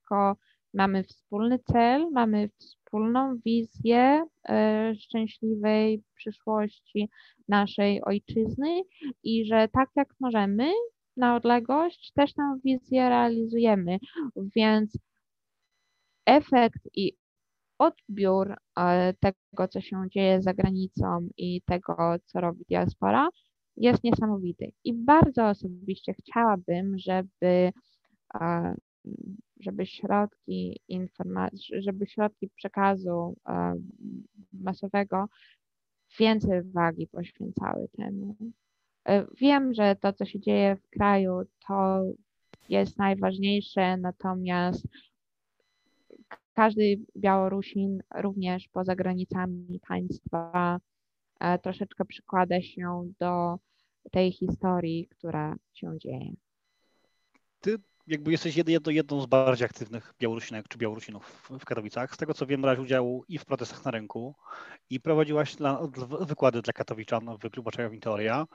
mamy 0.75 1.05
wspólny 1.05 1.59
cel, 1.59 2.11
mamy 2.13 2.49
wspólną 2.59 3.37
wizję 3.45 4.27
e, 4.49 4.95
szczęśliwej 4.95 6.03
przyszłości 6.15 7.11
naszej 7.49 8.05
ojczyzny 8.05 8.83
i 9.23 9.47
że 9.47 9.69
tak 9.69 9.89
jak 9.97 10.09
możemy 10.21 10.73
na 11.17 11.37
odległość 11.37 12.13
też 12.13 12.35
tę 12.35 12.59
wizję 12.65 13.09
realizujemy. 13.09 13.99
Więc 14.57 14.99
efekt 16.27 16.81
i 16.95 17.17
odbiór 17.79 18.57
e, 18.79 19.15
tego, 19.21 19.69
co 19.69 19.81
się 19.81 20.03
dzieje 20.11 20.43
za 20.43 20.55
granicą 20.55 21.29
i 21.37 21.63
tego, 21.63 21.97
co 22.25 22.41
robi 22.41 22.65
diaspora, 22.69 23.29
jest 23.77 24.05
niesamowity. 24.05 24.73
I 24.85 24.95
bardzo 24.95 25.49
osobiście 25.49 26.15
chciałabym, 26.15 26.99
żeby 26.99 27.73
e, 28.35 28.75
żeby 29.61 29.87
środki 29.87 30.81
informacji, 30.89 31.83
żeby 31.83 32.07
środki 32.07 32.49
przekazu 32.49 33.37
e, 33.49 33.75
masowego 34.53 35.29
więcej 36.19 36.63
wagi 36.63 37.07
poświęcały 37.07 37.89
temu. 37.97 38.37
E, 39.09 39.27
wiem, 39.41 39.75
że 39.75 39.97
to, 39.97 40.13
co 40.13 40.25
się 40.25 40.41
dzieje 40.41 40.77
w 40.77 40.89
kraju, 40.91 41.43
to 41.69 42.03
jest 42.69 42.99
najważniejsze, 42.99 43.97
natomiast 43.97 44.87
każdy 46.55 47.01
Białorusin 47.17 48.03
również 48.15 48.69
poza 48.69 48.97
granicami 48.97 49.81
państwa 49.89 50.81
e, 51.41 51.59
troszeczkę 51.59 52.05
przykłada 52.05 52.63
się 52.63 53.13
do 53.21 53.59
tej 54.11 54.33
historii, 54.33 55.09
która 55.11 55.57
się 55.73 55.99
dzieje. 55.99 56.33
Ty 57.61 57.79
jakby 58.07 58.33
jesteś 58.33 58.57
jedną, 58.57 58.93
jedną 58.93 59.21
z 59.21 59.27
bardziej 59.27 59.65
aktywnych 59.65 60.15
Białorusinek 60.21 60.69
czy 60.69 60.79
Białorusinów 60.79 61.49
w 61.61 61.65
Katowicach. 61.65 62.15
Z 62.15 62.17
tego 62.17 62.35
co 62.35 62.47
wiem, 62.47 62.63
brałeś 62.63 62.81
udział 62.81 63.25
i 63.29 63.39
w 63.39 63.45
protestach 63.45 63.85
na 63.85 63.91
rynku 63.91 64.35
i 64.91 65.01
prowadziłaś 65.01 65.57
dla, 65.57 65.81
wykłady 66.21 66.63
dla 66.63 66.73
katowiczan 66.73 67.37
w 67.43 67.51
Klubu 67.51 67.71
Czajow 67.71 67.93
Teoria. 68.01 68.47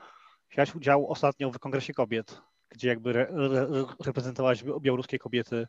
Wziąłeś 0.50 0.74
udział 0.74 1.10
ostatnio 1.10 1.50
w 1.50 1.58
Kongresie 1.58 1.94
Kobiet, 1.94 2.40
gdzie 2.68 2.88
jakby 2.88 3.10
re, 3.10 3.28
re, 3.28 3.84
reprezentowałaś 4.04 4.64
białoruskie 4.80 5.18
kobiety 5.18 5.66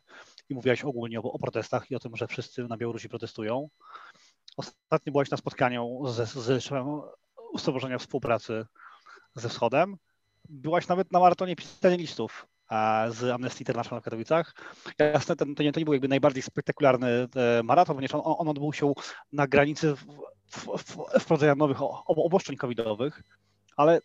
i 0.48 0.54
mówiłaś 0.54 0.84
ogólnie 0.84 1.20
o, 1.20 1.22
o, 1.22 1.38
protestach 1.38 1.90
i 1.90 1.94
o 1.94 1.98
tym, 1.98 2.16
że 2.16 2.26
wszyscy 2.26 2.64
na 2.64 2.76
Białorusi 2.76 3.08
protestują. 3.08 3.68
Ostatnio 4.56 5.12
byłaś 5.12 5.30
na 5.30 5.36
spotkaniu 5.36 6.06
ze, 6.06 6.26
ze 6.26 6.60
Stowarzyszenia 7.58 7.98
Współpracy 7.98 8.66
ze 9.34 9.48
Wschodem. 9.48 9.96
Byłaś 10.48 10.88
nawet 10.88 11.12
na 11.12 11.20
maratonie 11.20 11.56
pisania 11.56 11.96
listów 11.96 12.46
z 13.10 13.30
Amnesty 13.34 13.60
International 13.60 14.00
w 14.00 14.04
Katowicach. 14.04 14.54
Jasne, 14.98 15.36
ten, 15.36 15.54
to, 15.54 15.62
nie, 15.62 15.72
to 15.72 15.80
nie 15.80 15.84
był 15.84 15.94
jakby 15.94 16.08
najbardziej 16.08 16.42
spektakularny 16.42 17.08
e, 17.08 17.62
maraton, 17.62 17.96
ponieważ 17.96 18.14
on, 18.14 18.34
on 18.38 18.48
odbył 18.48 18.72
się 18.72 18.92
na 19.32 19.46
granicy 19.46 19.94
wprowadzenia 21.20 21.54
nowych 21.54 21.78
obostrzeń 22.06 22.56
covidowych, 22.56 23.22
ale 23.76 24.00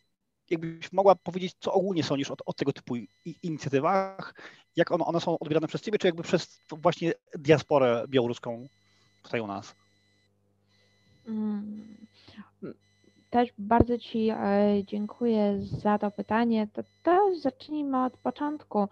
jakbyś 0.49 0.91
mogła 0.91 1.15
powiedzieć, 1.15 1.55
co 1.59 1.73
ogólnie 1.73 2.03
sądzisz 2.03 2.31
o, 2.31 2.35
o 2.45 2.53
tego 2.53 2.73
typu 2.73 2.95
inicjatywach, 3.43 4.33
jak 4.75 4.91
one, 4.91 5.05
one, 5.05 5.21
są 5.21 5.39
odbierane 5.39 5.67
przez 5.67 5.81
ciebie, 5.81 5.99
czy 5.99 6.07
jakby 6.07 6.23
przez 6.23 6.61
właśnie 6.71 7.13
diasporę 7.35 8.05
białoruską 8.07 8.67
tutaj 9.23 9.41
u 9.41 9.47
nas? 9.47 9.75
Mm. 11.27 11.97
Też 13.29 13.49
bardzo 13.57 13.97
Ci 13.97 14.29
e, 14.29 14.37
dziękuję 14.83 15.61
za 15.61 15.97
to 15.97 16.11
pytanie. 16.11 16.67
To, 16.73 16.83
to 17.03 17.35
zacznijmy 17.39 18.03
od 18.03 18.17
początku. 18.17 18.87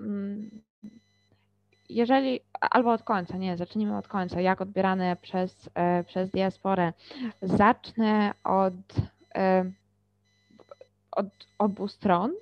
Mm, 0.00 0.50
jeżeli, 1.88 2.40
albo 2.60 2.92
od 2.92 3.02
końca, 3.02 3.36
nie, 3.36 3.56
zacznijmy 3.56 3.96
od 3.96 4.08
końca, 4.08 4.40
jak 4.40 4.60
odbierane 4.60 5.16
przez, 5.16 5.70
e, 5.74 6.04
przez 6.04 6.30
diasporę. 6.30 6.92
Zacznę 7.42 8.34
od, 8.44 8.74
e, 9.34 9.70
od 11.12 11.26
obu 11.58 11.88
stron 11.88 12.32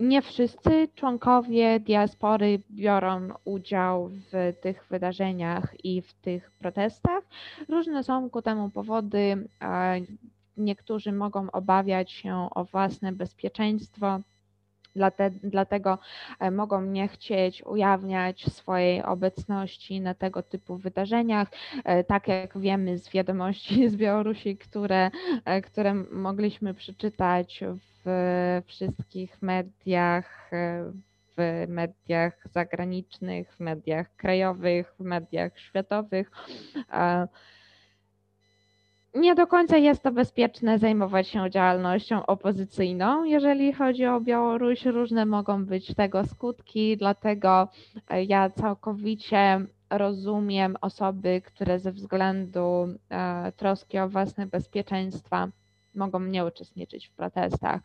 nie 0.00 0.22
wszyscy 0.22 0.88
członkowie 0.94 1.80
diaspory 1.80 2.58
biorą 2.70 3.28
udział 3.44 4.08
w 4.08 4.52
tych 4.60 4.86
wydarzeniach 4.90 5.84
i 5.84 6.02
w 6.02 6.14
tych 6.14 6.50
protestach. 6.50 7.24
Różne 7.68 8.04
są 8.04 8.30
ku 8.30 8.42
temu 8.42 8.70
powody. 8.70 9.48
Niektórzy 10.56 11.12
mogą 11.12 11.50
obawiać 11.50 12.12
się 12.12 12.48
o 12.54 12.64
własne 12.64 13.12
bezpieczeństwo, 13.12 14.20
dlatego 15.42 15.98
e, 16.40 16.50
mogą 16.50 16.82
nie 16.82 17.08
chcieć 17.08 17.62
ujawniać 17.66 18.44
swojej 18.52 19.02
obecności 19.02 20.00
na 20.00 20.14
tego 20.14 20.42
typu 20.42 20.76
wydarzeniach. 20.76 21.48
E, 21.84 22.04
tak 22.04 22.28
jak 22.28 22.58
wiemy 22.58 22.98
z 22.98 23.10
wiadomości 23.10 23.88
z 23.88 23.96
Białorusi, 23.96 24.56
które, 24.56 25.10
e, 25.44 25.62
które 25.62 25.94
mogliśmy 25.94 26.74
przeczytać 26.74 27.64
w 28.04 28.62
wszystkich 28.66 29.42
mediach, 29.42 30.50
w 31.36 31.66
mediach 31.68 32.44
zagranicznych, 32.50 33.54
w 33.54 33.60
mediach 33.60 34.16
krajowych, 34.16 34.94
w 34.98 35.04
mediach 35.04 35.58
światowych. 35.58 36.30
Nie 39.14 39.34
do 39.34 39.46
końca 39.46 39.76
jest 39.76 40.02
to 40.02 40.12
bezpieczne 40.12 40.78
zajmować 40.78 41.28
się 41.28 41.50
działalnością 41.50 42.26
opozycyjną. 42.26 43.24
Jeżeli 43.24 43.72
chodzi 43.72 44.06
o 44.06 44.20
Białoruś, 44.20 44.84
różne 44.84 45.26
mogą 45.26 45.64
być 45.64 45.94
tego 45.94 46.24
skutki, 46.26 46.96
dlatego 46.96 47.68
ja 48.26 48.50
całkowicie 48.50 49.60
rozumiem 49.90 50.76
osoby, 50.80 51.42
które 51.44 51.78
ze 51.78 51.92
względu 51.92 52.88
e, 53.08 53.52
troski 53.52 53.98
o 53.98 54.08
własne 54.08 54.46
bezpieczeństwa 54.46 55.48
mogą 55.94 56.20
nie 56.20 56.44
uczestniczyć 56.44 57.08
w 57.08 57.10
protestach. 57.12 57.80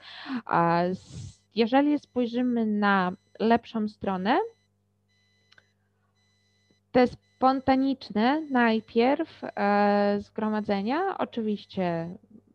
Jeżeli 1.55 1.99
spojrzymy 1.99 2.65
na 2.65 3.11
lepszą 3.39 3.87
stronę, 3.87 4.39
te 6.91 7.05
spontaniczne 7.35 8.41
najpierw 8.51 9.41
e, 9.43 10.17
zgromadzenia, 10.19 11.17
oczywiście 11.17 12.09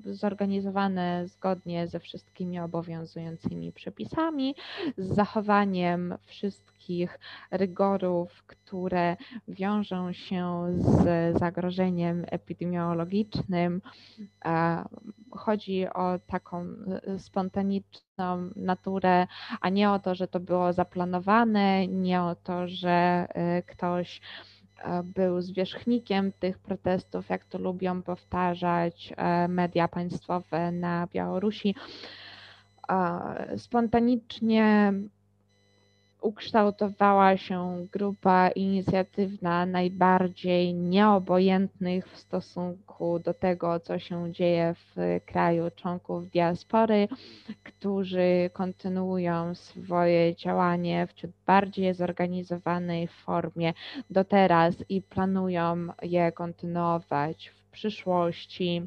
zorganizowane 0.04 1.26
zgodnie 1.26 1.88
ze 1.88 2.00
wszystkimi 2.00 2.60
obowiązującymi 2.60 3.72
przepisami, 3.72 4.54
z 4.98 5.14
zachowaniem 5.14 6.14
wszystkich 6.26 7.18
rygorów, 7.50 8.42
które 8.46 9.16
wiążą 9.48 10.12
się 10.12 10.66
z 10.78 11.38
zagrożeniem 11.38 12.24
epidemiologicznym. 12.30 13.82
Chodzi 15.30 15.88
o 15.88 16.18
taką 16.26 16.66
spontaniczną 17.18 18.50
naturę, 18.56 19.26
a 19.60 19.68
nie 19.68 19.90
o 19.90 19.98
to, 19.98 20.14
że 20.14 20.28
to 20.28 20.40
było 20.40 20.72
zaplanowane, 20.72 21.86
nie 21.86 22.22
o 22.22 22.34
to, 22.34 22.68
że 22.68 22.90
e, 22.90 23.62
ktoś 23.62 24.20
był 25.04 25.40
zwierzchnikiem 25.40 26.32
tych 26.32 26.58
protestów, 26.58 27.28
jak 27.28 27.44
to 27.44 27.58
lubią 27.58 28.02
powtarzać 28.02 29.12
e, 29.16 29.48
media 29.48 29.88
państwowe 29.88 30.72
na 30.72 31.06
Białorusi. 31.12 31.74
Spontanicznie 33.56 34.92
ukształtowała 36.20 37.36
się 37.36 37.86
grupa 37.92 38.48
inicjatywna 38.48 39.66
najbardziej 39.66 40.74
nieobojętnych 40.74 42.08
w 42.08 42.18
stosunku 42.18 43.18
do 43.18 43.34
tego, 43.34 43.80
co 43.80 43.98
się 43.98 44.32
dzieje 44.32 44.74
w 44.74 45.20
kraju 45.26 45.70
członków 45.76 46.30
diaspory, 46.30 47.08
którzy 47.62 48.50
kontynuują 48.52 49.54
swoje 49.54 50.36
działanie 50.36 51.06
w 51.06 51.12
ciut 51.12 51.30
bardziej 51.46 51.94
zorganizowanej 51.94 53.08
formie 53.08 53.72
do 54.10 54.24
teraz 54.24 54.74
i 54.88 55.02
planują 55.02 55.86
je 56.02 56.32
kontynuować 56.32 57.48
w 57.48 57.70
przyszłości. 57.70 58.82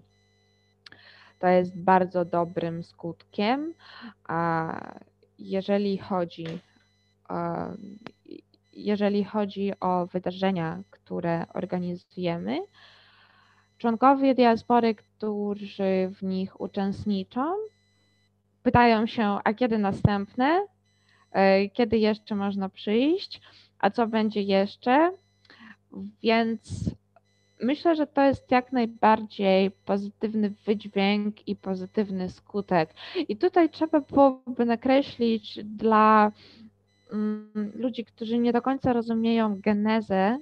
To 1.40 1.48
jest 1.48 1.78
bardzo 1.78 2.26
dobrym 2.26 2.84
skutkiem. 2.84 3.74
A 4.28 4.76
jeżeli 5.40 5.98
chodzi 5.98 6.46
jeżeli 8.74 9.24
chodzi 9.24 9.72
o 9.80 10.08
wydarzenia, 10.08 10.84
które 10.90 11.46
organizujemy. 11.54 12.60
Członkowie 13.78 14.36
diaspory, 14.36 14.96
którzy 14.96 16.12
w 16.16 16.24
nich 16.24 16.62
uczestniczą, 16.62 17.56
pytają 18.64 19.06
się, 19.06 19.38
a 19.44 19.54
kiedy 19.54 19.78
następne, 19.78 20.68
e, 21.32 21.70
kiedy 21.70 21.98
jeszcze 21.98 22.36
można 22.36 22.70
przyjść, 22.70 23.42
a 23.80 23.90
co 23.90 24.08
będzie 24.08 24.42
jeszcze. 24.42 25.12
Więc 26.24 26.90
myślę, 27.62 27.96
że 27.96 28.08
to 28.08 28.22
jest 28.22 28.52
jak 28.52 28.72
najbardziej 28.72 29.72
pozytywny 29.72 30.54
wydźwięk 30.66 31.48
i 31.48 31.56
pozytywny 31.56 32.30
skutek. 32.30 32.94
I 33.28 33.38
tutaj 33.38 33.70
trzeba 33.70 34.00
byłoby 34.02 34.66
nakreślić 34.66 35.60
dla 35.64 36.32
ludzi, 37.74 38.05
którzy 38.05 38.38
nie 38.38 38.53
do 38.53 38.61
końca 38.61 38.93
rozumieją 38.93 39.59
genezę 39.61 40.38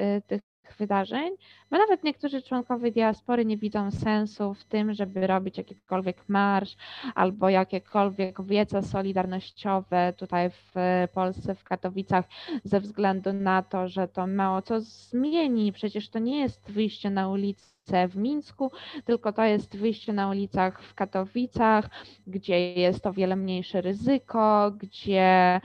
y, 0.00 0.22
tych 0.26 0.42
wydarzeń, 0.72 1.32
bo 1.70 1.78
nawet 1.78 2.04
niektórzy 2.04 2.42
członkowie 2.42 2.92
diaspory 2.92 3.44
nie 3.44 3.56
widzą 3.56 3.90
sensu 3.90 4.54
w 4.54 4.64
tym, 4.64 4.94
żeby 4.94 5.26
robić 5.26 5.58
jakikolwiek 5.58 6.28
marsz 6.28 6.76
albo 7.14 7.48
jakiekolwiek 7.48 8.42
wiece 8.42 8.82
solidarnościowe 8.82 10.12
tutaj 10.16 10.50
w 10.50 10.74
Polsce, 11.12 11.54
w 11.54 11.64
Katowicach, 11.64 12.24
ze 12.64 12.80
względu 12.80 13.32
na 13.32 13.62
to, 13.62 13.88
że 13.88 14.08
to 14.08 14.26
mało 14.26 14.62
co 14.62 14.80
zmieni. 14.80 15.72
Przecież 15.72 16.08
to 16.08 16.18
nie 16.18 16.40
jest 16.40 16.70
wyjście 16.70 17.10
na 17.10 17.28
ulicę 17.28 18.08
w 18.08 18.16
Mińsku, 18.16 18.70
tylko 19.04 19.32
to 19.32 19.44
jest 19.44 19.76
wyjście 19.76 20.12
na 20.12 20.28
ulicach 20.28 20.82
w 20.82 20.94
Katowicach, 20.94 21.90
gdzie 22.26 22.72
jest 22.74 23.06
o 23.06 23.12
wiele 23.12 23.36
mniejsze 23.36 23.80
ryzyko, 23.80 24.72
gdzie 24.78 25.60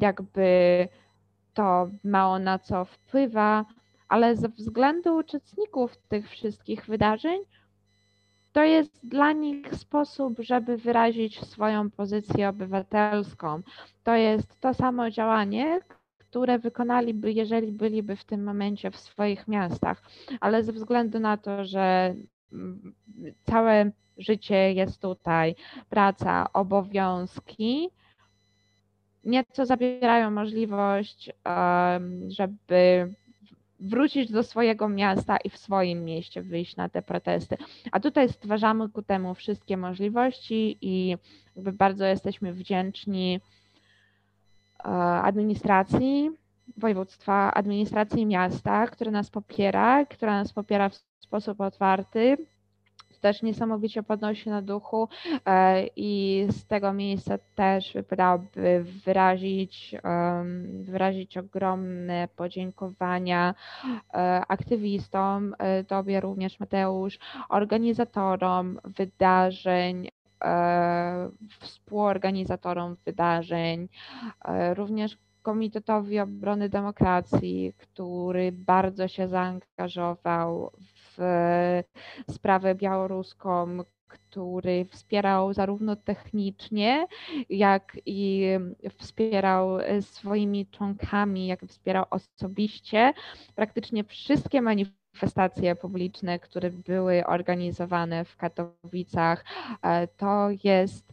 jakby 0.00 0.88
to 1.54 1.88
mało 2.04 2.38
na 2.38 2.58
co 2.58 2.84
wpływa, 2.84 3.64
ale 4.10 4.36
ze 4.36 4.48
względu 4.48 5.16
uczestników 5.16 5.96
tych 6.08 6.30
wszystkich 6.30 6.86
wydarzeń 6.86 7.40
to 8.52 8.64
jest 8.64 9.06
dla 9.06 9.32
nich 9.32 9.74
sposób, 9.74 10.34
żeby 10.38 10.76
wyrazić 10.76 11.40
swoją 11.40 11.90
pozycję 11.90 12.48
obywatelską. 12.48 13.62
To 14.04 14.14
jest 14.14 14.60
to 14.60 14.74
samo 14.74 15.10
działanie, 15.10 15.80
które 16.18 16.58
wykonaliby, 16.58 17.32
jeżeli 17.32 17.72
byliby 17.72 18.16
w 18.16 18.24
tym 18.24 18.44
momencie 18.44 18.90
w 18.90 18.96
swoich 18.96 19.48
miastach, 19.48 20.02
ale 20.40 20.64
ze 20.64 20.72
względu 20.72 21.20
na 21.20 21.36
to, 21.36 21.64
że 21.64 22.14
mm, 22.52 22.94
całe 23.42 23.90
życie 24.18 24.72
jest 24.72 25.02
tutaj, 25.02 25.54
praca, 25.88 26.52
obowiązki, 26.52 27.90
nieco 29.24 29.66
zabierają 29.66 30.30
możliwość, 30.30 31.30
żeby 32.28 33.14
wrócić 33.80 34.32
do 34.32 34.42
swojego 34.42 34.88
miasta 34.88 35.36
i 35.36 35.50
w 35.50 35.56
swoim 35.56 36.04
mieście 36.04 36.42
wyjść 36.42 36.76
na 36.76 36.88
te 36.88 37.02
protesty. 37.02 37.56
A 37.92 38.00
tutaj 38.00 38.28
stwarzamy 38.28 38.88
ku 38.88 39.02
temu 39.02 39.34
wszystkie 39.34 39.76
możliwości 39.76 40.78
i 40.80 41.16
bardzo 41.56 42.04
jesteśmy 42.04 42.52
wdzięczni 42.52 43.40
e, 44.78 44.88
administracji 45.22 46.30
województwa, 46.76 47.54
administracji 47.54 48.26
miasta, 48.26 48.86
która 48.86 49.10
nas 49.10 49.30
popiera, 49.30 50.04
która 50.04 50.32
nas 50.32 50.52
popiera 50.52 50.88
w 50.88 50.94
sposób 51.20 51.60
otwarty, 51.60 52.36
też 53.20 53.42
niesamowicie 53.42 54.02
podnosi 54.02 54.50
na 54.50 54.62
duchu 54.62 55.08
e, 55.46 55.86
i 55.96 56.46
z 56.50 56.66
tego 56.66 56.92
miejsca 56.92 57.38
też 57.54 57.92
wypadałoby 57.94 58.84
wyrazić, 59.04 59.94
wyrazić 60.80 61.36
ogromne 61.36 62.28
podziękowania 62.36 63.54
e, 64.14 64.42
aktywistom, 64.48 65.54
e, 65.58 65.84
Tobie 65.84 66.20
również 66.20 66.60
Mateusz, 66.60 67.18
organizatorom 67.48 68.80
wydarzeń, 68.84 70.08
współorganizatorom 71.60 72.96
wydarzeń, 73.06 73.88
również 74.74 75.18
Komitetowi 75.42 76.18
Obrony 76.18 76.68
Demokracji, 76.68 77.72
który 77.78 78.52
bardzo 78.52 79.08
się 79.08 79.28
zaangażował 79.28 80.70
sprawę 82.30 82.74
białoruską, 82.74 83.78
który 84.08 84.84
wspierał 84.84 85.52
zarówno 85.52 85.96
technicznie, 85.96 87.06
jak 87.50 87.96
i 88.06 88.46
wspierał 88.98 89.78
swoimi 90.00 90.66
członkami, 90.66 91.46
jak 91.46 91.60
wspierał 91.66 92.04
osobiście 92.10 93.12
praktycznie 93.54 94.04
wszystkie 94.04 94.62
manifestacje 94.62 95.76
publiczne, 95.76 96.38
które 96.38 96.70
były 96.70 97.26
organizowane 97.26 98.24
w 98.24 98.36
Katowicach. 98.36 99.44
E, 99.82 100.06
to 100.06 100.48
jest 100.64 101.12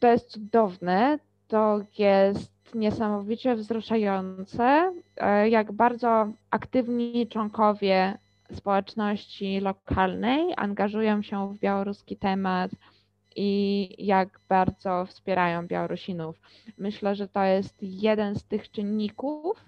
to 0.00 0.08
jest 0.08 0.30
cudowne, 0.30 1.18
to 1.48 1.80
jest 1.98 2.53
niesamowicie 2.74 3.54
wzruszające, 3.54 4.92
e, 5.16 5.48
jak 5.48 5.72
bardzo 5.72 6.28
aktywni 6.50 7.28
członkowie 7.28 8.18
społeczności 8.52 9.60
lokalnej 9.60 10.54
angażują 10.56 11.22
się 11.22 11.54
w 11.54 11.58
białoruski 11.58 12.16
temat 12.16 12.70
i 13.36 13.88
jak 13.98 14.40
bardzo 14.48 15.06
wspierają 15.06 15.66
Białorusinów. 15.66 16.40
Myślę, 16.78 17.14
że 17.14 17.28
to 17.28 17.44
jest 17.44 17.76
jeden 17.80 18.34
z 18.34 18.44
tych 18.44 18.70
czynników, 18.70 19.64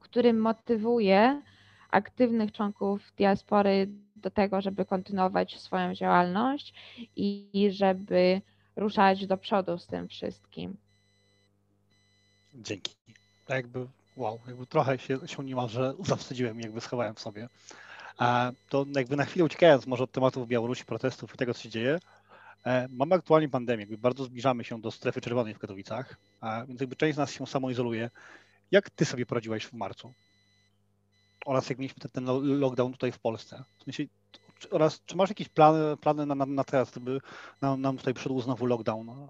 który 0.00 0.32
motywuje 0.32 1.42
aktywnych 1.90 2.52
członków 2.52 3.12
diaspory 3.16 3.88
do 4.16 4.30
tego, 4.30 4.60
żeby 4.60 4.84
kontynuować 4.84 5.60
swoją 5.60 5.94
działalność 5.94 6.74
i 7.16 7.68
żeby 7.72 8.40
ruszać 8.76 9.26
do 9.26 9.36
przodu 9.36 9.78
z 9.78 9.86
tym 9.86 10.08
wszystkim. 10.08 10.76
Dzięki. 12.54 12.94
Tak 13.46 13.56
jakby, 13.56 13.86
wow, 14.16 14.40
jakby 14.46 14.66
trochę 14.66 14.98
się, 14.98 15.18
się 15.26 15.44
niemalże 15.44 15.94
zawstydziłem, 16.06 16.60
jakby 16.60 16.80
schowałem 16.80 17.14
w 17.14 17.20
sobie. 17.20 17.48
A 18.18 18.52
to 18.68 18.86
jakby 18.96 19.16
na 19.16 19.24
chwilę 19.24 19.44
uciekając 19.44 19.86
może 19.86 20.04
od 20.04 20.12
tematów 20.12 20.48
Białorusi, 20.48 20.84
protestów 20.84 21.34
i 21.34 21.38
tego, 21.38 21.54
co 21.54 21.62
się 21.62 21.68
dzieje, 21.68 21.98
e, 22.66 22.88
mamy 22.90 23.14
aktualnie 23.14 23.48
pandemię, 23.48 23.82
jakby 23.82 23.98
bardzo 23.98 24.24
zbliżamy 24.24 24.64
się 24.64 24.80
do 24.80 24.90
strefy 24.90 25.20
czerwonej 25.20 25.54
w 25.54 25.58
Katowicach, 25.58 26.16
a 26.40 26.66
więc 26.66 26.80
jakby 26.80 26.96
część 26.96 27.14
z 27.14 27.18
nas 27.18 27.32
się 27.32 27.46
samoizoluje. 27.46 28.10
Jak 28.70 28.90
ty 28.90 29.04
sobie 29.04 29.26
poradziłeś 29.26 29.64
w 29.64 29.72
marcu? 29.72 30.12
Oraz 31.46 31.68
jak 31.70 31.78
mieliśmy 31.78 32.00
ten, 32.00 32.10
ten 32.10 32.24
lockdown 32.60 32.92
tutaj 32.92 33.12
w 33.12 33.18
Polsce? 33.18 33.64
W 33.78 33.84
sensie, 33.84 34.04
oraz 34.70 35.00
czy 35.06 35.16
masz 35.16 35.28
jakieś 35.28 35.48
plany, 35.48 35.96
plany 35.96 36.26
na, 36.26 36.34
na, 36.34 36.46
na 36.46 36.64
teraz, 36.64 36.90
gdyby 36.90 37.20
nam, 37.60 37.80
nam 37.80 37.96
tutaj 37.96 38.14
przyszedł 38.14 38.40
znowu 38.40 38.66
lockdown? 38.66 39.28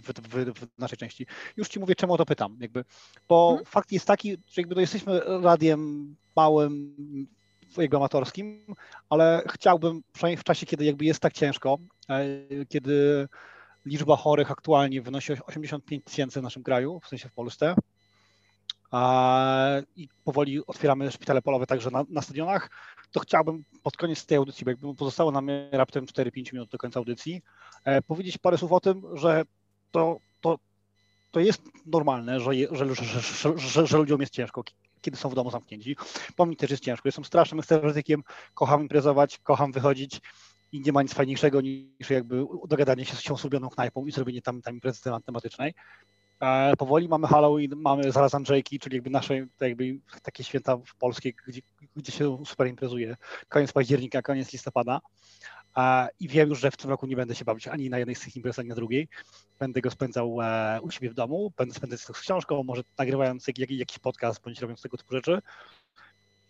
W, 0.00 0.06
w, 0.06 0.58
w, 0.58 0.78
naszej 0.78 0.98
części. 0.98 1.26
Już 1.56 1.68
ci 1.68 1.80
mówię, 1.80 1.94
czemu 1.94 2.12
o 2.12 2.16
to 2.16 2.26
pytam. 2.26 2.56
Jakby, 2.60 2.84
bo 3.28 3.48
hmm. 3.48 3.64
fakt 3.64 3.92
jest 3.92 4.06
taki, 4.06 4.30
że 4.30 4.62
jakby 4.62 4.74
to 4.74 4.80
jesteśmy 4.80 5.20
radiem 5.42 6.14
małym, 6.36 6.96
jakby 7.76 7.96
amatorskim, 7.96 8.74
ale 9.10 9.42
chciałbym, 9.48 10.02
przynajmniej 10.12 10.36
w 10.36 10.44
czasie, 10.44 10.66
kiedy 10.66 10.84
jakby 10.84 11.04
jest 11.04 11.20
tak 11.20 11.32
ciężko, 11.32 11.78
e, 12.08 12.26
kiedy 12.68 13.28
liczba 13.86 14.16
chorych 14.16 14.50
aktualnie 14.50 15.02
wynosi 15.02 15.32
85 15.46 16.04
tysięcy 16.04 16.40
w 16.40 16.42
naszym 16.42 16.62
kraju, 16.62 17.00
w 17.00 17.08
sensie 17.08 17.28
w 17.28 17.32
Polsce, 17.32 17.74
i 19.96 20.08
powoli 20.24 20.66
otwieramy 20.66 21.10
szpitale 21.10 21.42
polowe 21.42 21.66
także 21.66 21.90
na, 21.90 22.04
na, 22.08 22.22
stadionach, 22.22 22.70
to 23.12 23.20
chciałbym 23.20 23.64
pod 23.82 23.96
koniec 23.96 24.26
tej 24.26 24.38
audycji, 24.38 24.64
bo 24.64 24.70
jakby 24.70 24.94
pozostało 24.94 25.30
nam 25.30 25.48
raptem 25.72 26.06
4-5 26.06 26.52
minut 26.52 26.70
do 26.70 26.78
końca 26.78 27.00
audycji, 27.00 27.42
e, 27.84 28.02
powiedzieć 28.02 28.38
parę 28.38 28.58
słów 28.58 28.72
o 28.72 28.80
tym, 28.80 29.02
że 29.14 29.44
to, 29.90 30.20
to, 30.40 30.58
to 31.30 31.40
jest 31.40 31.62
normalne, 31.86 32.40
że, 32.40 32.50
że, 32.72 32.86
że, 33.56 33.86
że, 33.86 33.98
ludziom 33.98 34.20
jest 34.20 34.32
ciężko, 34.32 34.64
kiedy 35.00 35.16
są 35.16 35.28
w 35.28 35.34
domu 35.34 35.50
zamknięci. 35.50 35.96
Po 36.36 36.46
mnie 36.46 36.56
też 36.56 36.70
jest 36.70 36.82
ciężko. 36.82 37.08
Jestem 37.08 37.24
strasznym 37.24 37.58
ekstrawertykiem, 37.58 38.22
kocham 38.54 38.82
imprezować, 38.82 39.38
kocham 39.38 39.72
wychodzić 39.72 40.20
i 40.72 40.80
nie 40.80 40.92
ma 40.92 41.02
nic 41.02 41.14
fajniejszego 41.14 41.60
niż 41.60 42.10
jakby 42.10 42.46
dogadanie 42.68 43.04
się 43.04 43.16
z 43.16 43.22
tą 43.22 43.34
ulubioną 43.34 43.68
knajpą 43.68 44.06
i 44.06 44.12
zrobienie 44.12 44.42
tam, 44.42 44.62
tam 44.62 44.74
imprezy 44.74 45.00
tematycznej. 45.26 45.74
E, 46.40 46.76
powoli 46.76 47.08
mamy 47.08 47.26
Halloween, 47.26 47.70
mamy 47.76 48.12
zaraz 48.12 48.34
Andrzejki, 48.34 48.78
czyli 48.78 48.96
jakby 48.96 49.10
nasze 49.10 49.46
jakby 49.60 49.98
takie 50.22 50.44
święta 50.44 50.78
polskie, 50.98 51.32
gdzie, 51.46 51.60
gdzie 51.96 52.12
się 52.12 52.38
super 52.46 52.68
imprezuje. 52.68 53.16
Koniec 53.48 53.72
października, 53.72 54.22
koniec 54.22 54.52
listopada. 54.52 55.00
I 56.20 56.28
wiem 56.28 56.48
już, 56.48 56.60
że 56.60 56.70
w 56.70 56.76
tym 56.76 56.90
roku 56.90 57.06
nie 57.06 57.16
będę 57.16 57.34
się 57.34 57.44
bawić 57.44 57.68
ani 57.68 57.90
na 57.90 57.98
jednej 57.98 58.14
z 58.14 58.20
tych 58.20 58.36
imprez, 58.36 58.58
ani 58.58 58.68
na 58.68 58.74
drugiej. 58.74 59.08
Będę 59.58 59.80
go 59.80 59.90
spędzał 59.90 60.38
e, 60.42 60.80
u 60.82 60.90
siebie 60.90 61.10
w 61.10 61.14
domu, 61.14 61.52
będę 61.56 61.74
spędzać 61.74 62.00
z 62.00 62.20
książką, 62.20 62.62
może 62.62 62.82
nagrywając 62.98 63.46
jakiś 63.68 63.98
podcast, 63.98 64.42
bądź 64.42 64.60
robiąc 64.60 64.82
tego 64.82 64.96
typu 64.96 65.14
rzeczy. 65.14 65.42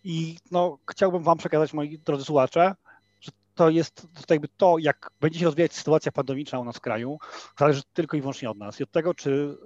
I 0.04 0.36
no, 0.50 0.78
chciałbym 0.90 1.22
Wam 1.22 1.38
przekazać, 1.38 1.72
moi 1.72 1.98
drodzy 1.98 2.24
słuchacze, 2.24 2.74
że 3.20 3.32
to 3.54 3.70
jest 3.70 4.06
to 4.26 4.34
jakby 4.34 4.48
to, 4.56 4.78
jak 4.78 5.10
będzie 5.20 5.38
się 5.38 5.44
rozwijać 5.44 5.72
sytuacja 5.72 6.12
pandemiczna 6.12 6.58
u 6.58 6.64
nas 6.64 6.76
w 6.76 6.80
kraju, 6.80 7.18
zależy 7.58 7.82
tylko 7.92 8.16
i 8.16 8.20
wyłącznie 8.20 8.50
od 8.50 8.58
nas 8.58 8.80
i 8.80 8.82
od 8.82 8.90
tego, 8.90 9.14
czy 9.14 9.58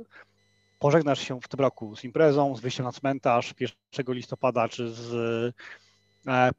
pożegnasz 0.78 1.20
się 1.20 1.40
w 1.40 1.48
tym 1.48 1.60
roku 1.60 1.96
z 1.96 2.04
imprezą, 2.04 2.56
z 2.56 2.60
wyjściem 2.60 2.86
na 2.86 2.92
cmentarz 2.92 3.54
1 3.60 4.14
listopada, 4.14 4.68
czy 4.68 4.88
z 4.88 5.54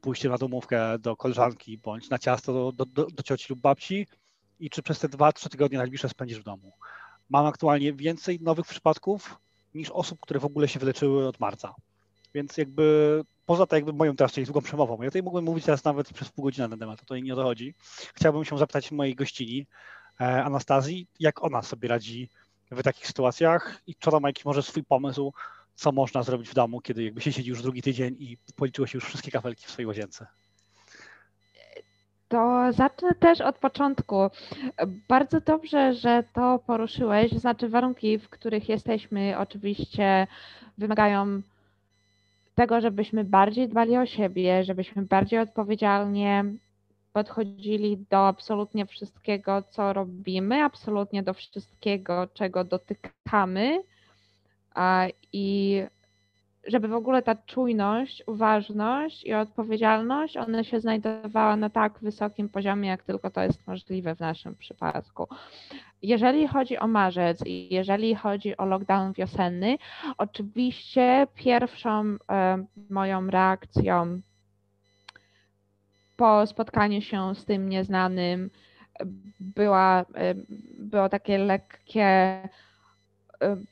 pójście 0.00 0.28
na 0.28 0.38
domówkę 0.38 0.98
do 0.98 1.16
koleżanki 1.16 1.78
bądź 1.78 2.10
na 2.10 2.18
ciasto 2.18 2.72
do, 2.72 2.86
do, 2.86 3.06
do, 3.06 3.22
cioci 3.22 3.46
lub 3.50 3.60
babci 3.60 4.06
i 4.60 4.70
czy 4.70 4.82
przez 4.82 4.98
te 4.98 5.08
dwa, 5.08 5.32
trzy 5.32 5.48
tygodnie 5.48 5.78
najbliższe 5.78 6.08
spędzisz 6.08 6.40
w 6.40 6.44
domu. 6.44 6.72
Mam 7.30 7.46
aktualnie 7.46 7.92
więcej 7.92 8.40
nowych 8.40 8.66
przypadków 8.66 9.38
niż 9.74 9.90
osób, 9.90 10.20
które 10.20 10.40
w 10.40 10.44
ogóle 10.44 10.68
się 10.68 10.80
wyleczyły 10.80 11.28
od 11.28 11.40
marca. 11.40 11.74
Więc 12.34 12.56
jakby 12.56 13.24
poza 13.46 13.66
to 13.66 13.76
jakby 13.76 13.92
moją 13.92 14.16
teraz 14.16 14.34
długą 14.34 14.60
przemową, 14.60 15.02
ja 15.02 15.08
tutaj 15.10 15.22
mógłbym 15.22 15.44
mówić 15.44 15.64
teraz 15.64 15.84
nawet 15.84 16.12
przez 16.12 16.28
pół 16.28 16.44
godziny 16.44 16.64
na 16.64 16.68
ten 16.68 16.78
temat, 16.78 17.04
to 17.06 17.16
nie 17.16 17.32
o 17.32 17.36
to 17.36 17.42
chodzi. 17.42 17.74
Chciałbym 18.14 18.44
się 18.44 18.58
zapytać 18.58 18.90
mojej 18.90 19.14
gościni 19.14 19.66
e, 20.20 20.44
Anastazji, 20.44 21.06
jak 21.20 21.44
ona 21.44 21.62
sobie 21.62 21.88
radzi 21.88 22.28
w 22.70 22.82
takich 22.82 23.06
sytuacjach 23.06 23.82
i 23.86 23.94
czy 23.94 24.10
ona 24.10 24.20
ma 24.20 24.28
jakiś 24.28 24.44
może 24.44 24.62
swój 24.62 24.84
pomysł, 24.84 25.32
co 25.74 25.92
można 25.92 26.22
zrobić 26.22 26.48
w 26.48 26.54
domu, 26.54 26.80
kiedy 26.80 27.04
jakby 27.04 27.20
się 27.20 27.32
siedzi 27.32 27.50
już 27.50 27.62
drugi 27.62 27.82
tydzień 27.82 28.16
i 28.18 28.38
policzyło 28.56 28.86
się 28.86 28.96
już 28.96 29.04
wszystkie 29.04 29.30
kafelki 29.30 29.66
w 29.66 29.70
swojej 29.70 29.86
łazience? 29.86 30.26
To 32.28 32.72
zacznę 32.72 33.14
też 33.14 33.40
od 33.40 33.58
początku. 33.58 34.16
Bardzo 35.08 35.40
dobrze, 35.40 35.94
że 35.94 36.24
to 36.32 36.58
poruszyłeś. 36.66 37.32
Znaczy, 37.32 37.68
warunki, 37.68 38.18
w 38.18 38.28
których 38.28 38.68
jesteśmy, 38.68 39.38
oczywiście 39.38 40.26
wymagają 40.78 41.42
tego, 42.54 42.80
żebyśmy 42.80 43.24
bardziej 43.24 43.68
dbali 43.68 43.96
o 43.96 44.06
siebie, 44.06 44.64
żebyśmy 44.64 45.02
bardziej 45.02 45.38
odpowiedzialnie 45.38 46.44
podchodzili 47.12 47.98
do 48.10 48.26
absolutnie 48.28 48.86
wszystkiego, 48.86 49.62
co 49.70 49.92
robimy, 49.92 50.64
absolutnie 50.64 51.22
do 51.22 51.34
wszystkiego, 51.34 52.28
czego 52.34 52.64
dotykamy 52.64 53.82
i 55.32 55.82
żeby 56.66 56.88
w 56.88 56.94
ogóle 56.94 57.22
ta 57.22 57.34
czujność, 57.34 58.22
uważność 58.26 59.24
i 59.24 59.34
odpowiedzialność, 59.34 60.36
one 60.36 60.64
się 60.64 60.80
znajdowały 60.80 61.56
na 61.56 61.70
tak 61.70 61.98
wysokim 62.02 62.48
poziomie, 62.48 62.88
jak 62.88 63.02
tylko 63.02 63.30
to 63.30 63.42
jest 63.42 63.66
możliwe 63.66 64.14
w 64.14 64.20
naszym 64.20 64.54
przypadku. 64.54 65.28
Jeżeli 66.02 66.48
chodzi 66.48 66.78
o 66.78 66.86
marzec 66.86 67.46
i 67.46 67.74
jeżeli 67.74 68.14
chodzi 68.14 68.56
o 68.56 68.64
lockdown 68.64 69.12
wiosenny, 69.12 69.78
oczywiście 70.18 71.26
pierwszą 71.34 72.16
e, 72.30 72.64
moją 72.90 73.26
reakcją 73.26 74.20
po 76.16 76.46
spotkaniu 76.46 77.00
się 77.00 77.34
z 77.34 77.44
tym 77.44 77.68
nieznanym 77.68 78.50
była, 79.40 80.00
e, 80.00 80.34
było 80.78 81.08
takie 81.08 81.38
lekkie 81.38 82.38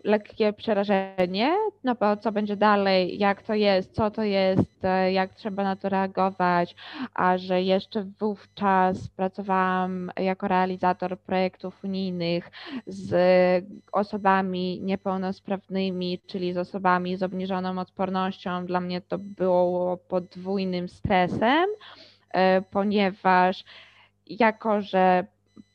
lekkie 0.04 0.52
przerażenie, 0.52 1.56
no 1.84 1.94
bo 1.94 2.16
co 2.16 2.32
będzie 2.32 2.56
dalej, 2.56 3.18
jak 3.18 3.42
to 3.42 3.54
jest, 3.54 3.94
co 3.94 4.10
to 4.10 4.22
jest, 4.22 4.84
e, 4.84 5.12
jak 5.12 5.34
trzeba 5.34 5.62
na 5.62 5.76
to 5.76 5.88
reagować, 5.88 6.74
a 7.14 7.38
że 7.38 7.62
jeszcze 7.62 8.04
wówczas 8.20 9.08
pracowałam 9.08 10.10
jako 10.16 10.48
realizator 10.48 11.18
projektów 11.18 11.84
unijnych 11.84 12.50
z 12.86 13.14
osobami 13.92 14.80
niepełnosprawnymi, 14.82 16.18
czyli 16.26 16.52
z 16.52 16.58
osobami 16.58 17.16
z 17.16 17.22
obniżoną 17.22 17.78
odpornością, 17.78 18.66
dla 18.66 18.80
mnie 18.80 19.00
to 19.00 19.18
było 19.18 19.96
podwójnym 19.96 20.88
stresem, 20.88 21.66
e, 22.30 22.62
ponieważ 22.62 23.64
jako, 24.26 24.80
że 24.82 25.24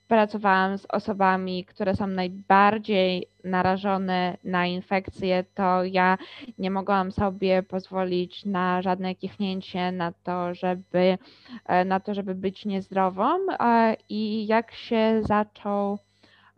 pracowałam 0.08 0.78
z 0.78 0.86
osobami, 0.90 1.66
które 1.66 1.96
są 1.96 2.08
najbardziej 2.08 3.28
narażone 3.44 4.38
na 4.44 4.66
infekcje, 4.66 5.44
to 5.54 5.84
ja 5.84 6.18
nie 6.58 6.72
mogłam 6.72 7.12
sobie 7.12 7.64
pozwolić 7.64 8.46
na 8.46 8.82
żadne 8.82 9.16
kichnięcie, 9.16 9.92
na 9.92 10.12
to, 10.12 10.54
żeby, 10.54 11.18
e, 11.66 11.86
na 11.86 12.00
to, 12.00 12.14
żeby 12.14 12.36
być 12.36 12.66
niezdrową. 12.66 13.38
E, 13.60 13.96
I 14.10 14.48
jak 14.48 14.72
się 14.72 15.22
zaczął 15.24 16.00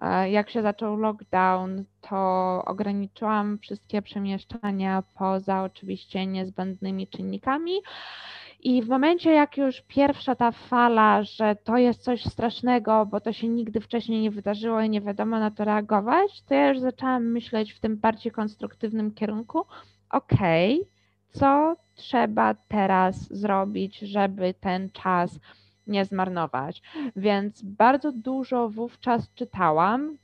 e, 0.01 0.29
jak 0.29 0.49
się 0.49 0.61
zaczął 0.61 0.97
lockdown, 0.97 1.83
to 2.01 2.61
ograniczyłam 2.65 3.57
wszystkie 3.57 4.01
przemieszczania 4.01 5.03
poza 5.17 5.63
oczywiście 5.63 6.25
niezbędnymi 6.25 7.07
czynnikami. 7.07 7.81
I 8.67 8.81
w 8.81 8.89
momencie, 8.89 9.31
jak 9.31 9.57
już 9.57 9.81
pierwsza 9.81 10.35
ta 10.35 10.51
fala, 10.51 11.23
że 11.23 11.55
to 11.63 11.77
jest 11.77 12.03
coś 12.03 12.25
strasznego, 12.25 13.05
bo 13.05 13.21
to 13.21 13.33
się 13.33 13.47
nigdy 13.47 13.81
wcześniej 13.81 14.21
nie 14.21 14.31
wydarzyło 14.31 14.81
i 14.81 14.89
nie 14.89 15.01
wiadomo 15.01 15.39
na 15.39 15.51
to 15.51 15.65
reagować, 15.65 16.41
to 16.41 16.53
ja 16.53 16.69
już 16.69 16.79
zaczęłam 16.79 17.31
myśleć 17.31 17.73
w 17.73 17.79
tym 17.79 17.97
bardziej 17.97 18.31
konstruktywnym 18.31 19.13
kierunku. 19.13 19.65
Okej, 20.09 20.75
okay, 20.75 20.87
co 21.31 21.75
trzeba 21.95 22.53
teraz 22.53 23.33
zrobić, 23.33 23.99
żeby 23.99 24.53
ten 24.53 24.89
czas 24.89 25.39
nie 25.87 26.05
zmarnować? 26.05 26.81
Więc 27.15 27.61
bardzo 27.61 28.11
dużo 28.11 28.69
wówczas 28.69 29.33
czytałam, 29.35 30.17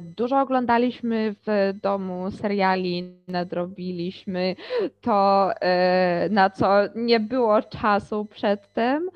dużo 0.00 0.40
oglądaliśmy 0.40 1.34
w 1.46 1.72
domu 1.82 2.30
seriali, 2.30 3.16
nadrobiliśmy 3.28 4.56
to, 5.00 5.50
e, 5.60 6.28
na 6.30 6.50
co 6.50 6.68
nie 6.94 7.20
było 7.20 7.62
czasu 7.62 8.24
przedtem. 8.24 9.08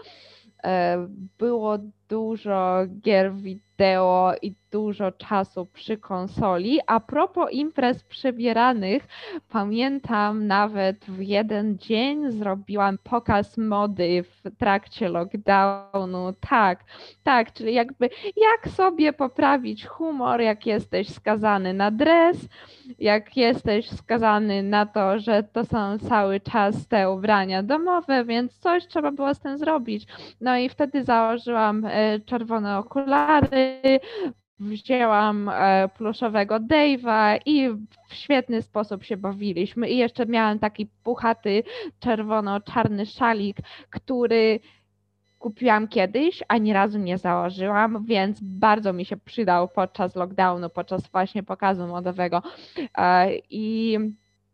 E, 0.64 1.06
było 1.38 1.78
dużo 2.08 2.86
gier 3.02 3.32
wideo 3.32 4.32
i 4.42 4.54
dużo 4.70 5.12
czasu 5.12 5.66
przy 5.66 5.96
konsoli. 5.96 6.80
A 6.86 7.00
propos 7.00 7.52
imprez 7.52 8.04
przebieranych, 8.04 9.08
pamiętam 9.48 10.46
nawet 10.46 11.04
w 11.04 11.20
jeden 11.20 11.78
dzień 11.78 12.30
zrobiłam 12.30 12.98
pokaz 13.04 13.56
mody 13.56 14.22
w 14.22 14.56
trakcie 14.58 15.08
lockdownu. 15.08 16.32
Tak, 16.40 16.84
tak, 17.22 17.52
czyli 17.52 17.74
jakby 17.74 18.10
jak 18.36 18.74
sobie 18.74 19.12
poprawić 19.12 19.86
humor, 19.86 20.40
jak 20.40 20.66
jesteś 20.66 21.08
skazany 21.08 21.74
na 21.74 21.90
dres, 21.90 22.48
jak 22.98 23.36
jesteś 23.36 23.90
skazany 23.90 24.62
na 24.62 24.86
to, 24.86 25.18
że 25.18 25.42
to 25.42 25.64
są 25.64 25.98
cały 25.98 26.40
czas 26.40 26.88
te 26.88 27.10
ubrania 27.10 27.62
domowe, 27.62 28.24
więc 28.24 28.58
coś 28.58 28.86
trzeba 28.86 29.12
było 29.12 29.34
z 29.34 29.40
tym 29.40 29.58
zrobić. 29.58 30.06
No 30.40 30.56
i 30.58 30.68
wtedy 30.68 31.04
założyłam 31.04 31.86
czerwone 32.26 32.78
okulary, 32.78 33.80
wzięłam 34.60 35.48
e, 35.48 35.88
pluszowego 35.88 36.60
Dave'a 36.60 37.38
i 37.46 37.70
w 38.08 38.14
świetny 38.14 38.62
sposób 38.62 39.04
się 39.04 39.16
bawiliśmy. 39.16 39.88
I 39.88 39.96
jeszcze 39.96 40.26
miałam 40.26 40.58
taki 40.58 40.86
puchaty 41.02 41.62
czerwono-czarny 42.00 43.06
szalik, 43.06 43.56
który 43.90 44.60
kupiłam 45.38 45.88
kiedyś, 45.88 46.42
ani 46.48 46.72
razu 46.72 46.98
nie 46.98 47.18
założyłam, 47.18 48.04
więc 48.04 48.38
bardzo 48.42 48.92
mi 48.92 49.04
się 49.04 49.16
przydał 49.16 49.68
podczas 49.68 50.16
lockdownu, 50.16 50.70
podczas 50.70 51.08
właśnie 51.08 51.42
pokazu 51.42 51.86
modowego. 51.86 52.42
E, 52.98 53.36
I 53.50 53.98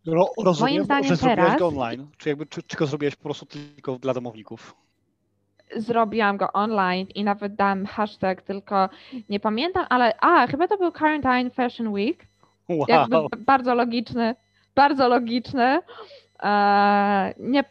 Ro, 0.07 0.31
rozumiem, 0.39 0.73
moim 0.73 0.85
zdaniem 0.85 1.09
że 1.09 1.17
zrobiłaś 1.17 1.59
go 1.59 1.69
online, 1.69 2.07
czy, 2.17 2.29
jakby, 2.29 2.47
czy, 2.47 2.63
czy 2.63 2.77
go 2.77 2.87
zrobiłaś 2.87 3.17
po 3.17 3.23
prostu 3.23 3.47
tylko 3.47 3.99
dla 3.99 4.15
domowników? 4.15 4.82
Zrobiłam 5.77 6.37
go 6.37 6.53
online 6.53 7.07
i 7.15 7.25
nawet 7.25 7.55
dałam 7.55 7.87
hashtag, 7.87 8.43
tylko 8.43 8.89
nie 9.29 9.41
pamiętam, 9.41 9.87
ale 9.89 10.21
a, 10.21 10.47
chyba 10.47 10.69
to 10.69 10.77
był 10.77 10.93
Quarantine 10.93 11.51
Fashion 11.51 11.89
Week. 11.89 12.27
Wow. 12.69 12.87
Jakby 12.89 13.17
bardzo 13.39 13.75
logiczne, 13.75 14.35
bardzo 14.75 15.09
logiczne. 15.09 15.83
E, 16.43 17.35
nie, 17.39 17.65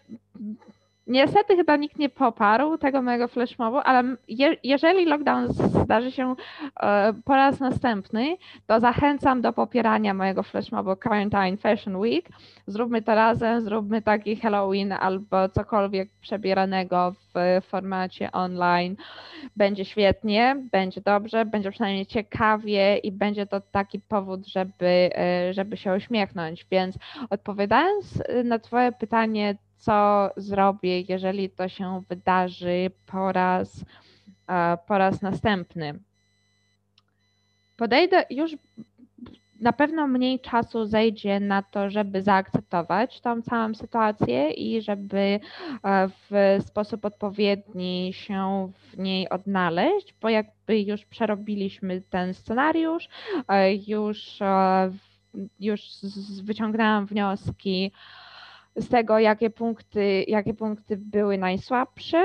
Niestety 1.08 1.56
chyba 1.56 1.76
nikt 1.76 2.00
nie 2.00 2.10
poparł 2.10 2.78
tego 2.78 3.02
mojego 3.02 3.28
flashmobu, 3.28 3.78
ale 3.78 4.04
je, 4.28 4.56
jeżeli 4.64 5.06
lockdown 5.06 5.48
zdarzy 5.84 6.12
się 6.12 6.36
e, 6.82 7.14
po 7.26 7.36
raz 7.36 7.60
następny, 7.60 8.38
to 8.68 8.80
zachęcam 8.80 9.42
do 9.42 9.54
popierania 9.54 10.14
mojego 10.14 10.44
flashmobu 10.44 10.96
Quarantine 10.96 11.58
Fashion 11.58 11.96
Week. 11.96 12.30
Zróbmy 12.68 13.02
to 13.02 13.16
razem, 13.16 13.62
zróbmy 13.62 14.02
taki 14.02 14.36
Halloween 14.36 14.92
albo 14.92 15.50
cokolwiek 15.50 16.10
przebieranego 16.22 17.14
w 17.34 17.62
formacie 17.66 18.32
online. 18.32 18.96
Będzie 19.56 19.86
świetnie, 19.86 20.56
będzie 20.72 21.02
dobrze, 21.02 21.46
będzie 21.46 21.72
przynajmniej 21.72 22.06
ciekawie 22.06 22.98
i 22.98 23.12
będzie 23.12 23.46
to 23.46 23.62
taki 23.62 24.00
powód, 24.00 24.48
żeby, 24.48 25.10
e, 25.16 25.54
żeby 25.54 25.78
się 25.78 25.94
uśmiechnąć. 25.94 26.66
Więc 26.72 26.98
odpowiadając 27.30 28.24
na 28.44 28.60
Twoje 28.60 28.92
pytanie, 28.92 29.56
co 29.82 30.30
zrobię, 30.38 31.02
jeżeli 31.02 31.50
to 31.50 31.70
się 31.70 32.02
wydarzy 32.10 32.92
po 33.06 33.32
raz, 33.32 33.86
e, 34.48 34.78
po 34.88 34.98
raz 34.98 35.22
następny. 35.22 36.00
Podejdę 37.78 38.26
już 38.30 38.56
na 39.62 39.74
pewno 39.74 40.08
mniej 40.08 40.40
czasu 40.40 40.86
zejdzie 40.86 41.40
na 41.40 41.62
to, 41.62 41.90
żeby 41.90 42.22
zaakceptować 42.22 43.22
tą 43.22 43.42
całą 43.42 43.76
sytuację 43.76 44.50
i 44.50 44.82
żeby 44.82 45.18
e, 45.18 45.40
w 46.30 46.58
sposób 46.66 47.06
odpowiedni 47.06 48.14
się 48.14 48.72
w 48.74 48.98
niej 48.98 49.30
odnaleźć, 49.30 50.16
bo 50.22 50.30
jakby 50.30 50.82
już 50.82 51.06
przerobiliśmy 51.06 52.02
ten 52.10 52.34
scenariusz, 52.34 53.10
e, 53.48 53.76
już, 53.76 54.40
już 55.60 55.82
wyciągnęłam 56.44 57.06
wnioski, 57.06 57.92
z 58.76 58.90
tego, 58.90 59.20
jakie 59.20 59.50
punkty, 59.50 60.24
jakie 60.28 60.54
punkty 60.54 60.98
były 60.98 61.38
najsłabsze 61.38 62.24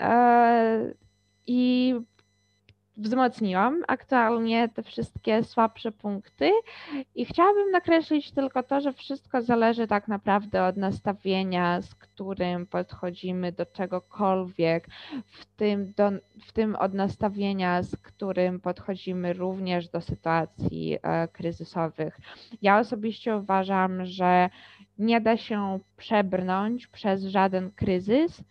e, 0.00 0.92
i 1.46 1.94
wzmocniłam 2.96 3.82
aktualnie 3.88 4.68
te 4.68 4.82
wszystkie 4.82 5.44
słabsze 5.44 5.92
punkty 5.92 6.52
i 7.14 7.24
chciałabym 7.24 7.70
nakreślić 7.70 8.30
tylko 8.30 8.62
to, 8.62 8.80
że 8.80 8.92
wszystko 8.92 9.42
zależy 9.42 9.86
tak 9.86 10.08
naprawdę 10.08 10.64
od 10.64 10.76
nastawienia, 10.76 11.82
z 11.82 11.94
którym 11.94 12.66
podchodzimy 12.66 13.52
do 13.52 13.66
czegokolwiek, 13.66 14.88
w 15.24 15.44
tym, 15.44 15.92
do, 15.96 16.10
w 16.46 16.52
tym 16.52 16.76
od 16.76 16.94
nastawienia, 16.94 17.82
z 17.82 17.96
którym 17.96 18.60
podchodzimy 18.60 19.32
również 19.32 19.88
do 19.88 20.00
sytuacji 20.00 20.98
e, 21.02 21.28
kryzysowych. 21.28 22.18
Ja 22.62 22.78
osobiście 22.78 23.36
uważam, 23.36 24.04
że 24.04 24.50
nie 24.98 25.20
da 25.20 25.36
się 25.36 25.80
przebrnąć 25.96 26.86
przez 26.86 27.24
żaden 27.24 27.70
kryzys, 27.70 28.42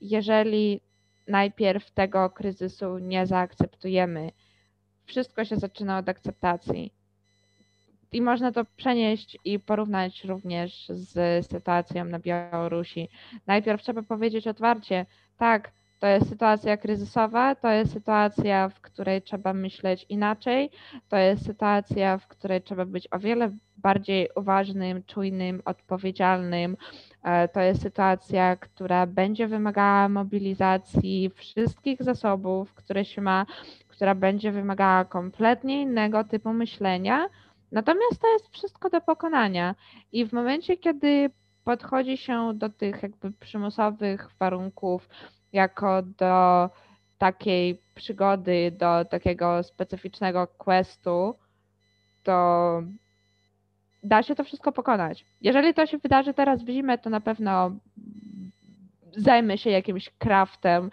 jeżeli 0.00 0.80
najpierw 1.28 1.90
tego 1.90 2.30
kryzysu 2.30 2.98
nie 2.98 3.26
zaakceptujemy. 3.26 4.30
Wszystko 5.04 5.44
się 5.44 5.56
zaczyna 5.56 5.98
od 5.98 6.08
akceptacji. 6.08 6.92
I 8.12 8.22
można 8.22 8.52
to 8.52 8.64
przenieść 8.76 9.38
i 9.44 9.58
porównać 9.58 10.24
również 10.24 10.88
z 10.88 11.46
sytuacją 11.46 12.04
na 12.04 12.18
Białorusi. 12.18 13.08
Najpierw 13.46 13.82
trzeba 13.82 14.02
powiedzieć 14.02 14.46
otwarcie, 14.46 15.06
tak, 15.36 15.72
To 16.00 16.06
jest 16.06 16.28
sytuacja 16.28 16.76
kryzysowa, 16.76 17.54
to 17.54 17.70
jest 17.70 17.92
sytuacja, 17.92 18.68
w 18.68 18.80
której 18.80 19.22
trzeba 19.22 19.52
myśleć 19.52 20.06
inaczej, 20.08 20.70
to 21.08 21.16
jest 21.16 21.46
sytuacja, 21.46 22.18
w 22.18 22.28
której 22.28 22.62
trzeba 22.62 22.84
być 22.84 23.08
o 23.10 23.18
wiele 23.18 23.50
bardziej 23.76 24.28
uważnym, 24.36 25.02
czujnym, 25.04 25.62
odpowiedzialnym. 25.64 26.76
E, 27.22 27.48
to 27.48 27.60
jest 27.60 27.82
sytuacja, 27.82 28.56
która 28.56 29.06
będzie 29.06 29.48
wymagała 29.48 30.08
mobilizacji 30.08 31.30
wszystkich 31.34 32.02
zasobów, 32.02 32.74
które 32.74 33.04
się 33.04 33.22
ma, 33.22 33.46
która 33.88 34.14
będzie 34.14 34.52
wymagała 34.52 35.04
kompletnie 35.04 35.82
innego 35.82 36.24
typu 36.24 36.52
myślenia. 36.52 37.28
Natomiast 37.72 38.20
to 38.20 38.32
jest 38.32 38.48
wszystko 38.48 38.90
do 38.90 39.00
pokonania. 39.00 39.74
I 40.12 40.26
w 40.26 40.32
momencie, 40.32 40.76
kiedy 40.76 41.30
podchodzi 41.64 42.16
się 42.16 42.52
do 42.54 42.68
tych 42.68 43.02
jakby 43.02 43.32
przymusowych 43.32 44.30
warunków 44.38 45.08
jako 45.52 46.02
do 46.02 46.70
takiej 47.18 47.80
przygody, 47.94 48.72
do 48.78 49.04
takiego 49.04 49.62
specyficznego 49.62 50.46
questu, 50.46 51.34
to 52.22 52.82
da 54.02 54.22
się 54.22 54.34
to 54.34 54.44
wszystko 54.44 54.72
pokonać. 54.72 55.24
Jeżeli 55.40 55.74
to 55.74 55.86
się 55.86 55.98
wydarzy 55.98 56.34
teraz 56.34 56.62
w 56.62 56.68
zimę, 56.68 56.98
to 56.98 57.10
na 57.10 57.20
pewno 57.20 57.70
zajmę 59.16 59.58
się 59.58 59.70
jakimś 59.70 60.10
craftem, 60.18 60.90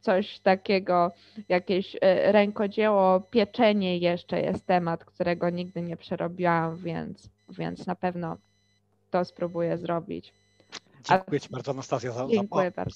coś 0.00 0.38
takiego, 0.38 1.12
jakieś 1.48 1.96
e, 2.00 2.32
rękodzieło, 2.32 3.20
pieczenie 3.20 3.98
jeszcze 3.98 4.40
jest 4.40 4.66
temat, 4.66 5.04
którego 5.04 5.50
nigdy 5.50 5.82
nie 5.82 5.96
przerobiłam, 5.96 6.76
więc, 6.76 7.30
więc 7.48 7.86
na 7.86 7.94
pewno 7.94 8.36
to 9.10 9.24
spróbuję 9.24 9.78
zrobić. 9.78 10.32
Dziękuję 11.04 11.40
Ci 11.40 11.48
bardzo 11.48 11.70
Anastazja 11.70 12.12
za, 12.12 12.26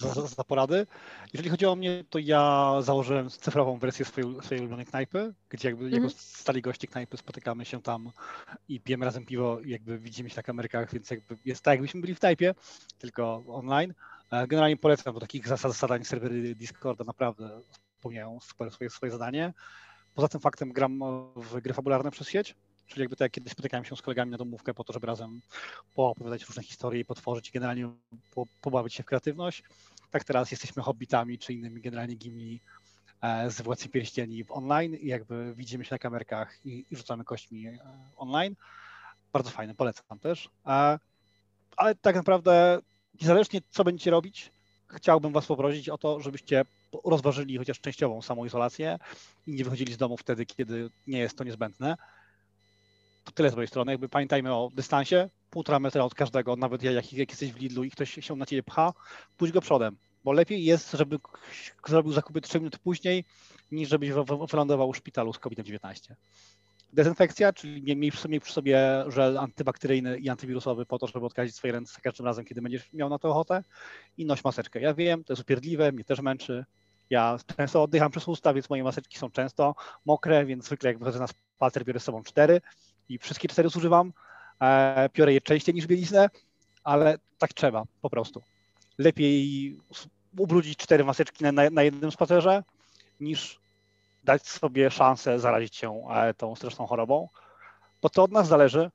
za, 0.00 0.14
za, 0.14 0.26
za, 0.26 0.44
porady. 0.44 0.86
Jeżeli 1.32 1.50
chodzi 1.50 1.66
o 1.66 1.76
mnie, 1.76 2.05
to 2.11 2.18
ja 2.18 2.74
założyłem 2.80 3.30
cyfrową 3.30 3.78
wersję 3.78 4.05
swojej, 4.05 4.42
swojej 4.42 4.61
ulubionej 4.61 4.86
knajpy, 4.86 5.34
gdzie 5.48 5.68
jakby 5.68 5.84
mm. 5.84 5.94
jako 5.94 6.14
stali 6.16 6.62
goście 6.62 6.86
knajpy 6.86 7.16
spotykamy 7.16 7.64
się 7.64 7.82
tam 7.82 8.11
i 8.68 8.80
pijemy 8.80 9.05
razem 9.05 9.26
piwo 9.26 9.61
i 9.61 9.70
jakby 9.70 9.98
widzimy 9.98 10.30
się 10.30 10.36
na 10.36 10.42
kamerkach, 10.42 10.92
więc 10.92 11.11
jakby 11.11 11.36
jest 11.44 11.62
tak 11.62 11.72
jakbyśmy 11.72 12.00
byli 12.00 12.14
w 12.14 12.20
knajpie, 12.20 12.55
tylko 12.98 13.44
online. 13.46 13.94
E, 14.32 14.46
generalnie 14.46 14.76
polecam, 14.76 15.14
bo 15.14 15.20
takich 15.20 15.48
zasad, 15.48 15.72
zadań 15.72 16.05
serwery 16.05 16.55
Discorda 16.55 17.05
naprawdę 17.05 17.61
spełniają 17.98 18.40
super 18.40 18.70
swoje, 18.70 18.90
swoje 18.90 19.12
zadanie. 19.12 19.52
Poza 20.14 20.28
tym 20.28 20.40
faktem 20.40 20.72
gram 20.72 21.00
w 21.36 21.61
gry 21.61 21.74
fabularne 21.74 22.11
przez 22.11 22.28
sieć, 22.28 22.57
Czyli 22.87 23.01
jakby 23.01 23.16
tak 23.16 23.32
kiedyś 23.32 23.53
spotykałem 23.53 23.85
się 23.85 23.97
z 23.97 24.03
kolegami 24.03 24.30
na 24.30 24.37
domówkę 24.37 24.74
po 24.74 24.85
to, 24.85 24.93
żeby 24.93 25.07
razem 25.07 25.41
poopowiadać 25.95 26.45
różne 26.45 26.62
historie 26.62 27.01
i 27.01 27.05
potworzyć 27.05 27.49
i 27.49 27.53
generalnie 27.53 27.91
po, 28.35 28.47
pobawić 28.61 28.95
się 28.95 29.03
w 29.03 29.07
kreatywność. 29.07 29.62
Tak 30.11 30.24
teraz 30.24 30.51
jesteśmy 30.51 30.82
hobbitami 30.82 31.39
czy 31.39 31.53
innymi 31.53 31.80
generalnie 31.80 32.14
gimli 32.14 32.61
e, 33.22 33.51
z 33.51 33.62
Władcy 33.62 33.89
Pierścieni 33.89 34.45
w 34.45 34.53
online 34.53 34.95
i 34.95 35.07
jakby 35.07 35.55
widzimy 35.55 35.85
się 35.85 35.95
na 35.95 35.99
kamerkach 35.99 36.66
i, 36.66 36.87
i 36.91 36.97
rzucamy 36.97 37.24
kośćmi 37.24 37.66
e, 37.66 37.78
online. 38.16 38.55
Bardzo 39.32 39.51
fajne, 39.51 39.74
polecam 39.74 40.18
też. 40.18 40.49
E, 40.66 40.99
ale 41.76 41.95
tak 41.95 42.16
naprawdę 42.16 42.78
niezależnie 43.20 43.61
co 43.70 43.85
będziecie 43.85 44.11
robić, 44.11 44.51
chciałbym 44.89 45.32
Was 45.32 45.47
poprosić 45.47 45.89
o 45.89 45.99
to, 45.99 46.20
żebyście 46.20 46.64
rozważyli 47.05 47.59
chociaż 47.59 47.80
częściową 47.80 48.22
samoizolację 48.22 48.99
i 49.47 49.53
nie 49.55 49.64
wychodzili 49.64 49.93
z 49.93 49.97
domu 49.97 50.16
wtedy, 50.16 50.47
kiedy 50.47 50.91
nie 51.07 51.18
jest 51.18 51.39
to 51.39 51.45
niezbędne 51.45 51.97
to 53.24 53.32
tyle 53.32 53.50
z 53.50 53.54
mojej 53.54 53.68
strony. 53.68 53.92
Jakby 53.92 54.08
pamiętajmy 54.08 54.54
o 54.54 54.70
dystansie, 54.74 55.30
półtora 55.50 55.78
metra 55.78 56.04
od 56.04 56.14
każdego, 56.14 56.56
nawet 56.56 56.82
jak, 56.82 57.12
jak 57.12 57.30
jesteś 57.30 57.52
w 57.52 57.60
Lidlu 57.60 57.84
i 57.84 57.90
ktoś 57.90 58.14
się 58.14 58.36
na 58.36 58.46
ciebie 58.46 58.62
pcha, 58.62 58.92
pójdź 59.36 59.52
go 59.52 59.60
przodem, 59.60 59.96
bo 60.24 60.32
lepiej 60.32 60.64
jest, 60.64 60.92
żeby 60.92 61.18
zrobił 61.86 62.12
zakupy 62.12 62.40
3 62.40 62.58
minuty 62.58 62.78
później, 62.78 63.24
niż 63.72 63.88
żebyś 63.88 64.10
wylądował 64.50 64.92
w 64.92 64.96
szpitalu 64.96 65.32
z 65.32 65.38
COVID-19. 65.38 66.14
Dezynfekcja, 66.92 67.52
czyli 67.52 67.96
miej 67.96 68.10
przy, 68.10 68.20
sobie, 68.20 68.40
przy 68.40 68.52
sobie 68.52 69.04
żel 69.08 69.38
antybakteryjny 69.38 70.18
i 70.18 70.28
antywirusowy 70.28 70.86
po 70.86 70.98
to, 70.98 71.06
żeby 71.06 71.26
odkazić 71.26 71.54
swoje 71.56 71.72
ręce 71.72 71.94
za 71.94 72.00
każdym 72.00 72.26
razem, 72.26 72.44
kiedy 72.44 72.62
będziesz 72.62 72.92
miał 72.92 73.08
na 73.08 73.18
to 73.18 73.28
ochotę 73.28 73.62
i 74.18 74.26
noś 74.26 74.44
maseczkę. 74.44 74.80
Ja 74.80 74.94
wiem, 74.94 75.24
to 75.24 75.32
jest 75.32 75.42
upierdliwe, 75.42 75.92
mnie 75.92 76.04
też 76.04 76.20
męczy. 76.20 76.64
Ja 77.10 77.38
często 77.56 77.82
oddycham 77.82 78.10
przez 78.10 78.28
usta, 78.28 78.54
więc 78.54 78.70
moje 78.70 78.84
maseczki 78.84 79.18
są 79.18 79.30
często 79.30 79.74
mokre, 80.06 80.46
więc 80.46 80.64
zwykle 80.64 80.90
jak 80.90 80.98
wychodzę 80.98 81.18
na 81.18 81.26
spacer 81.26 81.84
biorę 81.84 82.00
z 82.00 82.04
sobą 82.04 82.22
cztery, 82.22 82.60
i 83.09 83.18
wszystkie 83.18 83.48
cztery 83.48 83.68
zużywam. 83.68 84.12
E, 84.62 85.09
biorę 85.14 85.32
je 85.32 85.40
częściej 85.40 85.74
niż 85.74 85.86
bieliznę, 85.86 86.30
ale 86.84 87.18
tak 87.38 87.52
trzeba 87.52 87.84
po 88.02 88.11
prostu. 88.11 88.42
Lepiej 88.98 89.76
ubrudzić 90.38 90.78
cztery 90.78 91.05
maseczki 91.05 91.44
na, 91.44 91.70
na 91.70 91.82
jednym 91.82 92.11
spacerze, 92.11 92.62
niż 93.20 93.61
dać 94.24 94.48
sobie 94.48 94.90
szansę 94.90 95.38
zarazić 95.40 95.76
się 95.76 96.05
e, 96.11 96.34
tą 96.34 96.57
straszną 96.57 96.86
chorobą, 96.86 97.28
bo 98.02 98.11
to 98.11 98.22
od 98.22 98.32
nas 98.32 98.48
zależy, 98.48 98.90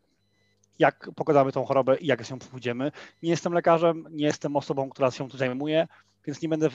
jak 0.79 1.09
pokonamy 1.15 1.51
tą 1.51 1.65
chorobę 1.65 1.97
i 1.97 2.05
jak 2.05 2.25
się 2.25 2.39
pójdziemy. 2.39 2.91
Nie 3.23 3.29
jestem 3.29 3.53
lekarzem, 3.53 4.05
nie 4.11 4.25
jestem 4.25 4.55
osobą, 4.55 4.89
która 4.89 5.11
się 5.11 5.29
tu 5.29 5.37
zajmuje, 5.37 5.87
więc 6.25 6.41
nie 6.41 6.49
będę 6.49 6.69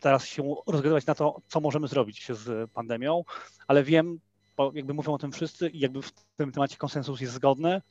teraz 0.00 0.26
się 0.26 0.54
rozgadywać 0.66 1.06
na 1.06 1.14
to, 1.14 1.40
co 1.48 1.60
możemy 1.60 1.88
zrobić 1.88 2.28
z 2.32 2.70
pandemią, 2.70 3.24
ale 3.66 3.84
wiem, 3.84 4.20
bo 4.56 4.72
jakby 4.74 4.94
mówią 4.94 5.12
o 5.12 5.18
tym 5.18 5.32
wszyscy 5.32 5.68
i 5.68 5.78
jakby 5.78 6.02
w 6.02 6.12
tym 6.36 6.52
temacie 6.52 6.76
konsensus 6.76 7.20
jest 7.20 7.32
zgodny, 7.32 7.82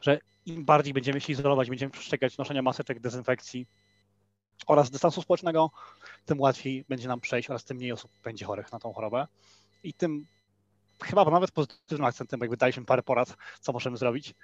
że 0.00 0.18
im 0.46 0.64
bardziej 0.64 0.94
będziemy 0.94 1.20
się 1.20 1.32
izolować, 1.32 1.68
będziemy 1.68 1.90
przestrzegać 1.90 2.38
noszenia 2.38 2.62
maseczek, 2.62 3.00
dezynfekcji 3.00 3.66
oraz 4.66 4.90
dystansu 4.90 5.22
społecznego, 5.22 5.70
tym 6.24 6.40
łatwiej 6.40 6.84
będzie 6.88 7.08
nam 7.08 7.20
przejść 7.20 7.50
oraz 7.50 7.64
tym 7.64 7.76
mniej 7.76 7.92
osób 7.92 8.10
będzie 8.24 8.44
chorych 8.44 8.72
na 8.72 8.78
tą 8.78 8.92
chorobę. 8.92 9.26
I 9.82 9.94
tym 9.94 10.26
chyba 11.02 11.24
nawet 11.24 11.50
pozytywnym 11.50 12.04
akcentem, 12.04 12.40
jakby 12.40 12.56
daliśmy 12.56 12.84
parę 12.84 13.02
porad, 13.02 13.36
co 13.60 13.72
możemy 13.72 13.96
zrobić. 13.96 14.34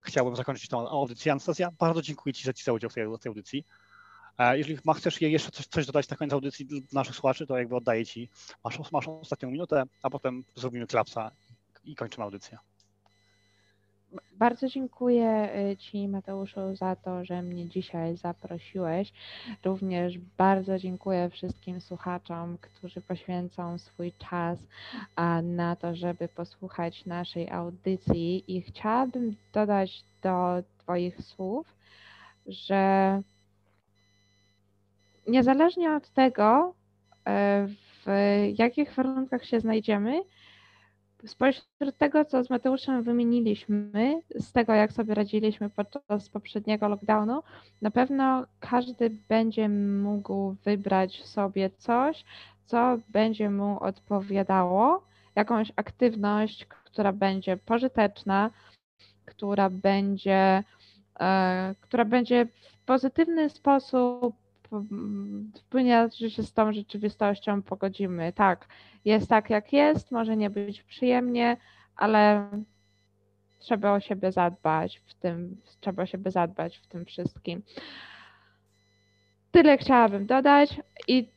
Chciałbym 0.00 0.36
zakończyć 0.36 0.68
tą 0.68 0.88
audycję. 0.88 1.32
Anastazja, 1.32 1.70
bardzo 1.78 2.02
dziękuję 2.02 2.32
Ci, 2.32 2.44
że 2.44 2.54
Ci 2.54 2.64
za 2.64 2.72
udział 2.72 2.90
w 2.90 2.94
tej, 2.94 3.06
w 3.06 3.18
tej 3.18 3.30
audycji. 3.30 3.64
Jeżeli 4.38 4.78
chcesz 4.96 5.20
jeszcze 5.20 5.50
coś, 5.50 5.66
coś 5.66 5.86
dodać 5.86 6.08
na 6.08 6.16
koniec 6.16 6.32
audycji 6.32 6.66
dla 6.66 6.80
naszych 6.92 7.14
słuchaczy, 7.14 7.46
to 7.46 7.58
jakby 7.58 7.76
oddaję 7.76 8.06
Ci, 8.06 8.28
masz, 8.64 8.92
masz 8.92 9.08
ostatnią 9.08 9.50
minutę, 9.50 9.82
a 10.02 10.10
potem 10.10 10.44
zrobimy 10.54 10.86
klapsa 10.86 11.30
i 11.84 11.94
kończymy 11.94 12.24
audycję. 12.24 12.58
Bardzo 14.32 14.68
dziękuję 14.68 15.50
y, 15.72 15.76
Ci, 15.76 16.08
Mateuszu, 16.08 16.76
za 16.76 16.96
to, 16.96 17.24
że 17.24 17.42
mnie 17.42 17.68
dzisiaj 17.68 18.16
zaprosiłeś. 18.16 19.12
Również 19.64 20.18
bardzo 20.18 20.78
dziękuję 20.78 21.30
wszystkim 21.30 21.80
słuchaczom, 21.80 22.58
którzy 22.60 23.00
poświęcą 23.00 23.78
swój 23.78 24.12
czas 24.12 24.58
na 25.42 25.76
to, 25.76 25.94
żeby 25.94 26.28
posłuchać 26.28 27.06
naszej 27.06 27.50
audycji. 27.50 28.44
I 28.56 28.62
chciałabym 28.62 29.36
dodać 29.52 30.04
do 30.22 30.62
Twoich 30.78 31.22
słów, 31.22 31.66
że 32.46 33.22
niezależnie 35.28 35.92
od 35.94 36.10
tego, 36.10 36.74
e, 37.28 37.66
w 37.68 38.06
jakich 38.58 38.94
warunkach 38.94 39.44
się 39.44 39.60
znajdziemy, 39.60 40.22
spośród 41.26 41.96
tego, 41.98 42.24
co 42.24 42.44
z 42.44 42.50
Mateuszem 42.50 43.02
wymieniliśmy, 43.02 44.20
z 44.34 44.52
tego, 44.52 44.74
jak 44.74 44.92
sobie 44.92 45.14
radziliśmy 45.14 45.70
podczas 45.70 46.28
poprzedniego 46.28 46.88
lockdownu, 46.88 47.42
na 47.82 47.90
pewno 47.90 48.46
każdy 48.60 49.10
będzie 49.28 49.68
mógł 49.68 50.56
wybrać 50.64 51.24
sobie 51.24 51.70
coś, 51.70 52.24
co 52.64 52.98
będzie 53.08 53.50
mu 53.50 53.80
odpowiadało, 53.80 55.06
jakąś 55.36 55.72
aktywność, 55.76 56.64
która 56.64 57.12
będzie 57.12 57.56
pożyteczna, 57.56 58.50
która 59.24 59.70
będzie, 59.70 60.64
e, 61.20 61.74
która 61.80 62.04
będzie 62.04 62.46
w 62.46 62.84
pozytywny 62.86 63.50
sposób 63.50 64.45
wpłynie, 65.54 66.08
że 66.16 66.30
się 66.30 66.42
z 66.42 66.52
tą 66.52 66.72
rzeczywistością 66.72 67.62
pogodzimy. 67.62 68.32
Tak, 68.32 68.68
jest 69.04 69.28
tak 69.28 69.50
jak 69.50 69.72
jest, 69.72 70.12
może 70.12 70.36
nie 70.36 70.50
być 70.50 70.82
przyjemnie, 70.82 71.56
ale 71.96 72.50
trzeba 73.58 73.92
o 73.92 74.00
siebie 74.00 74.32
zadbać 74.32 75.02
w 75.06 75.14
tym, 75.14 75.60
trzeba 75.80 76.02
o 76.02 76.06
siebie 76.06 76.30
zadbać 76.30 76.78
w 76.78 76.86
tym 76.86 77.04
wszystkim. 77.04 77.62
Tyle 79.50 79.78
chciałabym 79.78 80.26
dodać 80.26 80.80
i 81.08 81.28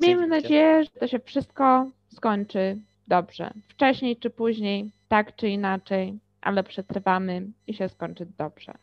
miejmy 0.00 0.26
nadzieję, 0.26 0.84
że 0.84 0.90
to 0.90 1.06
się 1.06 1.18
wszystko 1.18 1.90
skończy 2.08 2.78
dobrze. 3.08 3.52
Wcześniej 3.68 4.16
czy 4.16 4.30
później, 4.30 4.90
tak 5.08 5.36
czy 5.36 5.48
inaczej, 5.48 6.18
ale 6.40 6.64
przetrwamy 6.64 7.46
i 7.66 7.74
się 7.74 7.88
skończy 7.88 8.26
dobrze. 8.38 8.74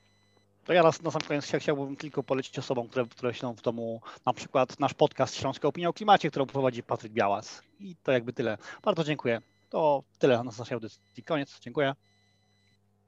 To 0.69 0.73
ja 0.73 0.83
na, 0.83 0.91
na 1.03 1.11
sam 1.11 1.21
koniec 1.21 1.51
chciałbym 1.59 1.95
tylko 1.95 2.23
polecić 2.23 2.59
osobom, 2.59 2.87
które, 2.87 3.05
które 3.05 3.33
siedzą 3.33 3.53
w 3.53 3.61
domu, 3.61 4.01
na 4.25 4.33
przykład 4.33 4.79
nasz 4.79 4.93
podcast 4.93 5.35
Śląska 5.35 5.67
Opinia 5.67 5.89
o 5.89 5.93
Klimacie, 5.93 6.29
którą 6.29 6.45
prowadzi 6.45 6.83
Patryk 6.83 7.13
Białas. 7.13 7.61
I 7.79 7.95
to 8.03 8.11
jakby 8.11 8.33
tyle. 8.33 8.57
Bardzo 8.83 9.03
dziękuję. 9.03 9.41
To 9.69 10.03
tyle 10.19 10.37
na 10.37 10.43
naszej 10.43 10.75
audycji. 10.75 11.23
Koniec. 11.23 11.59
Dziękuję. 11.59 11.95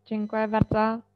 Dziękuję 0.06 0.48
bardzo. 0.48 1.11